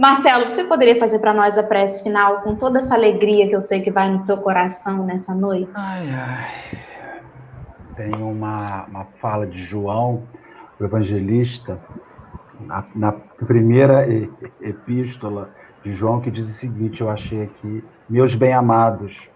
Marcelo, 0.00 0.50
você 0.50 0.64
poderia 0.64 0.98
fazer 0.98 1.18
para 1.18 1.34
nós 1.34 1.58
a 1.58 1.62
prece 1.62 2.02
final 2.02 2.40
com 2.40 2.56
toda 2.56 2.78
essa 2.78 2.94
alegria 2.94 3.46
que 3.46 3.54
eu 3.54 3.60
sei 3.60 3.82
que 3.82 3.90
vai 3.90 4.10
no 4.10 4.18
seu 4.18 4.38
coração 4.38 5.04
nessa 5.04 5.34
noite? 5.34 5.72
Ai, 5.76 6.08
ai. 6.10 6.78
Tem 7.96 8.14
uma, 8.14 8.86
uma 8.86 9.04
fala 9.20 9.46
de 9.46 9.62
João, 9.62 10.22
o 10.80 10.84
evangelista, 10.84 11.78
na, 12.60 12.82
na 12.94 13.12
primeira 13.12 14.06
epístola 14.62 15.50
de 15.84 15.92
João, 15.92 16.18
que 16.18 16.30
diz 16.30 16.46
o 16.46 16.52
seguinte: 16.54 17.02
eu 17.02 17.10
achei 17.10 17.42
aqui, 17.42 17.84
meus 18.08 18.34
bem-amados, 18.34 19.28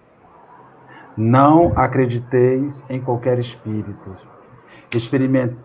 não 1.14 1.78
acrediteis 1.78 2.86
em 2.88 3.02
qualquer 3.02 3.38
espírito, 3.38 4.16
experimenteis 4.94 5.58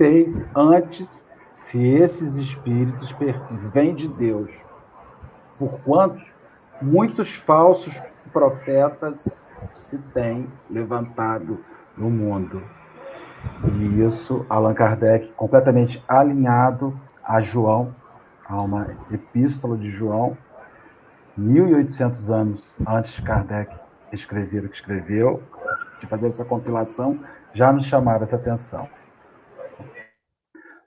antes 0.56 1.26
se 1.64 1.86
esses 1.86 2.36
espíritos 2.36 3.14
vêm 3.72 3.94
de 3.94 4.08
Deus, 4.08 4.50
porquanto 5.58 6.22
muitos 6.82 7.34
falsos 7.34 7.98
profetas 8.32 9.40
se 9.76 9.96
têm 9.98 10.46
levantado 10.68 11.64
no 11.96 12.10
mundo. 12.10 12.62
E 13.64 14.02
isso, 14.02 14.44
Allan 14.50 14.74
Kardec, 14.74 15.32
completamente 15.34 16.02
alinhado 16.06 16.98
a 17.24 17.40
João, 17.40 17.94
a 18.46 18.60
uma 18.60 18.94
epístola 19.10 19.76
de 19.76 19.90
João, 19.90 20.36
1800 21.36 22.30
anos 22.30 22.78
antes 22.86 23.12
de 23.12 23.22
Kardec 23.22 23.74
escrever 24.12 24.64
o 24.64 24.68
que 24.68 24.76
escreveu, 24.76 25.42
de 26.00 26.06
fazer 26.06 26.26
essa 26.26 26.44
compilação, 26.44 27.18
já 27.54 27.72
nos 27.72 27.86
chamava 27.86 28.24
essa 28.24 28.36
atenção. 28.36 28.88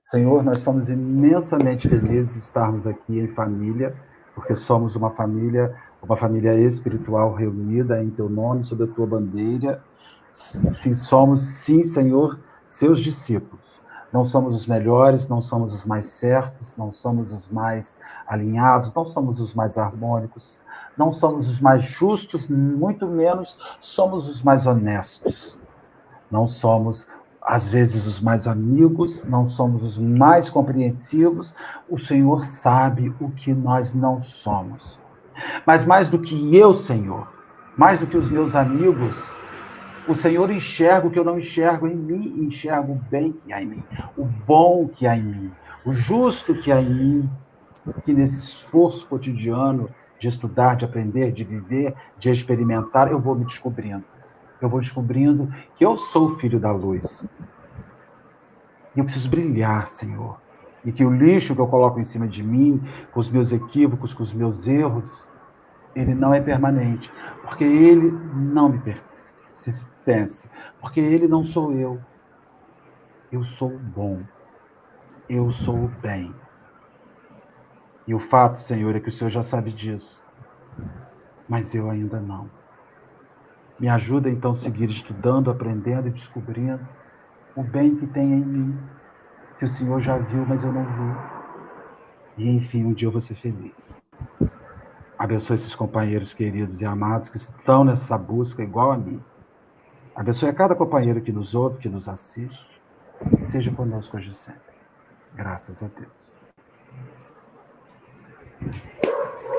Senhor, 0.05 0.43
nós 0.43 0.59
somos 0.59 0.87
imensamente 0.87 1.87
felizes 1.87 2.33
de 2.33 2.37
estarmos 2.37 2.85
aqui 2.85 3.19
em 3.19 3.27
família, 3.29 3.95
porque 4.35 4.55
somos 4.55 4.95
uma 4.95 5.09
família, 5.09 5.75
uma 5.99 6.15
família 6.15 6.53
espiritual 6.59 7.33
reunida 7.33 8.03
em 8.03 8.11
teu 8.11 8.29
nome, 8.29 8.63
sob 8.63 8.83
a 8.83 8.87
tua 8.87 9.07
bandeira. 9.07 9.83
Sim, 10.31 10.93
somos, 10.93 11.41
sim, 11.41 11.83
Senhor, 11.83 12.39
seus 12.67 12.99
discípulos. 12.99 13.81
Não 14.13 14.23
somos 14.23 14.53
os 14.55 14.67
melhores, 14.67 15.27
não 15.27 15.41
somos 15.41 15.73
os 15.73 15.87
mais 15.87 16.05
certos, 16.05 16.77
não 16.77 16.93
somos 16.93 17.33
os 17.33 17.49
mais 17.49 17.99
alinhados, 18.27 18.93
não 18.93 19.05
somos 19.05 19.41
os 19.41 19.55
mais 19.55 19.75
harmônicos, 19.75 20.63
não 20.95 21.11
somos 21.11 21.49
os 21.49 21.59
mais 21.59 21.83
justos, 21.83 22.47
muito 22.47 23.07
menos 23.07 23.57
somos 23.81 24.29
os 24.29 24.43
mais 24.43 24.67
honestos. 24.67 25.57
Não 26.29 26.47
somos 26.47 27.07
às 27.45 27.69
vezes 27.69 28.07
os 28.07 28.19
mais 28.19 28.47
amigos, 28.47 29.23
não 29.23 29.47
somos 29.47 29.83
os 29.83 29.97
mais 29.97 30.49
compreensivos. 30.49 31.53
O 31.87 31.97
Senhor 31.97 32.43
sabe 32.43 33.13
o 33.19 33.29
que 33.29 33.53
nós 33.53 33.93
não 33.93 34.23
somos. 34.23 34.99
Mas 35.65 35.85
mais 35.85 36.09
do 36.09 36.17
que 36.17 36.55
eu, 36.55 36.73
Senhor, 36.73 37.27
mais 37.77 37.99
do 37.99 38.07
que 38.07 38.17
os 38.17 38.29
meus 38.31 38.55
amigos, 38.55 39.21
o 40.07 40.15
Senhor 40.15 40.49
enxerga 40.49 41.07
o 41.07 41.11
que 41.11 41.19
eu 41.19 41.23
não 41.23 41.39
enxergo 41.39 41.87
em 41.87 41.95
mim, 41.95 42.45
enxerga 42.47 42.91
o 42.91 42.95
bem 42.95 43.31
que 43.31 43.53
há 43.53 43.61
em 43.61 43.67
mim, 43.67 43.83
o 44.17 44.25
bom 44.25 44.87
que 44.87 45.05
há 45.05 45.15
em 45.15 45.23
mim, 45.23 45.51
o 45.85 45.93
justo 45.93 46.55
que 46.55 46.71
há 46.71 46.81
em 46.81 46.89
mim, 46.89 47.29
que 48.03 48.13
nesse 48.13 48.47
esforço 48.47 49.05
cotidiano 49.05 49.89
de 50.19 50.27
estudar, 50.27 50.75
de 50.75 50.85
aprender, 50.85 51.31
de 51.31 51.43
viver, 51.43 51.93
de 52.17 52.29
experimentar, 52.29 53.11
eu 53.11 53.19
vou 53.19 53.35
me 53.35 53.45
descobrindo 53.45 54.03
eu 54.61 54.69
vou 54.69 54.79
descobrindo 54.79 55.53
que 55.75 55.85
eu 55.85 55.97
sou 55.97 56.37
filho 56.37 56.59
da 56.59 56.71
luz. 56.71 57.27
E 58.95 58.99
eu 58.99 59.03
preciso 59.03 59.29
brilhar, 59.29 59.87
Senhor. 59.87 60.39
E 60.83 60.91
que 60.91 61.03
o 61.03 61.11
lixo 61.11 61.55
que 61.55 61.61
eu 61.61 61.67
coloco 61.67 61.99
em 61.99 62.03
cima 62.03 62.27
de 62.27 62.43
mim, 62.43 62.81
com 63.11 63.19
os 63.19 63.29
meus 63.29 63.51
equívocos, 63.51 64.13
com 64.13 64.23
os 64.23 64.33
meus 64.33 64.67
erros, 64.67 65.29
ele 65.95 66.13
não 66.13 66.33
é 66.33 66.39
permanente. 66.39 67.11
Porque 67.43 67.63
ele 67.63 68.11
não 68.33 68.69
me 68.69 68.79
pertence. 69.63 70.49
Porque 70.79 70.99
ele 70.99 71.27
não 71.27 71.43
sou 71.43 71.73
eu. 71.73 71.99
Eu 73.31 73.43
sou 73.43 73.69
o 73.69 73.79
bom. 73.79 74.21
Eu 75.27 75.51
sou 75.51 75.85
o 75.85 75.87
bem. 75.87 76.33
E 78.07 78.13
o 78.13 78.19
fato, 78.19 78.59
Senhor, 78.59 78.95
é 78.95 78.99
que 78.99 79.09
o 79.09 79.11
Senhor 79.11 79.31
já 79.31 79.41
sabe 79.41 79.71
disso. 79.71 80.21
Mas 81.49 81.73
eu 81.73 81.89
ainda 81.89 82.21
não. 82.21 82.49
Me 83.79 83.89
ajuda 83.89 84.29
então 84.29 84.51
a 84.51 84.55
seguir 84.55 84.89
estudando, 84.89 85.51
aprendendo 85.51 86.07
e 86.07 86.11
descobrindo 86.11 86.87
o 87.55 87.63
bem 87.63 87.95
que 87.95 88.07
tem 88.07 88.23
em 88.23 88.43
mim, 88.43 88.79
que 89.57 89.65
o 89.65 89.69
Senhor 89.69 89.99
já 90.01 90.17
viu, 90.17 90.45
mas 90.45 90.63
eu 90.63 90.71
não 90.71 90.83
vi. 90.83 91.35
E 92.37 92.49
enfim, 92.49 92.85
um 92.85 92.93
dia 92.93 93.07
eu 93.07 93.11
vou 93.11 93.21
ser 93.21 93.35
feliz. 93.35 94.01
Abençoe 95.17 95.55
esses 95.55 95.73
companheiros 95.73 96.33
queridos 96.33 96.81
e 96.81 96.85
amados 96.85 97.29
que 97.29 97.37
estão 97.37 97.83
nessa 97.85 98.17
busca 98.17 98.61
igual 98.61 98.91
a 98.91 98.97
mim. 98.97 99.21
Abençoe 100.13 100.49
a 100.49 100.53
cada 100.53 100.75
companheiro 100.75 101.21
que 101.21 101.31
nos 101.31 101.55
ouve, 101.55 101.79
que 101.79 101.89
nos 101.89 102.07
assiste. 102.07 102.81
E 103.35 103.39
seja 103.39 103.71
conosco 103.71 104.17
hoje 104.17 104.33
sempre. 104.33 104.61
Graças 105.33 105.81
a 105.81 105.87
Deus. 105.87 106.33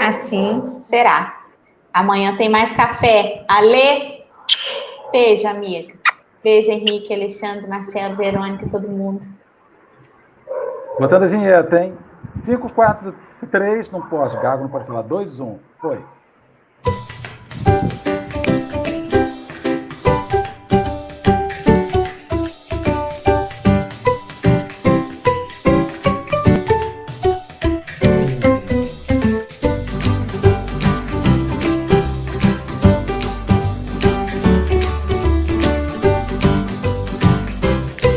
Assim 0.01 0.81
será. 0.85 1.36
Amanhã 1.97 2.37
tem 2.37 2.51
mais 2.51 2.71
café. 2.73 3.43
Ale, 3.49 4.23
beijo, 5.11 5.49
amiga. 5.49 5.95
Beijo, 6.45 6.71
Henrique, 6.71 7.15
Alexandre, 7.15 7.67
Marcelo, 7.67 8.17
Verônica, 8.17 8.69
todo 8.71 8.87
mundo. 8.87 9.23
Botando 11.01 11.23
a 11.23 11.27
vinheta, 11.27 11.83
hein? 11.83 11.97
5, 12.27 12.71
4, 12.71 13.15
3, 13.51 13.91
não 13.91 14.03
pode. 14.03 14.37
Gago 14.37 14.65
não 14.65 14.69
pode 14.69 14.85
falar. 14.85 15.01
2, 15.01 15.41
1. 15.41 15.59
Foi. 15.81 16.05